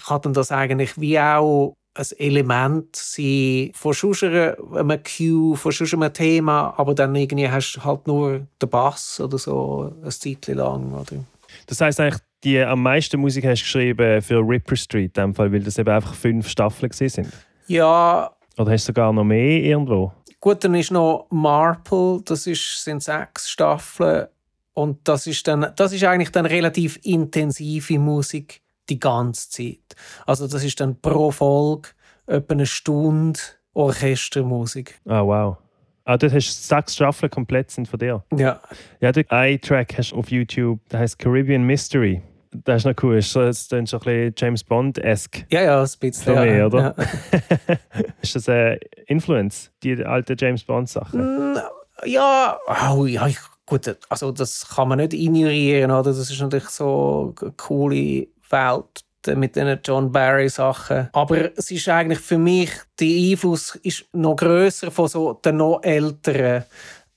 kann 0.05 0.22
dann 0.22 0.34
das 0.34 0.51
eigentlich 0.51 0.99
wie 0.99 1.19
auch 1.19 1.76
ein 1.93 2.05
Element 2.17 2.95
sein 2.95 3.72
von 3.74 3.93
einem 3.93 5.03
Cue, 5.03 5.57
von 5.57 5.74
einem 5.74 6.13
Thema, 6.13 6.74
aber 6.78 6.95
dann 6.95 7.15
irgendwie 7.15 7.49
hast 7.49 7.74
du 7.74 7.84
halt 7.84 8.07
nur 8.07 8.47
den 8.61 8.69
Bass 8.69 9.19
oder 9.19 9.38
so 9.38 9.93
ein 10.03 10.11
Zeit 10.11 10.47
lang, 10.47 10.93
oder? 10.93 11.24
Das 11.67 11.82
heißt 11.82 11.99
eigentlich, 11.99 12.22
die 12.43 12.59
am 12.59 12.82
meisten 12.82 13.19
Musik 13.19 13.45
hast 13.45 13.61
du 13.61 13.63
geschrieben 13.63 14.22
für 14.22 14.39
Ripper 14.39 14.76
Street, 14.76 15.17
in 15.17 15.24
dem 15.24 15.36
Fall, 15.36 15.51
weil 15.51 15.61
das 15.61 15.78
eben 15.78 15.89
einfach 15.89 16.15
fünf 16.15 16.47
Staffeln 16.47 16.91
sind. 16.91 17.28
Ja, 17.67 18.32
oder 18.62 18.72
hast 18.72 18.86
du 18.86 18.91
sogar 18.91 19.12
noch 19.14 19.24
mehr 19.24 19.62
irgendwo? 19.64 20.12
Gut, 20.39 20.64
dann 20.64 20.76
ist 20.76 20.91
noch 20.91 21.28
Marple, 21.30 22.22
das 22.26 22.47
ist, 22.47 22.84
sind 22.84 23.03
sechs 23.03 23.49
Staffeln. 23.49 24.28
Und 24.74 24.99
das 25.07 25.28
ist, 25.28 25.47
dann, 25.47 25.72
das 25.76 25.93
ist 25.93 26.03
eigentlich 26.03 26.32
dann 26.32 26.45
relativ 26.45 26.99
intensive 27.03 27.99
Musik 27.99 28.62
die 28.89 28.99
ganze 28.99 29.49
Zeit. 29.49 29.95
Also 30.26 30.47
das 30.47 30.64
ist 30.64 30.80
dann 30.80 30.99
pro 30.99 31.32
Folge 31.32 31.89
etwa 32.26 32.53
eine 32.53 32.66
Stunde 32.66 33.39
Orchestermusik. 33.74 34.99
Ah, 35.05 35.22
oh, 35.22 35.28
wow. 35.28 35.57
Ah, 36.03 36.18
dort 36.18 36.34
hast 36.34 36.47
du 36.47 36.76
sechs 36.76 36.95
Staffeln 36.95 37.30
komplett 37.30 37.72
sind 37.72 37.88
von 37.88 37.99
dir. 37.99 38.24
Ja. 38.36 38.59
Ja, 38.99 39.12
du 39.12 39.24
einen 39.30 39.62
Track 39.62 39.97
hast 39.97 40.12
du 40.12 40.18
auf 40.18 40.32
YouTube, 40.32 40.80
der 40.89 41.01
heißt 41.01 41.20
Caribbean 41.20 41.64
Mystery. 41.64 42.22
Das 42.54 42.78
ist 42.82 42.86
noch 42.86 43.04
cool. 43.04 43.18
Es 43.18 43.34
ist 43.36 43.70
so 43.70 43.76
ein 43.76 43.84
bisschen 43.86 44.34
James 44.38 44.64
Bond-esque. 44.64 45.45
Ja, 45.49 45.62
ja, 45.62 45.82
ein 45.82 45.89
bisschen. 45.99 46.36
Für 46.36 46.41
mich, 46.41 46.58
ja. 46.58 46.66
oder? 46.66 46.95
Ja. 46.97 47.76
ist 48.22 48.36
das 48.36 48.49
eine 48.49 48.78
Influence, 49.08 49.72
die 49.84 50.04
alte 50.04 50.36
James 50.38 50.64
Bond-Sachen? 50.64 51.54
Mm, 51.54 51.58
ja, 52.06 52.60
oh, 52.93 53.06
ja, 53.06 53.28
gut. 53.66 53.97
Also, 54.10 54.32
das 54.32 54.68
kann 54.68 54.89
man 54.89 54.97
nicht 54.97 55.14
ignorieren, 55.14 55.91
oder? 55.91 56.04
Das 56.04 56.30
ist 56.30 56.41
natürlich 56.41 56.70
so 56.70 57.34
eine 57.41 57.52
coole 57.52 58.28
Welt 58.49 59.06
mit 59.28 59.56
den 59.56 59.80
John 59.84 60.12
Barry 60.12 60.49
Sachen. 60.49 61.10
Aber 61.14 61.58
es 61.58 61.72
ist 61.72 61.88
eigentlich 61.88 62.20
für 62.20 62.38
mich, 62.38 62.72
der 62.99 63.08
Einfluss 63.08 63.76
ist 63.84 64.06
noch 64.14 64.36
größer 64.36 64.91
von 64.91 65.08
so 65.08 65.34
den 65.34 65.58
noch 65.58 65.82
älteren 65.84 66.64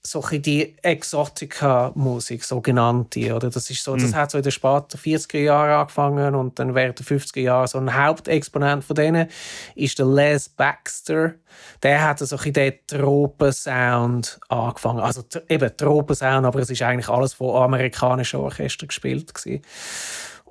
so 0.06 0.22
die 0.30 0.76
Exotica-Musik, 0.82 2.44
sogenannte, 2.44 3.34
oder? 3.34 3.48
Das 3.48 3.70
ist 3.70 3.82
so, 3.82 3.96
das 3.96 4.12
mm. 4.12 4.14
hat 4.14 4.30
so 4.30 4.38
in 4.38 4.44
den 4.44 4.52
späten 4.52 4.98
40er 4.98 5.38
Jahren 5.38 5.80
angefangen 5.80 6.34
und 6.34 6.58
dann 6.58 6.74
während 6.74 6.98
der 6.98 7.06
50er 7.06 7.40
Jahre 7.40 7.68
so 7.68 7.78
ein 7.78 7.96
Hauptexponent 7.96 8.84
von 8.84 8.96
denen 8.96 9.28
ist 9.74 9.98
der 9.98 10.06
Les 10.06 10.50
Baxter. 10.50 11.34
Der 11.82 12.06
hat 12.06 12.18
so 12.18 12.36
ein 12.36 12.52
den 12.52 12.74
Tropensound 12.86 14.40
angefangen. 14.48 15.00
Also 15.00 15.22
eben 15.48 15.74
Tropensound, 15.74 16.44
aber 16.44 16.60
es 16.60 16.68
ist 16.68 16.82
eigentlich 16.82 17.08
alles 17.08 17.32
von 17.32 17.56
amerikanischen 17.56 18.40
Orchestern 18.40 18.88
gespielt 18.88 19.32
gewesen 19.32 19.62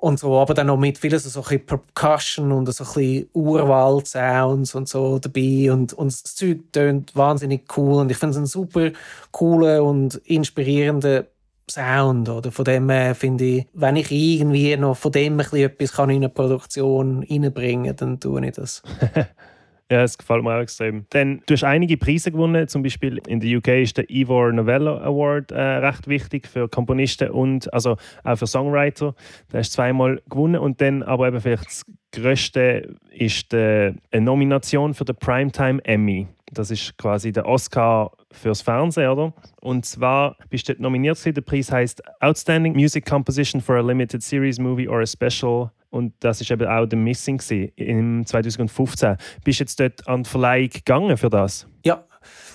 und 0.04 0.18
so, 0.18 0.38
aber 0.38 0.52
dann 0.52 0.66
noch 0.66 0.76
mit 0.76 0.98
vielen 0.98 1.18
so, 1.18 1.30
so 1.30 1.58
Percussion 1.58 2.52
und 2.52 2.70
so 2.70 2.84
ein 3.00 3.26
Urwald-Sounds 3.32 4.74
und 4.74 4.86
so 4.86 5.18
dabei 5.18 5.72
und, 5.72 5.94
und 5.94 6.12
das 6.12 6.34
Zeug 6.34 6.58
tönt 6.72 7.16
wahnsinnig 7.16 7.62
cool 7.78 8.02
und 8.02 8.10
ich 8.10 8.18
finde 8.18 8.32
es 8.32 8.36
einen 8.36 8.46
super 8.46 8.90
coolen 9.30 9.80
und 9.80 10.16
inspirierenden 10.26 11.24
Sound, 11.70 12.28
oder? 12.28 12.52
Von 12.52 12.66
dem 12.66 12.90
äh, 12.90 13.14
finde 13.14 13.44
ich, 13.44 13.66
wenn 13.72 13.96
ich 13.96 14.10
irgendwie 14.10 14.76
noch 14.76 14.94
von 14.98 15.10
dem 15.10 15.40
ein 15.40 15.56
etwas 15.56 15.92
kann 15.94 16.10
in 16.10 16.16
eine 16.16 16.28
Produktion 16.28 17.22
reinbringen 17.22 17.96
kann, 17.96 17.96
dann 17.96 18.20
tue 18.20 18.46
ich 18.46 18.52
das. 18.52 18.82
Ja, 19.90 20.02
es 20.02 20.16
gefällt 20.16 20.42
mir 20.42 20.56
auch 20.56 20.60
extrem. 20.60 21.06
Denn 21.12 21.42
du 21.46 21.52
hast 21.52 21.64
einige 21.64 21.98
Preise 21.98 22.32
gewonnen, 22.32 22.66
zum 22.68 22.82
Beispiel 22.82 23.20
in 23.26 23.40
der 23.40 23.58
UK 23.58 23.68
ist 23.68 23.98
der 23.98 24.08
Ivor 24.08 24.50
Novello 24.50 24.96
Award 24.96 25.52
äh, 25.52 25.60
recht 25.60 26.08
wichtig 26.08 26.46
für 26.46 26.68
Komponisten 26.68 27.30
und 27.30 27.72
also 27.72 27.96
auch 28.22 28.36
für 28.36 28.46
Songwriter. 28.46 29.14
Der 29.52 29.60
hast 29.60 29.72
zweimal 29.72 30.22
gewonnen 30.30 30.56
und 30.56 30.80
dann 30.80 31.02
aber 31.02 31.28
eben 31.28 31.40
vielleicht 31.40 31.66
das 31.66 31.84
Größte 32.12 32.96
ist 33.10 33.52
die, 33.52 33.92
eine 34.10 34.24
Nomination 34.24 34.94
für 34.94 35.04
den 35.04 35.16
Primetime 35.16 35.84
Emmy. 35.84 36.28
Das 36.54 36.70
ist 36.70 36.96
quasi 36.96 37.32
der 37.32 37.46
Oscar 37.46 38.12
fürs 38.32 38.62
Fernsehen, 38.62 39.10
oder? 39.10 39.32
Und 39.60 39.84
zwar 39.84 40.36
bist 40.48 40.68
du 40.68 40.74
nominiert. 40.78 41.24
Der 41.24 41.40
Preis 41.40 41.70
heißt 41.70 42.02
Outstanding 42.20 42.74
Music 42.74 43.06
Composition 43.06 43.60
for 43.60 43.76
a 43.76 43.80
Limited 43.80 44.22
Series 44.22 44.58
Movie 44.58 44.88
or 44.88 45.00
a 45.00 45.06
Special 45.06 45.70
und 45.94 46.12
das 46.20 46.40
ist 46.40 46.50
eben 46.50 46.66
auch 46.66 46.86
der 46.86 46.98
Missing 46.98 47.40
im 47.76 48.26
2015. 48.26 49.16
Bist 49.44 49.60
du 49.60 49.62
jetzt 49.62 49.78
dort 49.78 50.08
an 50.08 50.24
die 50.24 50.28
Verleihung 50.28 50.68
gegangen 50.70 51.16
für 51.16 51.30
das? 51.30 51.68
Ja, 51.84 52.04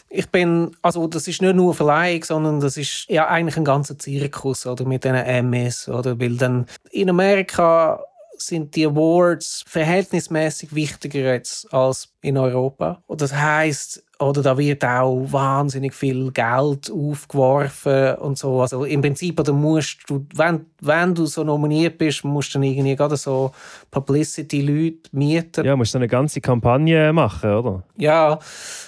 ich 0.10 0.28
bin, 0.30 0.76
also 0.82 1.08
das 1.08 1.28
ist 1.28 1.42
nicht 1.42 1.56
nur 1.56 1.74
Verleihung, 1.74 2.24
sondern 2.26 2.60
das 2.60 2.76
ist 2.76 3.06
ja 3.10 3.28
eigentlich 3.28 3.56
ein 3.56 3.64
ganzer 3.64 3.98
Zirkus 3.98 4.66
oder 4.66 4.84
mit 4.86 5.06
diesen 5.06 5.16
MS 5.16 5.88
oder 5.88 6.20
weil 6.20 6.36
dann 6.36 6.66
in 6.92 7.10
Amerika 7.10 8.04
sind 8.42 8.76
die 8.76 8.86
Awards 8.86 9.64
verhältnismäßig 9.68 10.74
wichtiger 10.74 11.20
jetzt 11.34 11.72
als 11.74 12.10
in 12.22 12.38
Europa. 12.38 13.02
Und 13.08 13.22
das 13.22 13.34
heißt, 13.34 14.04
oder 14.20 14.42
da 14.42 14.58
wird 14.58 14.84
auch 14.84 15.26
wahnsinnig 15.32 15.94
viel 15.94 16.32
Geld 16.32 16.92
aufgeworfen 16.92 18.16
und 18.16 18.38
so. 18.38 18.62
Also 18.62 18.84
im 18.84 19.02
Prinzip, 19.02 19.40
oder 19.40 19.54
musst 19.54 20.00
du, 20.08 20.26
wenn, 20.36 20.66
wenn 20.82 21.16
du 21.16 21.26
so 21.26 21.44
nominiert 21.44 21.98
bist, 21.98 22.26
musst 22.26 22.54
du 22.54 22.60
dann 22.60 22.64
irgendwie 22.64 22.96
gerade 22.96 23.16
so 23.16 23.52
Publicity-Leute 23.92 25.10
mieten. 25.14 25.66
Ja, 25.66 25.76
musst 25.78 25.94
du 25.94 26.00
eine 26.00 26.10
ganze 26.10 26.42
Kampagne 26.42 27.14
machen, 27.14 27.54
oder? 27.54 27.84
Ja, 27.96 28.40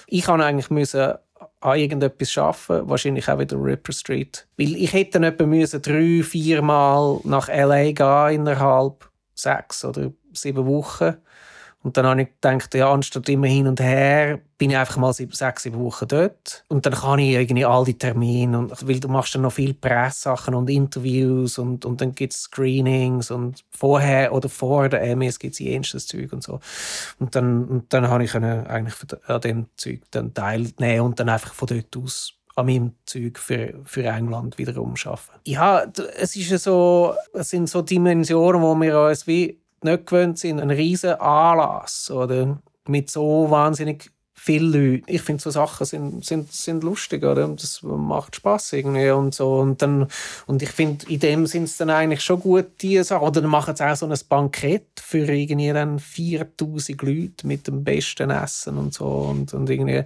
ich 0.06 0.22
kann 0.22 0.42
eigentlich 0.42 0.70
müssen 0.70 1.14
an 1.62 1.78
irgendetwas 1.78 2.36
arbeiten, 2.36 2.88
wahrscheinlich 2.88 3.28
auch 3.28 3.38
wieder 3.38 3.56
Ripper 3.56 3.92
Street. 3.92 4.46
Weil 4.58 4.76
ich 4.76 4.92
hätte 4.92 5.12
dann 5.12 5.24
etwa 5.24 5.46
müssen 5.46 5.80
drei, 5.80 6.22
vier 6.22 6.60
Mal 6.60 7.20
nach 7.24 7.48
L.A. 7.48 7.92
gehen 7.92 8.40
innerhalb 8.40 9.11
sechs 9.42 9.84
oder 9.84 10.12
sieben 10.32 10.66
Wochen. 10.66 11.16
Und 11.84 11.96
dann 11.96 12.06
habe 12.06 12.22
ich 12.22 12.28
gedacht, 12.28 12.74
ja, 12.74 12.92
anstatt 12.92 13.28
immer 13.28 13.48
hin 13.48 13.66
und 13.66 13.80
her, 13.80 14.38
bin 14.56 14.70
ich 14.70 14.76
einfach 14.76 14.98
mal 14.98 15.12
sechs, 15.12 15.64
sieben 15.64 15.80
Wochen 15.80 16.06
dort. 16.06 16.64
Und 16.68 16.86
dann 16.86 16.92
kann 16.92 17.18
ich 17.18 17.30
irgendwie 17.30 17.64
all 17.64 17.84
die 17.84 17.98
Termine, 17.98 18.56
und, 18.56 18.86
weil 18.86 19.00
du 19.00 19.08
machst 19.08 19.34
dann 19.34 19.42
noch 19.42 19.52
viele 19.52 19.74
Presssachen 19.74 20.54
und 20.54 20.70
Interviews 20.70 21.58
und, 21.58 21.84
und 21.84 22.00
dann 22.00 22.14
gibt 22.14 22.34
es 22.34 22.42
Screenings 22.42 23.32
und 23.32 23.64
vorher 23.70 24.32
oder 24.32 24.48
vor 24.48 24.88
der 24.88 25.02
Emmys 25.02 25.40
gibt 25.40 25.54
es 25.54 25.58
jenstes 25.58 26.06
Zeug 26.06 26.32
und 26.32 26.44
so. 26.44 26.60
Und 27.18 27.34
dann, 27.34 27.64
und 27.64 27.92
dann 27.92 28.08
habe 28.08 28.22
ich 28.22 28.34
eigentlich 28.36 28.94
an 29.26 29.40
dem 29.40 29.66
Zeug 29.76 30.02
dann 30.12 30.32
teilnehmen 30.32 31.00
und 31.00 31.18
dann 31.18 31.28
einfach 31.28 31.52
von 31.52 31.66
dort 31.66 31.96
aus 31.96 32.34
an 32.54 32.66
meinem 32.66 32.92
Zeug 33.06 33.38
für, 33.38 33.80
für 33.84 34.04
England 34.04 34.58
wiederum 34.58 34.94
arbeiten. 35.04 35.40
Ja, 35.44 35.84
es, 36.18 36.36
ist 36.36 36.62
so, 36.62 37.14
es 37.32 37.50
sind 37.50 37.68
so 37.68 37.82
Dimensionen, 37.82 38.62
wo 38.62 38.74
wir 38.74 39.00
uns 39.00 39.26
wie 39.26 39.58
nicht 39.82 40.06
gewöhnt 40.06 40.38
sind, 40.38 40.60
ein 40.60 40.70
riesen 40.70 41.14
Anlass 41.14 42.10
oder 42.10 42.58
mit 42.86 43.10
so 43.10 43.50
wahnsinnig 43.50 44.10
vielen 44.42 44.72
Leuten. 44.72 45.04
Ich 45.06 45.22
finde, 45.22 45.40
so 45.40 45.50
Sachen 45.50 45.86
sind, 45.86 46.24
sind, 46.24 46.52
sind 46.52 46.82
lustig, 46.82 47.22
oder? 47.22 47.46
Das 47.46 47.80
macht 47.82 48.34
Spaß 48.34 48.72
irgendwie 48.72 49.10
und 49.10 49.32
so. 49.32 49.60
Und, 49.60 49.80
dann, 49.80 50.08
und 50.46 50.60
ich 50.62 50.70
finde, 50.70 51.06
in 51.06 51.20
dem 51.20 51.46
sind 51.46 51.64
es 51.64 51.76
dann 51.76 51.90
eigentlich 51.90 52.22
schon 52.22 52.40
gut, 52.40 52.66
die 52.80 53.00
Sachen. 53.04 53.22
Oder 53.22 53.40
dann 53.40 53.50
machen 53.50 53.76
sie 53.76 53.84
auch 53.84 53.94
so 53.94 54.04
ein 54.04 54.18
Bankett 54.28 54.88
für 55.00 55.32
irgendwie 55.32 55.72
dann 55.72 56.00
4000 56.00 57.00
Leute 57.02 57.46
mit 57.46 57.68
dem 57.68 57.84
besten 57.84 58.30
Essen 58.30 58.78
und 58.78 58.92
so. 58.92 59.06
Und, 59.06 59.54
und 59.54 59.70
irgendwie, 59.70 60.02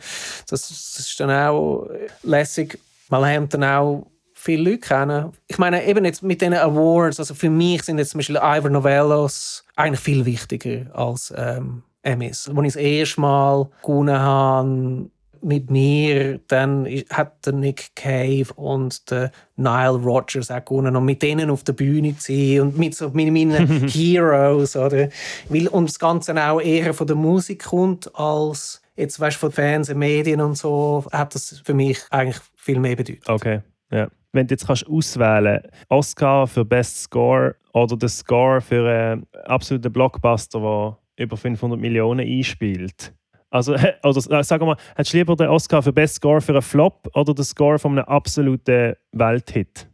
das, 0.49 0.69
das 0.69 0.99
ist 0.99 1.19
dann 1.19 1.31
auch 1.31 1.89
lässig. 2.23 2.79
Man 3.09 3.23
lernt 3.23 3.55
dann 3.55 3.65
auch 3.65 4.07
viele 4.35 4.71
Leute 4.71 4.81
kennen. 4.81 5.33
Ich 5.47 5.57
meine, 5.57 5.83
eben 5.87 6.05
jetzt 6.05 6.23
mit 6.23 6.43
diesen 6.43 6.53
Awards, 6.53 7.21
also 7.21 7.35
für 7.35 7.49
mich 7.49 7.85
sind 7.85 7.97
jetzt 7.97 8.11
zum 8.11 8.19
Beispiel 8.19 8.37
Ivor 8.37 8.69
Novellos 8.69 9.65
eigentlich 9.77 10.01
viel 10.01 10.27
wichtiger 10.27 10.95
als 10.95 11.33
ähm, 11.35 11.85
Emmys. 12.07 12.49
Als 12.49 12.59
ich 12.59 12.65
das 12.65 12.77
erste 12.77 13.21
Mal 13.21 13.69
gewonnen 13.83 14.19
habe, 14.19 15.11
mit 15.43 15.71
mir, 15.71 16.41
dann 16.49 16.87
hat 17.11 17.47
der 17.47 17.53
Nick 17.53 17.95
Cave 17.95 18.47
und 18.57 19.11
der 19.11 19.31
Nile 19.57 19.91
Rogers 19.91 20.51
auch 20.51 20.65
gewonnen 20.65 20.97
und 20.97 21.05
mit 21.05 21.23
denen 21.23 21.51
auf 21.51 21.63
der 21.63 21.75
Bühne 21.75 22.17
zu 22.17 22.33
sein 22.33 22.61
und 22.63 22.79
mit, 22.79 22.95
so, 22.95 23.11
mit 23.11 23.33
meinen 23.33 23.87
Heroes, 23.89 24.77
oder? 24.77 25.09
Weil, 25.49 25.69
und 25.69 25.89
das 25.89 25.99
Ganze 25.99 26.35
auch 26.35 26.61
eher 26.61 26.95
von 26.95 27.07
der 27.07 27.17
Musik 27.17 27.65
kommt, 27.65 28.11
als 28.15 28.83
jetzt, 28.97 29.21
weißt, 29.21 29.37
von 29.37 29.53
Fernsehen, 29.53 29.99
Medien 29.99 30.41
und 30.41 30.57
so, 30.57 31.05
hat 31.13 31.35
das 31.35 31.61
für 31.65 31.75
mich 31.75 32.01
eigentlich 32.11 32.41
viel 32.57 32.81
mehr 32.81 32.97
bedeutet. 32.97 33.29
Okay, 33.29 33.61
ja 33.93 34.09
wenn 34.37 34.47
du 34.47 34.53
jetzt 34.53 34.67
kannst 34.67 34.87
auswählen 34.87 35.63
Oscar 35.89 36.47
für 36.47 36.65
Best 36.65 37.03
Score 37.03 37.57
oder 37.73 37.97
den 37.97 38.09
Score 38.09 38.61
für 38.61 38.89
einen 38.89 39.27
absoluten 39.47 39.93
Blockbuster, 39.93 40.61
der 40.61 40.99
über 41.17 41.37
500 41.37 41.79
Millionen 41.79 42.27
einspielt. 42.27 43.15
Also, 43.51 43.75
oder 44.03 44.21
sagen 44.45 44.63
wir 44.63 44.75
mal, 44.75 44.77
hättest 44.97 45.15
du 45.15 45.19
lieber 45.19 45.37
den 45.37 45.49
Oscar 45.49 45.83
für 45.83 45.93
Best 45.93 46.17
Score 46.17 46.41
für 46.41 46.53
einen 46.53 46.63
Flop 46.63 47.09
oder 47.15 47.33
den 47.33 47.45
Score 47.45 47.79
von 47.79 47.93
einem 47.93 48.05
absoluten 48.05 48.95
Welthit? 49.13 49.89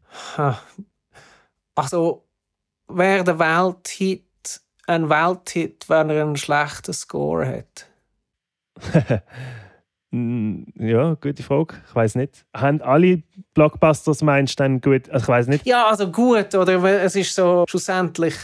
Also, 1.74 2.24
wäre 2.88 3.24
der 3.24 3.38
Welthit 3.38 4.24
ein 4.86 5.08
Welthit, 5.08 5.88
wenn 5.88 6.10
er 6.10 6.22
einen 6.22 6.36
schlechten 6.36 6.92
Score 6.92 7.46
hat? 7.46 7.88
Ja, 10.14 11.14
gute 11.14 11.42
Frage. 11.42 11.76
Ich 11.88 11.94
weiß 11.94 12.16
nicht. 12.16 12.44
Haben 12.54 12.82
alle 12.82 13.22
Blockbusters 13.54 14.22
meinst 14.22 14.60
du 14.60 14.64
dann 14.64 14.80
gut? 14.82 15.08
Also 15.08 15.24
ich 15.24 15.28
weiß 15.28 15.46
nicht. 15.46 15.64
Ja, 15.64 15.86
also 15.86 16.12
gut, 16.12 16.54
oder 16.54 16.84
es 17.02 17.16
ist 17.16 17.34
so, 17.34 17.64
schlussendlich 17.66 18.34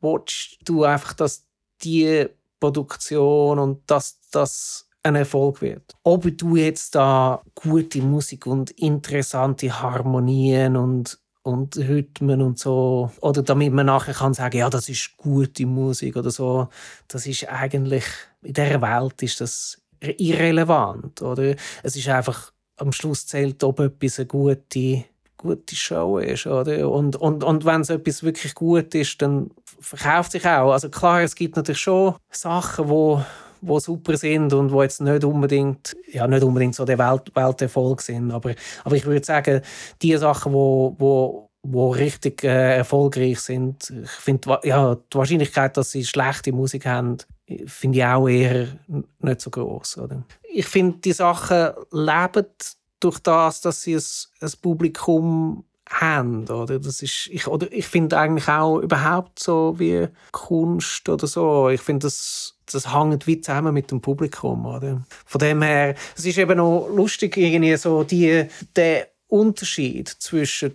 willst 0.00 0.58
du 0.64 0.84
einfach, 0.84 1.14
dass 1.14 1.46
die 1.82 2.26
Produktion 2.58 3.58
und 3.58 3.90
dass 3.90 4.18
das 4.30 4.88
ein 5.02 5.14
Erfolg 5.14 5.62
wird. 5.62 5.94
Ob 6.02 6.26
du 6.36 6.56
jetzt 6.56 6.94
da 6.94 7.42
gute 7.54 8.02
Musik 8.02 8.46
und 8.46 8.70
interessante 8.72 9.80
Harmonien 9.80 10.76
und 10.76 11.18
und 11.42 11.78
Rhythmen 11.78 12.42
und 12.42 12.58
so 12.58 13.10
oder 13.22 13.42
damit 13.42 13.72
man 13.72 13.86
nachher 13.86 14.12
kann 14.12 14.34
sagen 14.34 14.58
ja 14.58 14.68
das 14.68 14.90
ist 14.90 15.16
gute 15.16 15.64
Musik 15.64 16.16
oder 16.16 16.30
so 16.30 16.68
das 17.08 17.26
ist 17.26 17.48
eigentlich 17.48 18.04
in 18.42 18.52
der 18.52 18.82
Welt 18.82 19.22
ist 19.22 19.40
das 19.40 19.80
irrelevant. 20.00 21.22
Oder? 21.22 21.54
Es 21.82 21.96
ist 21.96 22.08
einfach, 22.08 22.52
am 22.76 22.92
Schluss 22.92 23.26
zählt, 23.26 23.62
ob 23.62 23.80
etwas 23.80 24.18
eine 24.18 24.26
gute, 24.26 25.04
gute 25.40 25.76
Show 25.76 26.18
ist. 26.18 26.46
Oder? 26.46 26.88
Und, 26.88 27.16
und, 27.16 27.44
und 27.44 27.64
wenn 27.64 27.80
es 27.80 27.90
etwas 27.90 28.22
wirklich 28.22 28.54
gut 28.54 28.94
ist, 28.94 29.20
dann 29.22 29.50
verkauft 29.80 30.32
sich 30.32 30.46
auch. 30.46 30.72
Also 30.72 30.88
klar, 30.88 31.22
es 31.22 31.34
gibt 31.34 31.56
natürlich 31.56 31.80
schon 31.80 32.14
Sachen, 32.30 32.88
wo 32.88 33.22
wo 33.62 33.78
super 33.78 34.16
sind 34.16 34.54
und 34.54 34.72
wo 34.72 34.82
jetzt 34.82 35.02
nicht 35.02 35.22
unbedingt 35.22 35.94
ja 36.10 36.26
nicht 36.26 36.42
unbedingt 36.42 36.74
so 36.74 36.86
der 36.86 36.96
Welt, 36.96 37.30
Welterfolg 37.34 38.00
sind 38.00 38.30
aber 38.30 38.54
aber 38.84 38.96
ich 38.96 39.04
würde 39.04 39.26
sagen 39.26 39.60
die 40.00 40.16
Sachen 40.16 40.54
wo 40.54 40.96
wo 40.98 41.50
wo 41.62 41.90
richtig 41.90 42.42
äh, 42.42 42.78
erfolgreich 42.78 43.38
sind 43.40 43.92
ich 44.02 44.10
finde 44.12 44.58
ja 44.64 44.94
die 44.94 45.18
Wahrscheinlichkeit 45.18 45.76
dass 45.76 45.90
sie 45.90 46.06
schlechte 46.06 46.52
Musik 46.52 46.86
haben 46.86 47.18
finde 47.66 47.98
ich 47.98 48.04
auch 48.04 48.28
eher 48.28 48.68
nicht 49.20 49.40
so 49.40 49.50
groß. 49.50 50.00
Ich 50.52 50.66
finde, 50.66 50.98
die 50.98 51.12
Sachen 51.12 51.70
leben 51.90 52.46
durch 53.00 53.18
das, 53.18 53.60
dass 53.60 53.82
sie 53.82 53.94
ein, 53.96 54.02
ein 54.40 54.52
Publikum 54.60 55.64
haben. 55.88 56.46
Oder? 56.48 56.78
Das 56.78 57.02
ist, 57.02 57.28
ich, 57.30 57.46
ich 57.46 57.86
finde 57.86 58.18
eigentlich 58.18 58.48
auch 58.48 58.78
überhaupt 58.78 59.38
so 59.38 59.74
wie 59.78 60.08
Kunst 60.32 61.08
oder 61.08 61.26
so. 61.26 61.68
Ich 61.68 61.80
finde, 61.80 62.06
das, 62.06 62.54
das 62.70 62.94
hängt 62.94 63.26
wie 63.26 63.40
zusammen 63.40 63.74
mit 63.74 63.90
dem 63.90 64.00
Publikum. 64.00 64.66
Oder? 64.66 65.02
Von 65.26 65.38
dem 65.40 65.62
her, 65.62 65.94
es 66.16 66.24
ist 66.24 66.38
eben 66.38 66.56
noch 66.56 66.88
lustig, 66.88 67.36
irgendwie 67.36 67.76
so 67.76 68.04
die, 68.04 68.46
der 68.76 69.08
Unterschied 69.28 70.08
zwischen 70.08 70.74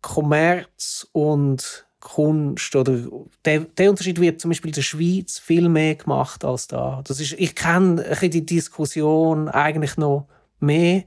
Kommerz 0.00 1.06
und 1.12 1.86
Kunst 2.00 2.76
oder 2.76 2.98
der, 3.46 3.60
der 3.60 3.90
Unterschied 3.90 4.20
wird 4.20 4.38
zum 4.38 4.50
Beispiel 4.50 4.68
in 4.68 4.74
der 4.74 4.82
Schweiz 4.82 5.38
viel 5.38 5.70
mehr 5.70 5.94
gemacht 5.94 6.44
als 6.44 6.66
da. 6.66 7.02
Das 7.06 7.18
ist, 7.18 7.32
ich 7.32 7.54
kenne 7.54 8.04
die 8.22 8.44
Diskussion 8.44 9.48
eigentlich 9.48 9.96
noch 9.96 10.28
mehr 10.60 11.04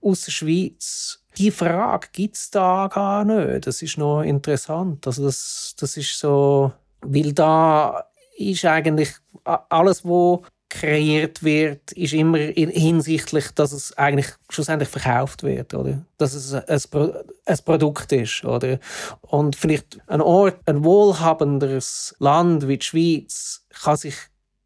aus 0.00 0.22
der 0.22 0.32
Schweiz. 0.32 1.22
Die 1.36 1.50
Frage 1.50 2.08
gibt 2.12 2.36
es 2.36 2.50
da 2.50 2.88
gar 2.92 3.24
nicht. 3.24 3.66
Das 3.66 3.82
ist 3.82 3.98
noch 3.98 4.22
interessant. 4.22 5.06
Also 5.06 5.24
das, 5.24 5.74
das 5.78 5.96
ist 5.96 6.18
so, 6.18 6.72
weil 7.02 7.32
da 7.32 8.04
ist 8.36 8.64
eigentlich 8.64 9.10
alles, 9.44 10.04
wo 10.04 10.44
kreiert 10.70 11.42
wird, 11.42 11.92
ist 11.92 12.14
immer 12.14 12.38
hinsichtlich, 12.38 13.50
dass 13.50 13.72
es 13.72 13.96
eigentlich 13.98 14.28
schlussendlich 14.48 14.88
verkauft 14.88 15.42
wird, 15.42 15.74
oder? 15.74 16.00
Dass 16.16 16.32
es 16.34 16.54
ein, 16.54 16.80
Pro 16.90 17.12
ein 17.44 17.58
Produkt 17.64 18.12
ist, 18.12 18.44
oder? 18.44 18.78
Und 19.20 19.56
vielleicht 19.56 19.98
ein 20.06 20.20
Ort, 20.20 20.60
ein 20.66 20.84
wohlhabenderes 20.84 22.14
Land 22.20 22.68
wie 22.68 22.78
die 22.78 22.86
Schweiz 22.86 23.66
kann 23.82 23.96
sich 23.96 24.14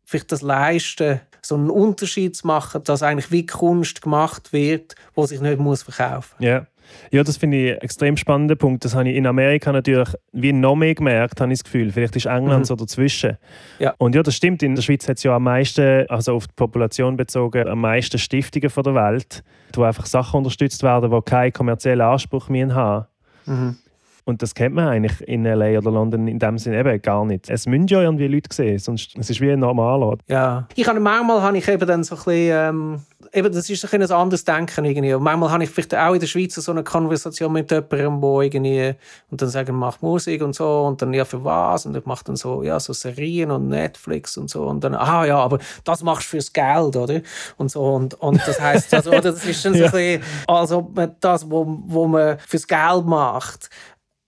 vielleicht 0.04 0.30
das 0.30 0.42
leisten, 0.42 1.20
so 1.46 1.54
einen 1.54 1.70
Unterschied 1.70 2.36
zu 2.36 2.46
machen, 2.46 2.82
dass 2.84 3.02
eigentlich 3.02 3.30
wie 3.30 3.46
Kunst 3.46 4.02
gemacht 4.02 4.52
wird, 4.52 4.94
wo 5.14 5.26
sich 5.26 5.40
nicht 5.40 5.58
muss 5.58 5.82
verkaufen. 5.82 6.34
Ja. 6.38 6.50
Yeah. 6.50 6.66
Ja, 7.10 7.22
das 7.22 7.36
finde 7.36 7.56
ich 7.56 7.70
einen 7.72 7.80
extrem 7.80 8.16
spannenden 8.16 8.58
Punkt. 8.58 8.84
Das 8.84 8.94
habe 8.94 9.08
ich 9.08 9.16
in 9.16 9.26
Amerika 9.26 9.72
natürlich 9.72 10.08
wie 10.32 10.52
noch 10.52 10.76
mehr 10.76 10.94
gemerkt, 10.94 11.40
habe 11.40 11.52
ich 11.52 11.60
das 11.60 11.64
Gefühl. 11.64 11.92
Vielleicht 11.92 12.16
ist 12.16 12.26
England 12.26 12.60
mhm. 12.60 12.64
so 12.64 12.76
dazwischen. 12.76 13.38
Ja. 13.78 13.94
Und 13.98 14.14
ja, 14.14 14.22
das 14.22 14.36
stimmt. 14.36 14.62
In 14.62 14.74
der 14.74 14.82
Schweiz 14.82 15.08
hat 15.08 15.18
es 15.18 15.22
ja 15.22 15.36
am 15.36 15.44
meisten, 15.44 16.06
also 16.08 16.34
auf 16.34 16.46
die 16.46 16.54
Population 16.54 17.16
bezogen, 17.16 17.68
am 17.68 17.80
meisten 17.80 18.18
Stiftungen 18.18 18.70
von 18.70 18.82
der 18.82 18.94
Welt, 18.94 19.42
wo 19.74 19.82
einfach 19.82 20.06
Sachen 20.06 20.38
unterstützt 20.38 20.82
werden, 20.82 21.10
die 21.10 21.20
keinen 21.22 21.52
kommerziellen 21.52 22.02
Anspruch 22.02 22.48
mehr 22.48 22.74
haben. 22.74 23.06
Mhm. 23.46 23.76
Und 24.24 24.40
das 24.40 24.54
kennt 24.54 24.74
man 24.74 24.88
eigentlich 24.88 25.20
in 25.28 25.44
LA 25.44 25.78
oder 25.78 25.90
London 25.90 26.26
in 26.28 26.38
dem 26.38 26.56
Sinne 26.58 26.80
eben 26.80 27.02
gar 27.02 27.24
nicht. 27.26 27.50
Es 27.50 27.66
müssen 27.66 27.86
ja 27.88 28.02
irgendwie 28.02 28.26
Leute 28.26 28.54
sehen, 28.54 28.78
sonst 28.78 29.16
es 29.18 29.28
ist 29.28 29.40
wie 29.40 29.50
ein 29.50 29.60
normaler. 29.60 30.16
Ja. 30.28 30.66
Ich 30.74 30.88
habe 30.88 30.98
manchmal 30.98 31.42
habe 31.42 31.58
ich 31.58 31.68
eben 31.68 31.86
dann 31.86 32.04
so 32.04 32.14
ein 32.14 32.22
bisschen, 32.24 32.50
ähm, 32.52 33.00
eben, 33.34 33.52
das 33.52 33.68
ist 33.68 33.92
ein, 33.92 34.02
ein 34.02 34.10
anderes 34.10 34.44
Denken 34.44 34.84
irgendwie. 34.84 35.12
Und 35.12 35.22
manchmal 35.22 35.50
habe 35.50 35.64
ich 35.64 35.70
vielleicht 35.70 35.94
auch 35.94 36.14
in 36.14 36.20
der 36.20 36.26
Schweiz 36.26 36.54
so 36.54 36.72
eine 36.72 36.84
Konversation 36.84 37.52
mit 37.52 37.70
jemandem, 37.70 38.22
wo 38.22 38.40
irgendwie, 38.40 38.94
und 39.30 39.42
dann 39.42 39.48
sagen, 39.48 39.74
mach 39.76 40.00
Musik 40.00 40.42
und 40.42 40.54
so, 40.54 40.84
und 40.86 41.02
dann, 41.02 41.12
ja, 41.12 41.24
für 41.24 41.44
was? 41.44 41.86
Und 41.86 41.96
ich 41.96 42.06
mache 42.06 42.24
dann 42.24 42.36
so, 42.36 42.62
ja, 42.62 42.78
so 42.80 42.92
Serien 42.92 43.50
und 43.50 43.68
Netflix 43.68 44.36
und 44.36 44.48
so, 44.48 44.64
und 44.64 44.82
dann, 44.84 44.94
ah, 44.94 45.24
ja, 45.26 45.38
aber 45.38 45.58
das 45.84 46.02
machst 46.02 46.28
du 46.28 46.30
fürs 46.30 46.52
Geld, 46.52 46.96
oder? 46.96 47.20
Und 47.56 47.70
so, 47.70 47.82
und, 47.82 48.14
und 48.14 48.40
das 48.46 48.60
heisst, 48.60 48.94
also, 48.94 49.10
das 49.10 49.44
ist 49.44 49.64
dann 49.64 49.74
so 49.74 49.78
ja. 49.80 49.86
ein 49.86 49.92
bisschen, 49.92 50.22
also 50.46 50.92
das, 51.20 51.50
wo, 51.50 51.66
wo 51.86 52.06
man 52.06 52.38
fürs 52.38 52.66
Geld 52.66 53.04
macht, 53.04 53.68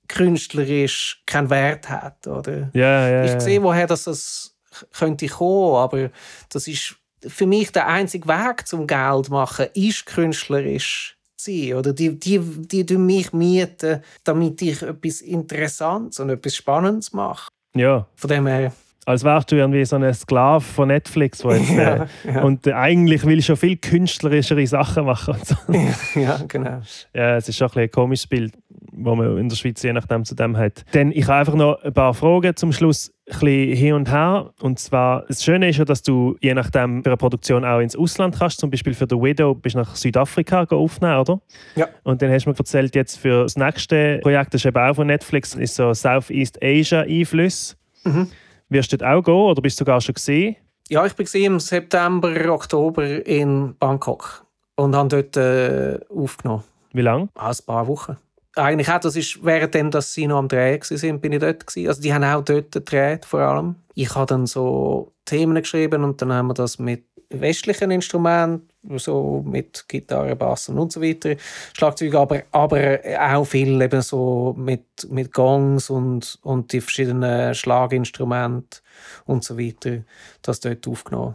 künstlerisch 0.09 1.23
keinen 1.27 1.51
Wert 1.51 1.89
hat, 1.89 2.27
oder? 2.27 2.71
Ja, 2.73 3.09
ja, 3.09 3.25
ich 3.25 3.41
sehe, 3.41 3.63
woher 3.63 3.87
das, 3.87 4.05
das 4.05 4.57
könnte 4.93 5.27
kommen, 5.29 5.77
aber 5.77 6.11
das 6.51 6.69
ist 6.69 6.97
für 7.27 7.47
mich 7.47 7.73
der 7.73 7.89
einzige 7.89 8.29
Weg 8.29 8.67
zum 8.67 8.87
Geld 8.87 9.31
machen, 9.31 9.67
ist 9.75 10.07
künstlerisch 10.07 11.17
zu 11.37 11.51
sein. 11.51 11.75
Oder 11.75 11.93
die, 11.93 12.19
die, 12.19 12.39
die, 12.39 12.85
die 12.85 12.97
mich 12.99 13.33
mieten, 13.33 14.03
damit 14.25 14.63
ich 14.63 14.83
etwas 14.83 15.21
Interessantes 15.21 16.21
und 16.21 16.31
etwas 16.31 16.55
Spannendes 16.55 17.13
mache. 17.13 17.51
Ja. 17.75 18.07
Von 18.15 18.29
dem 18.29 18.47
her 18.47 18.73
als 19.07 19.23
wärst 19.23 19.53
du 19.53 19.57
irgendwie 19.57 19.85
so 19.85 19.97
ein 19.97 20.13
Sklave 20.13 20.61
von 20.61 20.89
Netflix. 20.89 21.45
Wo 21.45 21.53
jetzt, 21.53 21.71
ja, 21.77 21.95
äh, 21.95 22.07
ja. 22.35 22.43
Und 22.43 22.67
eigentlich 22.67 23.25
will 23.25 23.39
ich 23.39 23.47
schon 23.47 23.57
viel 23.57 23.77
künstlerischere 23.77 24.67
Sachen 24.67 25.07
machen. 25.07 25.37
So. 25.45 25.55
Ja, 25.73 25.95
ja, 26.21 26.41
genau. 26.47 26.83
Ja, 27.15 27.37
es 27.37 27.49
ist 27.49 27.57
schon 27.57 27.71
ein, 27.71 27.83
ein 27.83 27.91
komisches 27.91 28.27
Bild, 28.27 28.53
das 28.97 29.17
man 29.17 29.39
in 29.39 29.49
der 29.49 29.57
Schweiz 29.57 29.83
je 29.83 29.93
nachdem 29.93 30.25
zu 30.25 30.35
dem 30.35 30.57
hat. 30.57 30.85
Dann, 30.93 31.13
ich 31.13 31.27
habe 31.27 31.39
einfach 31.39 31.55
noch 31.55 31.83
ein 31.83 31.93
paar 31.93 32.15
Fragen 32.15 32.57
zum 32.57 32.73
Schluss 32.73 33.13
ein 33.27 33.39
bisschen 33.39 33.77
hin 33.77 33.93
und 33.95 34.11
her. 34.11 34.53
Und 34.61 34.79
zwar, 34.79 35.25
das 35.27 35.45
Schöne 35.45 35.69
ist 35.69 35.79
ja, 35.79 35.85
dass 35.85 36.03
du 36.03 36.37
je 36.41 36.55
nachdem 36.55 37.03
für 37.03 37.11
eine 37.11 37.17
Produktion 37.17 37.65
auch 37.65 37.81
ins 37.81 37.97
Ausland 37.97 38.39
kannst. 38.39 38.61
Zum 38.61 38.71
Beispiel 38.71 38.95
für 38.95 39.07
The 39.09 39.17
Widow 39.17 39.55
bist 39.55 39.75
du 39.75 39.81
nach 39.81 39.97
Südafrika 39.97 40.67
aufnehmen, 40.71 41.19
oder? 41.19 41.41
Ja. 41.75 41.89
Und 42.05 42.23
dann 42.23 42.31
hast 42.31 42.47
du 42.47 42.51
mir 42.51 42.59
erzählt, 42.59 42.95
jetzt 42.95 43.17
für 43.17 43.43
das 43.43 43.57
nächste 43.57 44.19
Projekt, 44.23 44.55
das 44.55 44.63
ist 44.63 44.67
eben 44.67 44.79
auch 44.79 44.95
von 44.95 45.07
Netflix, 45.07 45.55
ist 45.55 45.75
so 45.75 45.93
Southeast 45.93 46.63
Asia 46.63 47.01
Einfluss. 47.01 47.77
Mhm. 48.05 48.29
Wirst 48.69 48.93
du 48.93 48.97
dort 48.97 49.11
auch 49.11 49.23
gehen 49.23 49.35
oder 49.35 49.63
bist 49.63 49.79
du 49.79 49.83
sogar 49.83 50.01
schon 50.01 50.15
gesehen? 50.15 50.57
Ja, 50.89 51.05
ich 51.05 51.15
bin 51.15 51.27
im 51.43 51.59
September, 51.59 52.33
Oktober 52.53 53.27
in 53.27 53.75
Bangkok 53.79 54.45
und 54.77 54.95
habe 54.95 55.09
dort 55.09 55.37
äh, 55.37 55.99
aufgenommen. 56.15 56.63
Wie 56.93 57.03
lange? 57.03 57.29
Ah, 57.35 57.51
ein 57.51 57.57
paar 57.67 57.89
Wochen. 57.89 58.17
Eigentlich 58.57 58.91
auch, 58.91 59.01
das 59.01 59.17
ist 59.17 59.45
währenddem, 59.45 59.91
dass 59.91 60.15
sie 60.15 60.27
noch 60.27 60.39
am 60.39 60.49
Drehen 60.49 60.81
waren, 60.81 61.21
bin 61.21 61.33
ich 61.33 61.41
dort 61.41 61.67
gewesen. 61.67 61.89
Also 61.89 62.01
die 62.01 62.13
haben 62.13 62.25
auch 62.25 62.43
dort 62.43 62.73
gedreht, 62.73 63.25
vor 63.27 63.41
allem. 63.41 63.77
Ich 63.95 64.15
habe 64.15 64.27
dann 64.27 64.47
so 64.47 65.13
Themen 65.27 65.57
geschrieben 65.57 66.05
und 66.05 66.23
dann 66.23 66.33
haben 66.33 66.49
wir 66.49 66.55
das 66.55 66.79
mit 66.79 67.05
westlichen 67.29 67.91
Instrumenten, 67.91 68.69
so 68.99 69.43
mit 69.45 69.85
Gitarre, 69.89 70.37
Bass 70.37 70.69
und 70.69 70.93
so 70.93 71.03
weiter, 71.03 71.35
Schlagzeug, 71.77 72.15
aber, 72.15 72.43
aber 72.53 72.99
auch 73.21 73.45
viel 73.45 73.81
eben 73.81 74.01
so 74.01 74.55
mit, 74.57 75.07
mit 75.11 75.33
Gongs 75.33 75.91
und, 75.91 76.39
und 76.43 76.73
die 76.73 76.81
verschiedenen 76.81 77.55
Schlaginstrumente 77.55 78.81
und 79.25 79.45
so 79.45 79.59
weiter, 79.59 80.03
das 80.43 80.61
dort 80.61 80.87
aufgenommen. 80.87 81.35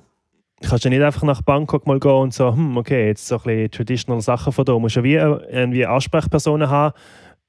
Kannst 0.67 0.85
du 0.85 0.89
nicht 0.89 1.01
einfach 1.01 1.23
nach 1.23 1.41
Bangkok 1.41 1.87
mal 1.87 1.99
gehen 1.99 2.11
und 2.11 2.33
so, 2.33 2.53
hm, 2.53 2.77
okay, 2.77 3.07
jetzt 3.07 3.27
so 3.27 3.35
ein 3.35 3.41
bisschen 3.43 3.71
traditional 3.71 4.21
Sachen 4.21 4.53
von 4.53 4.65
da. 4.65 4.73
Du 4.73 4.79
musst 4.79 4.95
ja 4.95 5.03
wie 5.03 5.15
irgendwie 5.15 5.85
Ansprechpersonen 5.85 6.69
haben, 6.69 6.93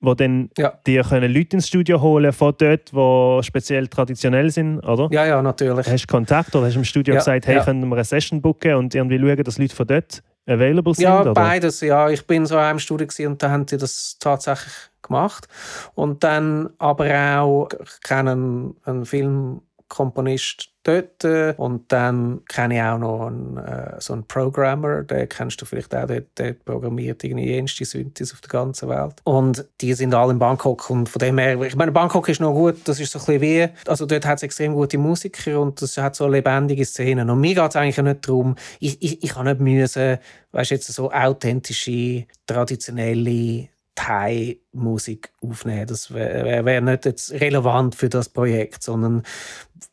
wo 0.01 0.15
dann 0.15 0.51
ja. 0.59 0.73
dir 0.87 1.05
können 1.05 1.33
Leute 1.33 1.57
ins 1.57 1.69
Studio 1.69 2.01
holen 2.01 2.33
von 2.33 2.55
dort, 2.59 2.93
die 2.93 3.39
speziell 3.43 3.87
traditionell 3.87 4.51
sind, 4.51 4.81
oder? 4.81 5.09
Ja, 5.13 5.25
ja, 5.25 5.43
natürlich. 5.43 5.87
Hast 5.87 6.03
du 6.03 6.07
Kontakt 6.09 6.55
oder 6.57 6.67
hast 6.67 6.75
du 6.75 6.81
im 6.81 6.85
Studio 6.85 7.15
ja, 7.15 7.21
gesagt, 7.21 7.47
hey, 7.47 7.57
ja. 7.57 7.65
können 7.65 7.87
wir 7.89 7.95
eine 7.95 8.05
Session 8.05 8.43
booken 8.43 8.75
und 8.75 8.95
irgendwie 8.95 9.19
schauen, 9.19 9.45
dass 9.45 9.59
Leute 9.59 9.77
von 9.77 9.87
dort 9.87 10.23
available 10.47 10.95
sind? 10.95 11.05
Ja, 11.05 11.21
oder? 11.21 11.35
beides, 11.35 11.81
ja. 11.83 12.11
Ich 12.11 12.27
bin 12.27 12.47
so 12.47 12.57
in 12.57 12.63
einem 12.63 12.79
Studio 12.81 13.07
und 13.29 13.43
da 13.43 13.51
haben 13.51 13.65
die 13.67 13.77
das 13.77 14.17
tatsächlich 14.19 14.75
gemacht. 15.03 15.47
Und 15.95 16.25
dann 16.25 16.71
aber 16.79 17.41
auch, 17.41 17.69
ich 17.81 18.01
kenne 18.03 18.33
einen, 18.33 18.77
einen 18.85 19.05
Filmkomponist 19.05 20.72
dort. 20.83 21.25
Und 21.59 21.91
dann 21.93 22.45
kenne 22.47 22.77
ich 22.77 22.83
auch 22.83 22.99
noch 22.99 23.27
einen, 23.27 23.57
äh, 23.57 24.01
so 24.01 24.13
einen 24.13 24.25
Programmer, 24.25 25.03
den 25.03 25.29
kennst 25.29 25.61
du 25.61 25.65
vielleicht 25.65 25.95
auch, 25.95 26.07
der, 26.07 26.23
der 26.37 26.55
programmiert 26.55 27.23
irgendwie 27.25 27.49
jenste 27.49 27.85
Synthes 27.85 28.33
auf 28.33 28.41
der 28.41 28.49
ganzen 28.49 28.89
Welt. 28.89 29.15
Und 29.25 29.65
die 29.81 29.95
sind 29.95 30.15
alle 30.15 30.33
in 30.33 30.39
Bangkok 30.39 30.91
und 30.91 31.09
von 31.09 31.21
dem 31.21 31.39
her, 31.39 31.61
ich 31.63 31.77
meine, 31.77 31.93
Bangkok 31.93 32.29
ist 32.29 32.41
noch 32.41 32.53
gut, 32.53 32.77
das 32.85 33.01
ist 33.01 33.13
so 33.13 33.19
ein 33.19 33.25
bisschen 33.25 33.41
wie, 33.43 33.69
also 33.87 34.07
dort 34.07 34.27
hat 34.27 34.39
es 34.39 34.43
extrem 34.43 34.75
gute 34.75 34.99
Musiker 34.99 35.61
und 35.61 35.81
das 35.81 35.97
hat 35.97 36.17
so 36.17 36.29
lebendige 36.29 36.85
Szenen. 36.85 37.31
Und 37.31 37.41
mir 37.41 37.55
geht 37.55 37.71
es 37.71 37.77
eigentlich 37.77 37.99
nicht 37.99 38.29
darum, 38.29 38.57
ich, 38.81 39.01
ich, 39.03 39.23
ich 39.23 39.31
kann 39.31 39.47
nicht 39.47 39.61
müssen, 39.61 40.19
weißt 40.53 40.71
jetzt 40.71 40.93
so 40.93 41.11
authentische, 41.11 42.27
traditionelle 42.47 43.69
Thai-Musik 43.95 45.33
aufnehmen. 45.43 45.87
Das 45.87 46.13
wäre 46.13 46.65
wär 46.65 46.81
nicht 46.81 47.05
jetzt 47.05 47.33
relevant 47.33 47.95
für 47.95 48.09
das 48.09 48.29
Projekt, 48.29 48.83
sondern 48.83 49.23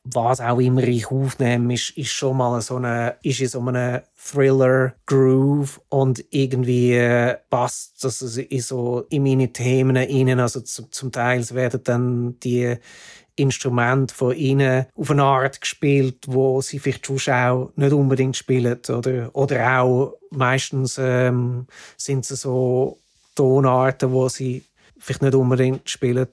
was 0.04 0.40
auch 0.40 0.60
immer 0.60 0.84
ich 0.84 1.08
aufnehme, 1.08 1.74
ist, 1.74 1.98
ist 1.98 2.12
schon 2.12 2.38
mal 2.38 2.62
so 2.62 2.78
eine, 2.78 3.16
ist 3.24 3.42
in 3.42 3.48
so 3.48 3.60
einem 3.60 4.02
Thriller-Groove 4.16 5.82
und 5.90 6.24
irgendwie 6.30 6.94
äh, 6.94 7.38
passt 7.50 8.04
das 8.04 8.22
in, 8.22 8.62
so 8.62 9.06
in 9.10 9.24
meine 9.24 9.52
Themen 9.52 9.98
rein. 9.98 10.40
Also 10.40 10.62
zum, 10.62 10.92
zum 10.92 11.12
Teil 11.12 11.48
werden 11.52 11.82
dann 11.84 12.40
die 12.40 12.78
Instrumente 13.36 14.14
von 14.14 14.36
ihnen 14.36 14.86
auf 14.96 15.12
eine 15.12 15.24
Art 15.24 15.62
gespielt, 15.62 16.26
wo 16.28 16.62
sie 16.62 16.80
vielleicht 16.80 17.08
die 17.08 17.14
Zuschauer 17.14 17.72
nicht 17.76 17.94
unbedingt 17.94 18.36
spielen. 18.36 18.80
Oder, 18.90 19.34
oder 19.34 19.82
auch 19.82 20.16
meistens 20.30 20.98
ähm, 21.00 21.68
sind 21.98 22.26
sie 22.26 22.36
so 22.36 23.00
Tonarten, 23.40 24.12
wo 24.12 24.28
sie 24.28 24.66
vielleicht 24.98 25.22
nicht 25.22 25.34
unbedingt 25.34 25.90
spielen. 25.90 26.28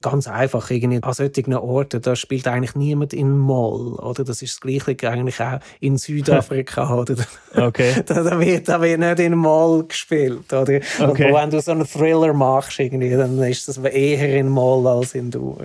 Ganz 0.00 0.28
einfach, 0.28 0.70
irgendwie 0.70 1.02
an 1.02 1.12
solchen 1.12 1.54
Orten, 1.54 2.00
da 2.00 2.14
spielt 2.14 2.46
eigentlich 2.46 2.74
niemand 2.76 3.12
in 3.12 3.36
Moll, 3.36 3.94
oder? 3.94 4.24
Das 4.24 4.42
ist 4.42 4.54
das 4.54 4.60
Gleiche 4.60 5.08
eigentlich 5.08 5.40
auch 5.40 5.58
in 5.80 5.96
Südafrika, 5.96 6.92
oder? 6.98 7.16
Okay. 7.54 8.02
da, 8.06 8.22
da, 8.22 8.38
wird, 8.38 8.68
da 8.68 8.80
wird 8.80 9.00
nicht 9.00 9.18
in 9.20 9.36
Moll 9.36 9.86
gespielt, 9.86 10.52
oder? 10.52 10.80
Okay. 11.00 11.30
Und 11.30 11.34
wenn 11.34 11.50
du 11.50 11.60
so 11.60 11.72
einen 11.72 11.86
Thriller 11.86 12.32
machst, 12.32 12.78
irgendwie, 12.78 13.10
dann 13.10 13.40
ist 13.42 13.66
das 13.66 13.78
eher 13.78 14.38
in 14.38 14.48
Moll 14.48 14.86
als 14.86 15.14
in 15.14 15.30
Dur. 15.30 15.58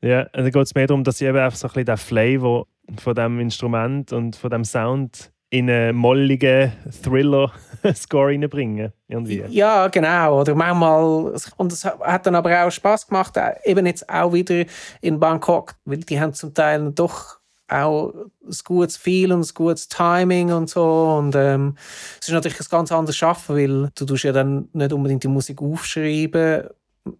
Ja, 0.00 0.22
und 0.22 0.30
dann 0.34 0.50
geht 0.50 0.62
es 0.62 0.74
mehr 0.74 0.86
darum, 0.86 1.02
dass 1.02 1.18
sie 1.18 1.26
eben 1.26 1.38
einfach 1.38 1.58
so 1.58 1.66
ein 1.66 1.72
bisschen 1.72 1.86
den 1.86 1.96
Flavor 1.96 2.66
von 2.96 3.14
dem 3.14 3.40
Instrument 3.40 4.12
und 4.12 4.36
von 4.36 4.50
dem 4.50 4.64
Sound 4.64 5.32
in 5.50 5.70
einen 5.70 5.96
molligen 5.96 6.72
Thriller-Score 7.02 8.26
reinbringen. 8.32 8.92
Irgendwie. 9.08 9.44
Ja, 9.48 9.88
genau. 9.88 10.40
Oder 10.40 10.54
manchmal, 10.54 11.32
und 11.56 11.72
es 11.72 11.84
hat 11.84 12.26
dann 12.26 12.34
aber 12.34 12.64
auch 12.64 12.70
Spaß 12.70 13.06
gemacht, 13.06 13.36
äh, 13.36 13.54
eben 13.64 13.86
jetzt 13.86 14.08
auch 14.08 14.32
wieder 14.32 14.64
in 15.00 15.18
Bangkok, 15.18 15.74
weil 15.84 15.98
die 15.98 16.20
haben 16.20 16.34
zum 16.34 16.52
Teil 16.52 16.92
doch 16.92 17.38
auch 17.68 18.14
ein 18.14 18.56
gutes 18.64 18.96
Feel 18.96 19.32
und 19.32 19.40
ein 19.40 19.54
gutes 19.54 19.88
Timing 19.88 20.52
und 20.52 20.70
so. 20.70 21.16
Und 21.18 21.34
ähm, 21.34 21.76
es 22.20 22.28
ist 22.28 22.34
natürlich 22.34 22.60
ein 22.60 22.66
ganz 22.70 22.90
anderes 22.92 23.16
Schaffen, 23.16 23.56
weil 23.56 23.90
du 23.94 24.14
ja 24.14 24.32
dann 24.32 24.68
nicht 24.72 24.92
unbedingt 24.92 25.24
die 25.24 25.28
Musik 25.28 25.60
aufschreiben 25.60 26.68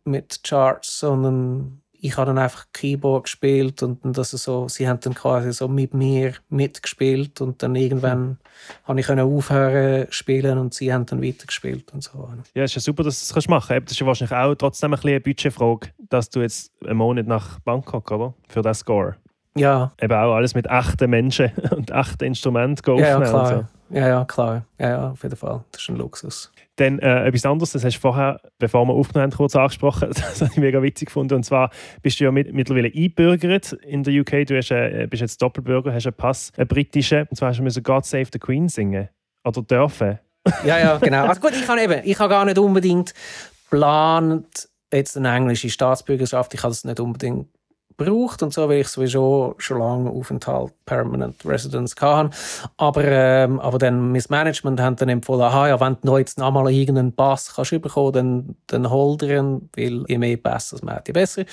mit 0.04 0.40
Charts, 0.44 1.00
sondern 1.00 1.82
ich 2.00 2.16
habe 2.16 2.26
dann 2.26 2.38
einfach 2.38 2.66
Keyboard 2.72 3.24
gespielt 3.24 3.82
und 3.82 3.98
das 4.04 4.30
so, 4.30 4.68
sie 4.68 4.88
haben 4.88 5.00
dann 5.00 5.14
quasi 5.14 5.52
so 5.52 5.68
mit 5.68 5.94
mir 5.94 6.34
mitgespielt 6.48 7.40
und 7.40 7.62
dann 7.62 7.74
irgendwann 7.74 8.20
mhm. 8.20 8.36
habe 8.84 9.00
ich 9.00 9.10
aufhören 9.10 10.06
spielen 10.10 10.58
und 10.58 10.74
sie 10.74 10.92
haben 10.92 11.06
dann 11.06 11.22
weitergespielt 11.22 11.92
und 11.92 12.02
so. 12.02 12.28
Ja, 12.54 12.62
es 12.62 12.70
ist 12.70 12.74
ja 12.76 12.80
super, 12.80 13.02
dass 13.02 13.28
du 13.28 13.34
das 13.34 13.48
machen 13.48 13.68
kannst. 13.68 13.86
Das 13.86 13.92
ist 13.92 14.00
ja 14.00 14.06
wahrscheinlich 14.06 14.36
auch 14.36 14.54
trotzdem 14.54 14.94
ein 14.94 15.00
eine 15.02 15.20
Budgetfrage, 15.20 15.88
dass 16.08 16.30
du 16.30 16.40
jetzt 16.40 16.72
einen 16.84 16.98
Monat 16.98 17.26
nach 17.26 17.58
Bangkok, 17.60 18.10
oder? 18.10 18.34
Für 18.48 18.62
das 18.62 18.80
Score. 18.80 19.16
Ja. 19.56 19.92
Eben 20.00 20.12
auch 20.12 20.34
alles 20.34 20.54
mit 20.54 20.66
echten 20.66 21.10
Menschen 21.10 21.50
und 21.70 21.90
echten 21.90 22.24
Instrumenten 22.24 22.98
ja, 22.98 23.20
ja, 23.20 23.20
klar. 23.20 23.68
Ja, 23.90 24.08
ja, 24.08 24.24
klar. 24.24 24.64
Ja, 24.78 24.88
ja, 24.88 25.10
auf 25.10 25.22
jeden 25.22 25.36
Fall. 25.36 25.64
Das 25.72 25.82
ist 25.82 25.88
ein 25.88 25.96
Luxus. 25.96 26.52
Dann 26.76 26.98
äh, 26.98 27.26
etwas 27.26 27.44
anderes, 27.46 27.72
das 27.72 27.84
hast 27.84 27.96
du 27.96 28.00
vorher, 28.00 28.40
bevor 28.58 28.84
wir 28.86 28.92
aufgenommen 28.92 29.32
haben, 29.32 29.36
kurz 29.36 29.56
angesprochen. 29.56 30.10
Das 30.14 30.40
habe 30.40 30.50
ich 30.52 30.58
mega 30.58 30.82
witzig 30.82 31.06
gefunden. 31.06 31.34
Und 31.34 31.44
zwar 31.44 31.70
bist 32.02 32.20
du 32.20 32.24
ja 32.24 32.30
mit, 32.30 32.52
mittlerweile 32.52 32.88
eingebürgert 32.88 33.72
in 33.72 34.02
der 34.02 34.20
UK. 34.20 34.46
Du 34.46 34.56
hast, 34.56 34.70
äh, 34.70 35.06
bist 35.08 35.22
jetzt 35.22 35.40
Doppelbürger, 35.42 35.92
hast 35.92 36.06
einen 36.06 36.14
Pass, 36.14 36.52
einen 36.56 36.68
britischen. 36.68 37.26
Und 37.28 37.36
zwar 37.36 37.48
hast 37.48 37.58
du 37.58 37.82
God 37.82 38.04
Save 38.04 38.28
the 38.32 38.38
Queen 38.38 38.68
singen. 38.68 39.08
Oder 39.44 39.62
dürfen. 39.62 40.18
Ja, 40.64 40.78
ja, 40.78 40.98
genau. 41.02 41.26
Also 41.26 41.40
gut, 41.40 41.52
ich 41.52 41.66
habe 41.66 41.82
eben, 41.82 42.02
ich 42.04 42.18
habe 42.18 42.30
gar 42.30 42.44
nicht 42.44 42.58
unbedingt 42.58 43.14
geplant, 43.70 44.68
jetzt 44.92 45.16
eine 45.16 45.34
englische 45.34 45.70
Staatsbürgerschaft. 45.70 46.54
Ich 46.54 46.62
habe 46.62 46.70
das 46.70 46.84
nicht 46.84 47.00
unbedingt 47.00 47.48
gebraucht 47.98 48.42
und 48.42 48.52
so, 48.52 48.68
weil 48.68 48.80
ich 48.80 48.88
sowieso 48.88 49.54
schon 49.58 49.78
lange 49.78 50.10
Aufenthalt, 50.10 50.72
Permanent 50.86 51.44
Residence 51.44 51.94
hatte. 52.00 52.30
Aber, 52.76 53.04
ähm, 53.04 53.60
aber 53.60 53.78
dann 53.78 54.12
mein 54.12 54.22
Management 54.28 54.80
hat 54.80 55.00
dann 55.00 55.08
empfohlen, 55.08 55.42
aha, 55.42 55.68
ja, 55.68 55.80
wenn 55.80 55.96
du 56.00 56.06
noch 56.06 56.18
jetzt 56.18 56.38
nochmal 56.38 56.72
irgendeinen 56.72 57.12
Pass 57.12 57.54
kannst 57.54 57.70
bekommen, 57.70 58.12
dann, 58.12 58.56
dann 58.68 58.90
hol 58.90 59.16
dir 59.16 59.38
ihn, 59.38 59.68
weil 59.76 60.04
je 60.08 60.18
mehr 60.18 60.36
Pass 60.36 60.70
das 60.70 60.82
man 60.82 61.00
je 61.06 61.12
besser. 61.12 61.44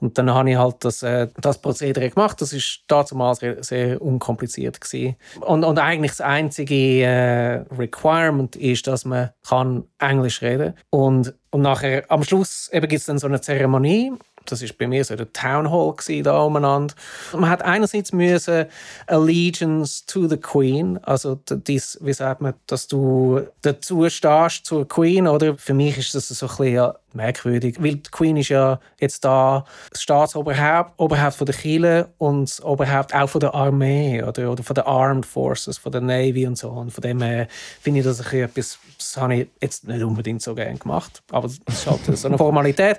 Und 0.00 0.18
dann 0.18 0.32
habe 0.32 0.50
ich 0.50 0.56
halt 0.56 0.84
das, 0.84 1.02
äh, 1.02 1.28
das 1.40 1.58
Prozedere 1.58 2.10
gemacht. 2.10 2.40
Das 2.42 2.52
war 2.52 3.04
damals 3.04 3.38
sehr, 3.38 3.62
sehr 3.62 4.02
unkompliziert 4.02 4.80
gewesen. 4.80 5.16
Und, 5.40 5.64
und 5.64 5.78
eigentlich 5.78 6.12
das 6.12 6.20
einzige 6.20 7.02
äh, 7.02 7.64
Requirement 7.76 8.56
ist, 8.56 8.86
dass 8.86 9.04
man 9.04 9.30
kann 9.46 9.84
Englisch 9.98 10.42
reden 10.42 10.74
und 10.90 11.34
und 11.56 11.62
nachher, 11.62 12.04
am 12.10 12.22
Schluss 12.22 12.68
gibt 12.70 12.92
es 12.92 13.06
dann 13.06 13.18
so 13.18 13.26
eine 13.26 13.40
Zeremonie. 13.40 14.12
Das 14.46 14.62
war 14.62 14.68
bei 14.78 14.86
mir 14.86 15.04
so 15.04 15.16
der 15.16 15.32
Town 15.32 15.70
Hall 15.70 15.94
da 16.22 16.42
umeinander. 16.42 16.94
Man 17.32 17.50
hat 17.50 17.62
einerseits 17.62 18.12
müssen 18.12 18.66
Allegiance 19.06 20.04
to 20.06 20.28
the 20.28 20.36
Queen, 20.36 20.98
also 21.02 21.38
dies, 21.50 21.98
wie 22.00 22.12
sagt 22.12 22.40
man, 22.40 22.54
dass 22.66 22.88
du 22.88 23.40
dazu 23.62 24.08
stehst 24.08 24.66
zur 24.66 24.86
Queen, 24.88 25.26
oder? 25.26 25.56
Für 25.56 25.74
mich 25.74 25.98
ist 25.98 26.14
das 26.14 26.28
so 26.28 26.46
ein 26.46 26.56
bisschen, 26.56 26.92
merkwürdig, 27.16 27.82
weil 27.82 27.96
die 27.96 28.10
Queen 28.10 28.36
ist 28.36 28.50
ja 28.50 28.78
jetzt 29.00 29.24
da 29.24 29.64
das 29.90 30.02
Staatsoberhaupt 30.02 30.92
Oberhaupt 30.98 31.34
von 31.34 31.46
der 31.46 31.54
Kirche 31.54 32.08
und 32.18 32.42
das 32.42 32.62
Oberhaupt 32.62 33.14
auch 33.14 33.28
von 33.28 33.40
der 33.40 33.54
Armee 33.54 34.22
oder, 34.22 34.52
oder 34.52 34.62
von 34.62 34.74
der 34.74 34.86
Armed 34.86 35.26
Forces, 35.26 35.78
von 35.78 35.92
der 35.92 36.00
Navy 36.00 36.46
und 36.46 36.56
so. 36.56 36.68
Und 36.68 36.90
von 36.90 37.02
dem 37.02 37.22
her 37.22 37.48
finde 37.80 38.00
ich 38.00 38.06
das 38.06 38.20
ein 38.20 38.40
etwas, 38.40 38.78
das 38.98 39.16
habe 39.16 39.34
ich 39.34 39.48
jetzt 39.60 39.86
nicht 39.88 40.02
unbedingt 40.02 40.42
so 40.42 40.54
gerne 40.54 40.78
gemacht, 40.78 41.22
aber 41.30 41.48
das 41.48 41.58
ist 41.66 41.86
halt 41.86 42.18
so 42.18 42.28
eine 42.28 42.38
Formalität. 42.46 42.98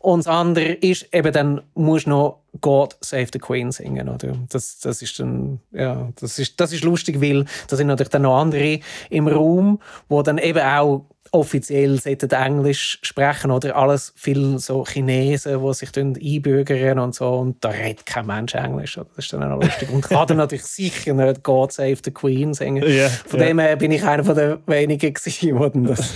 Und 0.00 0.20
das 0.20 0.26
andere 0.26 0.72
ist 0.72 1.06
eben, 1.12 1.32
dann 1.32 1.62
musst 1.74 2.06
du 2.06 2.10
noch 2.10 2.38
God 2.60 2.96
Save 3.00 3.28
the 3.32 3.38
Queen 3.38 3.72
singen. 3.72 4.08
Oder? 4.08 4.36
Das, 4.48 4.80
das, 4.80 5.02
ist 5.02 5.18
dann, 5.20 5.60
ja, 5.72 6.08
das, 6.20 6.38
ist, 6.38 6.60
das 6.60 6.72
ist 6.72 6.84
lustig, 6.84 7.20
weil 7.20 7.44
da 7.68 7.76
sind 7.76 7.86
natürlich 7.86 8.10
dann 8.10 8.22
noch 8.22 8.38
andere 8.38 8.80
im 9.10 9.28
Raum, 9.28 9.80
wo 10.08 10.22
dann 10.22 10.38
eben 10.38 10.60
auch 10.60 11.06
offiziell 11.32 11.98
Englisch 12.04 12.98
sprechen 13.02 13.50
oder 13.50 13.76
alles 13.76 14.12
viel 14.16 14.58
so 14.58 14.84
Chinesen, 14.84 15.62
die 15.62 15.74
sich 15.74 15.90
einbürgern 15.96 16.98
und 16.98 17.14
so 17.14 17.28
und 17.34 17.62
da 17.64 17.70
redet 17.70 18.06
kein 18.06 18.26
Mensch 18.26 18.54
Englisch. 18.54 18.94
Das 18.94 19.06
ist 19.16 19.32
dann 19.32 19.42
auch 19.42 19.62
lustig. 19.62 19.90
Und 19.90 20.02
kann 20.02 20.26
dann 20.26 20.36
natürlich 20.38 20.64
sicher 20.64 21.14
nicht 21.14 21.42
God 21.42 21.72
Save 21.72 21.98
the 22.04 22.10
Queen 22.10 22.54
singen. 22.54 22.82
Yeah, 22.84 23.08
Von 23.08 23.40
yeah. 23.40 23.48
dem 23.48 23.58
her 23.58 23.76
bin 23.76 23.92
ich 23.92 24.04
einer 24.04 24.22
der 24.34 24.58
wenigen 24.66 25.12
gewesen, 25.12 25.58
der 25.58 25.94
das 25.94 26.14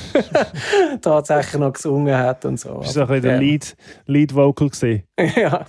tatsächlich 1.01 1.61
noch 1.61 1.73
gesungen 1.73 2.17
hat 2.17 2.45
und 2.45 2.59
so. 2.59 2.79
Bist 2.79 2.97
du 2.97 3.03
ein 3.03 3.07
bisschen 3.09 3.23
der 3.23 3.39
Lead, 3.39 3.77
Lead 4.07 4.35
Vocal 4.35 4.69
gewesen? 4.69 5.03
ja. 5.37 5.65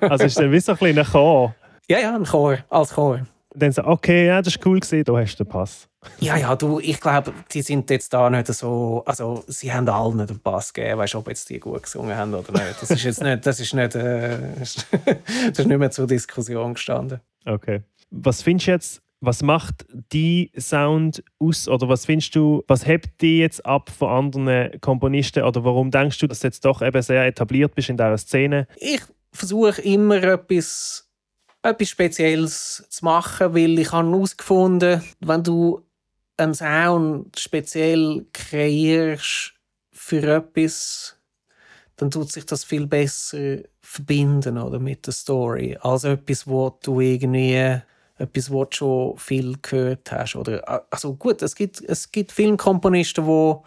Also 0.00 0.24
ist 0.24 0.38
dann 0.38 0.52
wie 0.52 0.60
so 0.60 0.72
ein 0.72 0.78
bisschen 0.78 0.98
ein 0.98 1.04
Chor? 1.04 1.54
Ja, 1.88 1.98
ja, 1.98 2.14
ein 2.14 2.24
Chor, 2.24 2.58
als 2.68 2.94
Chor 2.94 3.20
dann 3.54 3.72
so, 3.72 3.84
okay, 3.84 4.26
ja, 4.26 4.40
das 4.40 4.54
ist 4.54 4.66
cool 4.66 4.78
gewesen, 4.80 5.04
du 5.04 5.16
hast 5.16 5.36
den 5.36 5.46
Pass. 5.46 5.88
Ja, 6.18 6.36
ja, 6.36 6.56
du, 6.56 6.80
ich 6.80 7.00
glaube, 7.00 7.32
die 7.52 7.62
sind 7.62 7.90
jetzt 7.90 8.12
da 8.12 8.30
nicht 8.30 8.46
so, 8.46 9.02
also 9.04 9.44
sie 9.48 9.72
haben 9.72 9.88
allen 9.88 10.16
nicht 10.16 10.30
den 10.30 10.40
Pass 10.40 10.72
gegeben, 10.72 10.98
weißt 10.98 11.14
du, 11.14 11.18
ob 11.18 11.28
jetzt 11.28 11.48
die 11.50 11.58
gut 11.58 11.82
gesungen 11.82 12.16
haben 12.16 12.34
oder 12.34 12.52
nicht. 12.52 12.80
Das 12.80 12.90
ist 12.90 13.02
jetzt 13.02 13.22
nicht, 13.22 13.44
das 13.44 13.60
ist 13.60 13.74
nicht, 13.74 13.94
äh, 13.94 14.38
das 14.58 15.58
ist 15.58 15.66
nicht 15.66 15.78
mehr 15.78 15.90
zur 15.90 16.06
Diskussion 16.06 16.74
gestanden. 16.74 17.20
Okay. 17.44 17.82
Was 18.10 18.42
findest 18.42 18.66
du 18.68 18.70
jetzt, 18.70 19.02
was 19.20 19.42
macht 19.42 19.84
die 20.12 20.50
Sound 20.58 21.22
aus 21.38 21.68
oder 21.68 21.88
was 21.88 22.06
findest 22.06 22.34
du, 22.34 22.62
was 22.66 22.86
hebt 22.86 23.20
die 23.20 23.40
jetzt 23.40 23.64
ab 23.66 23.90
von 23.90 24.08
anderen 24.08 24.80
Komponisten 24.80 25.42
oder 25.42 25.64
warum 25.64 25.90
denkst 25.90 26.18
du, 26.18 26.26
dass 26.26 26.40
du 26.40 26.46
jetzt 26.46 26.64
doch 26.64 26.80
eben 26.80 27.02
sehr 27.02 27.26
etabliert 27.26 27.74
bist 27.74 27.90
in 27.90 27.98
dieser 27.98 28.16
Szene? 28.16 28.66
Ich 28.76 29.02
versuche 29.32 29.82
immer 29.82 30.22
etwas 30.22 31.10
etwas 31.62 31.88
Spezielles 31.88 32.84
zu 32.88 33.04
machen, 33.04 33.54
weil 33.54 33.78
ich 33.78 33.92
habe 33.92 34.08
herausgefunden, 34.08 35.02
wenn 35.20 35.42
du 35.42 35.84
einen 36.36 36.54
Sound 36.54 37.38
speziell 37.38 38.26
kreierst 38.32 39.52
für 39.92 40.22
etwas, 40.22 41.16
dann 41.96 42.10
tut 42.10 42.32
sich 42.32 42.46
das 42.46 42.64
viel 42.64 42.86
besser 42.86 43.58
verbinden 43.82 44.56
oder, 44.56 44.78
mit 44.78 45.06
der 45.06 45.12
Story, 45.12 45.76
als 45.80 46.04
etwas, 46.04 46.46
wo 46.46 46.70
du 46.82 47.00
irgendwie 47.00 47.80
etwas, 48.16 48.50
was 48.50 48.68
du 48.70 48.76
schon 48.76 49.18
viel 49.18 49.56
gehört 49.60 50.10
hast. 50.10 50.36
Oder, 50.36 50.86
also 50.90 51.14
gut, 51.14 51.42
es 51.42 51.54
gibt, 51.54 51.82
es 51.82 52.10
gibt 52.10 52.32
Filmkomponisten, 52.32 53.26
wo 53.26 53.64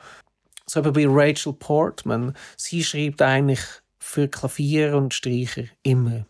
so 0.66 0.84
wie 0.96 1.06
Rachel 1.08 1.54
Portman, 1.54 2.36
sie 2.58 2.84
schreibt 2.84 3.22
eigentlich 3.22 3.60
für 4.04 4.28
Klavier 4.28 4.96
und 4.98 5.14
Streicher 5.14 5.64
immer. 5.82 6.26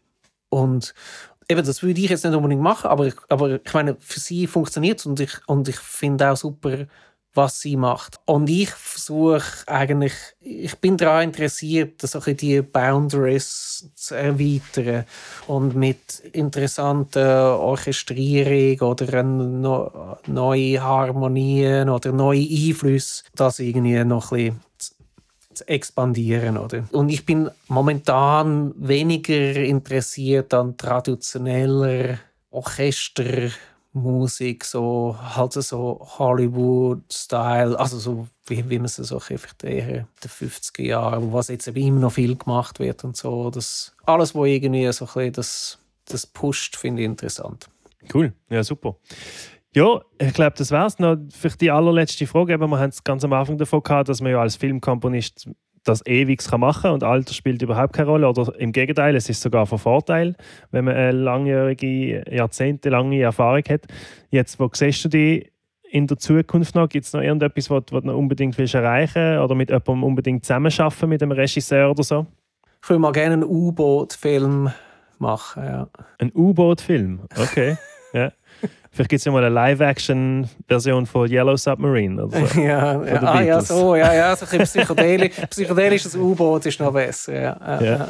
Und, 0.50 0.94
eben, 1.50 1.66
das 1.66 1.82
würde 1.82 2.00
ich 2.00 2.10
jetzt 2.10 2.24
nicht 2.24 2.36
unbedingt 2.36 2.62
machen, 2.62 2.88
aber, 2.88 3.12
aber 3.30 3.60
ich 3.66 3.74
meine, 3.74 3.98
für 4.00 4.20
sie 4.20 4.48
funktioniert 4.48 5.00
es 5.00 5.06
und 5.06 5.20
ich, 5.20 5.32
und 5.48 5.68
ich 5.68 5.78
finde 5.78 6.32
auch 6.32 6.38
super, 6.38 6.86
was 7.34 7.62
sie 7.62 7.76
macht. 7.76 8.20
Und 8.26 8.48
ich 8.48 8.70
versuche 8.70 9.42
eigentlich, 9.66 10.14
ich 10.40 10.78
bin 10.78 10.98
daran 10.98 11.24
interessiert, 11.24 12.00
so 12.00 12.20
die 12.20 12.62
Boundaries 12.62 13.90
zu 13.96 14.14
erweitern 14.14 15.06
und 15.48 15.76
mit 15.76 16.20
interessanten 16.32 17.28
Orchestrierung 17.28 18.88
oder 18.88 19.24
neue 19.24 20.84
Harmonien 20.84 21.90
oder 21.90 22.12
neue 22.12 22.48
Einflüsse 22.48 23.24
das 23.34 23.58
irgendwie 23.58 24.04
noch 24.04 24.32
ein 24.32 24.38
bisschen 24.38 24.60
expandieren. 25.62 26.58
Oder? 26.58 26.84
Und 26.92 27.08
ich 27.10 27.26
bin 27.26 27.50
momentan 27.68 28.74
weniger 28.76 29.56
interessiert 29.56 30.54
an 30.54 30.78
traditioneller 30.78 32.20
Orchestermusik, 32.52 34.66
so 34.66 35.18
halt 35.20 35.54
so 35.54 36.06
Hollywood-Style, 36.18 37.80
also 37.80 38.00
so 38.00 38.28
wie, 38.46 38.70
wie 38.70 38.78
man 38.78 38.86
es 38.86 38.96
so 38.96 39.20
in 39.30 39.40
den 39.64 40.06
50er 40.28 40.84
Jahren, 40.84 41.34
was 41.34 41.48
jetzt 41.48 41.68
eben 41.68 41.82
immer 41.82 42.02
noch 42.02 42.14
viel 42.14 42.36
gemacht 42.36 42.80
wird 42.80 43.04
und 43.04 43.18
so. 43.18 43.50
Das, 43.50 43.96
alles, 44.06 44.36
was 44.36 44.48
irgendwie 44.48 44.92
so 44.92 45.06
ein 45.06 45.14
bisschen 45.14 45.34
das, 45.34 45.80
das 46.06 46.28
pusht, 46.28 46.76
finde 46.76 47.02
ich 47.02 47.06
interessant. 47.06 47.68
Cool, 48.14 48.34
ja 48.50 48.64
super. 48.64 48.98
Ja, 49.76 50.02
ich 50.20 50.34
glaube, 50.34 50.54
das 50.58 50.72
wäre 50.72 50.86
es 50.86 51.00
noch. 51.00 51.18
Für 51.32 51.50
die 51.50 51.72
allerletzte 51.72 52.28
Frage. 52.28 52.54
Eben, 52.54 52.70
wir 52.70 52.80
haben 52.80 52.90
es 52.90 53.04
ganz 53.04 53.24
am 53.24 53.34
Anfang 53.34 53.58
davon 53.58 53.82
gehabt, 53.82 54.10
dass 54.10 54.22
man 54.22 54.32
ja 54.32 54.40
als 54.40 54.56
Filmkomponist 54.56 55.50
das 55.84 56.06
ewig 56.06 56.40
machen 56.58 56.84
kann 56.84 56.92
und 56.94 57.04
Alter 57.04 57.34
spielt 57.34 57.62
überhaupt 57.62 57.94
keine 57.94 58.10
Rolle. 58.10 58.28
Oder 58.30 58.58
im 58.60 58.72
Gegenteil, 58.72 59.16
es 59.16 59.30
ist 59.30 59.42
sogar 59.42 59.66
von 59.66 59.80
Vorteil, 59.80 60.36
wenn 60.72 60.86
man 60.86 60.96
eine 60.96 61.12
langjährige, 61.12 62.24
jahrzehntelange 62.32 63.22
Erfahrung 63.22 63.64
hat. 63.68 63.86
Jetzt, 64.30 64.60
wo 64.60 64.70
siehst 64.72 65.04
du 65.06 65.10
die 65.10 65.52
in 65.90 66.08
der 66.08 66.18
Zukunft 66.18 66.76
noch? 66.76 66.88
Gibt 66.88 67.06
es 67.06 67.14
noch 67.14 67.22
irgendetwas, 67.22 67.70
was, 67.70 67.84
was 67.92 68.04
du 68.04 68.16
unbedingt 68.16 68.58
willst 68.58 68.76
erreichen 68.76 69.40
oder 69.40 69.56
mit 69.56 69.70
jemandem 69.70 70.04
unbedingt 70.04 70.46
zusammenarbeiten, 70.46 71.10
mit 71.10 71.22
einem 71.22 71.34
Regisseur 71.34 71.92
oder 71.92 72.04
so? 72.04 72.26
Ich 72.82 72.90
würde 72.90 73.00
mal 73.00 73.12
gerne 73.12 73.34
einen 73.34 73.44
U-Boot-Film 73.44 74.72
machen, 75.20 75.64
ja. 75.64 75.88
Ein 76.20 76.32
U-Boot-Film? 76.34 77.22
Okay, 77.38 77.78
ja. 78.14 78.32
Vielleicht 78.94 79.10
gibt 79.10 79.20
es 79.22 79.26
ja 79.26 79.32
mal 79.32 79.44
eine 79.44 79.54
Live-Action-Version 79.56 81.08
von 81.08 81.28
Yellow 81.28 81.58
Submarine. 81.58 82.26
Oder 82.26 82.46
so. 82.46 82.60
ja, 82.62 83.04
ja. 83.04 83.24
Ah, 83.24 83.42
ja, 83.42 83.60
so, 83.60 83.96
ja, 83.96 84.14
ja, 84.14 84.36
so 84.36 84.46
ein 84.46 84.64
psychedelisch, 84.64 85.32
psychedelisches 85.50 86.16
U-Boot 86.16 86.68
ist 86.68 86.80
noch 86.80 86.94
besser. 86.94 87.34
Ja. 87.34 87.82
ja. 87.82 88.08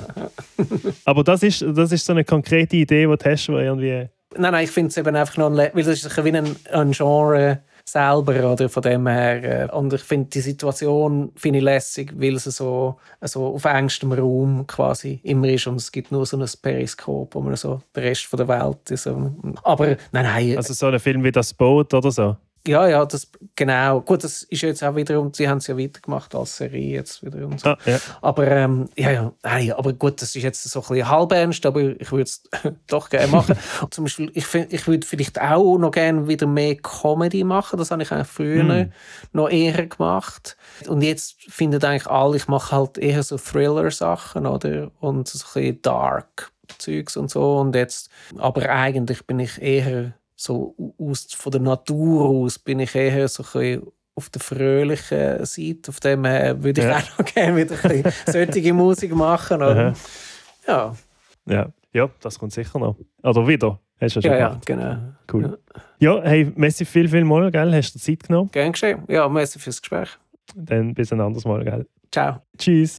Aber 1.06 1.24
das 1.24 1.42
ist, 1.42 1.64
das 1.74 1.94
ist 1.94 2.06
so 2.06 2.12
eine 2.12 2.26
konkrete 2.26 2.76
Idee, 2.76 3.08
die 3.08 3.18
du 3.18 3.32
hast, 3.32 3.48
die 3.48 3.54
irgendwie. 3.54 4.10
Nein, 4.36 4.52
nein, 4.52 4.66
ich 4.66 4.72
finde 4.72 4.90
es 4.90 4.98
eben 4.98 5.16
einfach 5.16 5.38
noch, 5.38 5.56
weil 5.56 5.72
das 5.74 6.04
ist 6.04 6.20
ein, 6.20 6.56
ein 6.74 6.92
Genre 6.92 7.60
selber 7.86 8.52
oder 8.52 8.70
von 8.70 8.82
dem 8.84 9.08
her. 9.08 9.70
Äh, 9.70 9.72
und 9.76 9.94
ich 9.94 10.02
finde 10.02 10.30
die 10.30 10.42
Situation 10.42 11.32
finde 11.36 11.60
ich 11.60 11.66
lässig, 11.66 12.14
weil 12.16 12.36
es 12.36 12.46
so, 12.46 12.98
so 13.22 13.48
auf 13.48 13.66
engstem 13.66 14.12
Raum 14.14 14.66
quasi 14.68 15.20
immer 15.24 15.50
ist 15.50 15.68
und 15.68 15.76
es 15.76 15.92
gibt 15.92 16.12
nur 16.12 16.26
so 16.26 16.38
ein 16.38 16.50
Periskop, 16.62 17.36
wo 17.36 17.42
man 17.42 17.56
so 17.56 17.82
den 17.96 18.04
Rest 18.04 18.26
von 18.26 18.38
der 18.38 18.48
Welt 18.48 18.90
ist. 18.90 19.08
Aber 19.08 19.86
nein, 19.86 19.98
nein. 20.12 20.58
Also 20.58 20.74
so 20.74 20.88
ein 20.88 21.00
Film 21.00 21.24
wie 21.24 21.32
das 21.32 21.54
Boot 21.54 21.94
oder 21.94 22.12
so? 22.12 22.38
Ja, 22.66 22.88
ja, 22.88 23.06
das, 23.06 23.28
genau. 23.58 24.00
Gut, 24.02 24.24
das 24.24 24.44
ist 24.44 24.62
jetzt 24.62 24.84
auch 24.84 24.96
wiederum, 24.96 25.34
sie 25.34 25.50
haben 25.50 25.58
es 25.58 25.68
ja 25.68 25.78
weitergemacht 25.78 26.34
als 26.34 26.56
Serie 26.56 26.94
jetzt 26.94 27.22
wieder 27.24 27.46
und 27.46 27.60
so. 27.60 27.70
Ah, 27.70 27.78
ja. 27.86 28.00
Aber, 28.22 28.48
ähm, 28.48 28.88
ja, 28.96 29.12
ja, 29.12 29.34
nein, 29.44 29.74
aber 29.74 29.92
gut, 29.92 30.22
das 30.22 30.34
ist 30.34 30.44
jetzt 30.44 30.64
so 30.64 30.80
ein 30.80 30.88
bisschen 30.88 31.10
halb 31.10 31.32
ernst, 31.34 31.66
aber 31.66 31.82
ich 31.82 32.10
würde 32.12 32.24
es 32.24 32.44
doch 32.88 33.10
gerne 33.10 33.28
machen. 33.28 33.58
Zum 33.90 34.06
Beispiel, 34.06 34.32
ich, 34.34 34.54
ich 34.54 34.88
würde 34.88 35.06
vielleicht 35.06 35.42
auch 35.42 35.78
noch 35.78 35.92
gerne 35.92 36.28
wieder 36.30 36.48
mehr 36.48 36.76
Comedy 36.76 37.44
machen, 37.44 37.78
das 37.78 37.92
habe 37.92 38.02
ich 38.02 38.12
eigentlich 38.14 38.28
früher 38.28 38.64
mm. 38.64 38.92
noch 39.34 39.50
eher 39.50 39.86
gemacht. 39.86 40.56
Und 40.88 41.02
jetzt 41.02 41.44
finden 41.52 41.84
eigentlich 41.84 42.08
alle, 42.08 42.38
ich 42.38 42.48
mache 42.48 42.74
halt 42.74 42.98
eher 42.98 43.24
so 43.24 43.38
Thriller-Sachen, 43.38 44.46
oder? 44.46 44.90
Und 45.02 45.28
so 45.28 45.40
ein 45.40 45.54
bisschen 45.54 45.82
Dark 45.82 46.54
Zeugs 46.78 47.18
und 47.18 47.30
so. 47.30 47.58
Und 47.60 47.76
jetzt, 47.76 48.10
aber 48.38 48.70
eigentlich 48.70 49.26
bin 49.26 49.40
ich 49.40 49.62
eher 49.62 50.14
so 50.44 50.76
aus, 50.98 51.28
von 51.34 51.52
der 51.52 51.62
Natur 51.62 52.26
aus 52.26 52.60
bin 52.60 52.80
ich 52.80 52.94
eher 52.96 53.28
so 53.28 53.44
ein 53.58 53.82
auf 54.16 54.30
der 54.30 54.42
fröhlichen 54.42 55.44
Seite. 55.46 55.90
Auf 55.90 56.00
dem 56.00 56.26
äh, 56.26 56.62
würde 56.62 56.82
ich 56.82 56.88
ja. 56.88 56.98
auch 56.98 57.18
noch 57.18 57.26
gerne 57.34 57.58
wieder 57.58 57.76
ein 57.84 58.14
solche 58.28 58.74
Musik 58.74 59.16
machen. 59.16 59.58
Oder? 59.58 59.94
Ja. 60.68 60.96
Ja. 61.46 61.68
ja, 61.94 62.10
das 62.22 62.38
kommt 62.38 62.54
sicher 62.54 62.78
noch. 62.80 62.96
Oder 63.24 63.48
wieder. 63.48 63.80
Hast 64.00 64.16
du 64.16 64.20
ja 64.20 64.22
schon 64.22 64.32
Ja, 64.32 64.38
ja, 64.38 64.48
gemacht. 64.50 64.66
genau. 64.66 64.98
Cool. 65.32 65.60
Ja, 66.00 66.22
hey, 66.24 66.52
Messi 66.56 66.86
viel, 66.86 67.08
viel 67.08 67.24
mal, 67.24 67.50
gell? 67.52 67.74
Hast 67.74 67.96
du 67.96 68.00
Zeit 68.00 68.24
genommen? 68.24 68.50
Gern 68.52 68.72
geschehen. 68.72 69.04
Ja, 69.08 69.28
merci 69.28 69.60
fürs 69.60 69.82
Gespräch. 69.82 70.10
Dann 70.56 70.94
bis 70.94 71.12
ein 71.12 71.22
anderes 71.22 71.46
Mal, 71.46 71.64
gell? 71.64 71.88
Ciao. 72.12 72.42
Tschüss. 72.58 72.98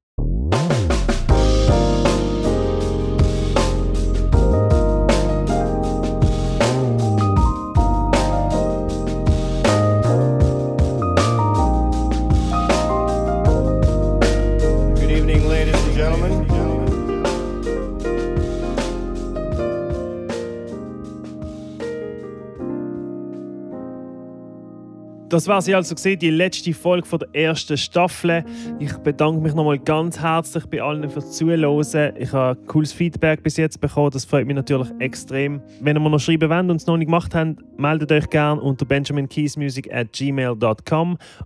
Das 25.34 25.48
war 25.48 25.60
sie 25.60 25.74
also 25.74 25.96
gesehen, 25.96 26.20
die 26.20 26.30
letzte 26.30 26.72
Folge 26.72 27.08
von 27.08 27.18
der 27.18 27.28
ersten 27.34 27.76
Staffel. 27.76 28.44
Ich 28.78 28.92
bedanke 28.98 29.40
mich 29.40 29.52
nochmal 29.52 29.80
ganz 29.80 30.20
herzlich 30.20 30.64
bei 30.66 30.80
allen 30.80 31.10
fürs 31.10 31.32
Zuhören. 31.32 32.14
Ich 32.16 32.32
habe 32.32 32.56
cooles 32.68 32.92
Feedback 32.92 33.42
bis 33.42 33.56
jetzt 33.56 33.80
bekommen. 33.80 34.12
Das 34.12 34.24
freut 34.24 34.46
mich 34.46 34.54
natürlich 34.54 34.88
extrem. 35.00 35.60
Wenn 35.80 35.96
ihr 35.96 36.00
mir 36.00 36.10
noch 36.10 36.20
schreiben 36.20 36.48
wollt 36.48 36.70
und 36.70 36.76
es 36.76 36.86
noch 36.86 36.96
nicht 36.96 37.08
gemacht 37.08 37.34
habt, 37.34 37.56
meldet 37.76 38.12
euch 38.12 38.30
gerne 38.30 38.60
unter 38.60 38.84
benjaminkeysmusic 38.84 39.90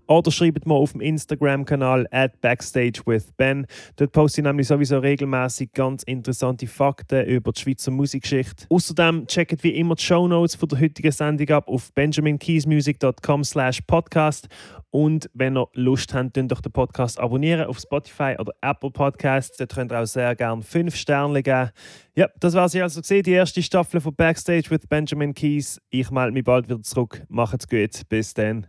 oder 0.07 0.31
schreibt 0.31 0.67
mir 0.67 0.75
auf 0.75 0.93
dem 0.93 1.01
Instagram-Kanal 1.01 2.09
at 2.11 2.39
backstagewithben. 2.43 3.67
Dort 3.97 4.13
poste 4.13 4.43
ich 4.43 4.45
nämlich 4.45 4.67
sowieso 4.69 4.99
regelmäßig 4.99 5.73
ganz 5.73 6.03
interessante 6.03 6.67
Fakten 6.67 7.25
über 7.25 7.53
die 7.53 7.61
Schweizer 7.63 7.91
Musikgeschichte. 7.91 8.67
Außerdem 8.69 9.27
checkt 9.27 9.65
wie 9.65 9.71
immer 9.71 9.95
die 9.95 10.03
Shownotes 10.03 10.57
von 10.57 10.69
der 10.69 10.79
heutigen 10.79 11.11
Sendung 11.11 11.49
ab 11.49 11.69
auf 11.69 11.91
benjaminkeysmusic.com 11.95 13.45
slash 13.45 13.78
podcast 13.87 14.49
und 14.91 15.31
wenn 15.35 15.57
ihr 15.57 15.69
Lust 15.75 16.15
habt, 16.15 16.35
könnt 16.35 16.53
doch 16.53 16.61
den 16.61 16.73
Podcast 16.73 17.21
abonnieren 17.21 17.67
auf 17.67 17.79
Spotify 17.79 18.37
oder 18.39 18.53
Apple 18.63 18.91
Podcasts. 18.91 19.57
Dort 19.57 19.75
könnt 19.75 19.93
ihr 19.93 20.01
auch 20.01 20.07
sehr 20.07 20.35
gerne 20.35 20.63
5 20.63 20.95
Sterne 20.95 21.43
geben. 21.43 21.71
Ja, 22.15 22.29
das 22.41 22.55
war 22.55 22.69
sie 22.69 22.83
also 22.83 23.01
gesehen, 23.01 23.23
die 23.23 23.33
erste 23.33 23.63
Staffel 23.63 24.01
von 24.01 24.15
Backstage 24.15 24.71
with 24.71 24.87
Benjamin 24.89 25.35
Keys. 25.35 25.81
Ich 25.91 26.11
melde 26.11 26.33
mich 26.33 26.45
bald 26.45 26.69
wieder 26.69 26.83
zurück. 26.83 27.23
Macht's 27.29 27.69
gut. 27.69 28.03
Bis 28.09 28.35
dann. 28.35 28.67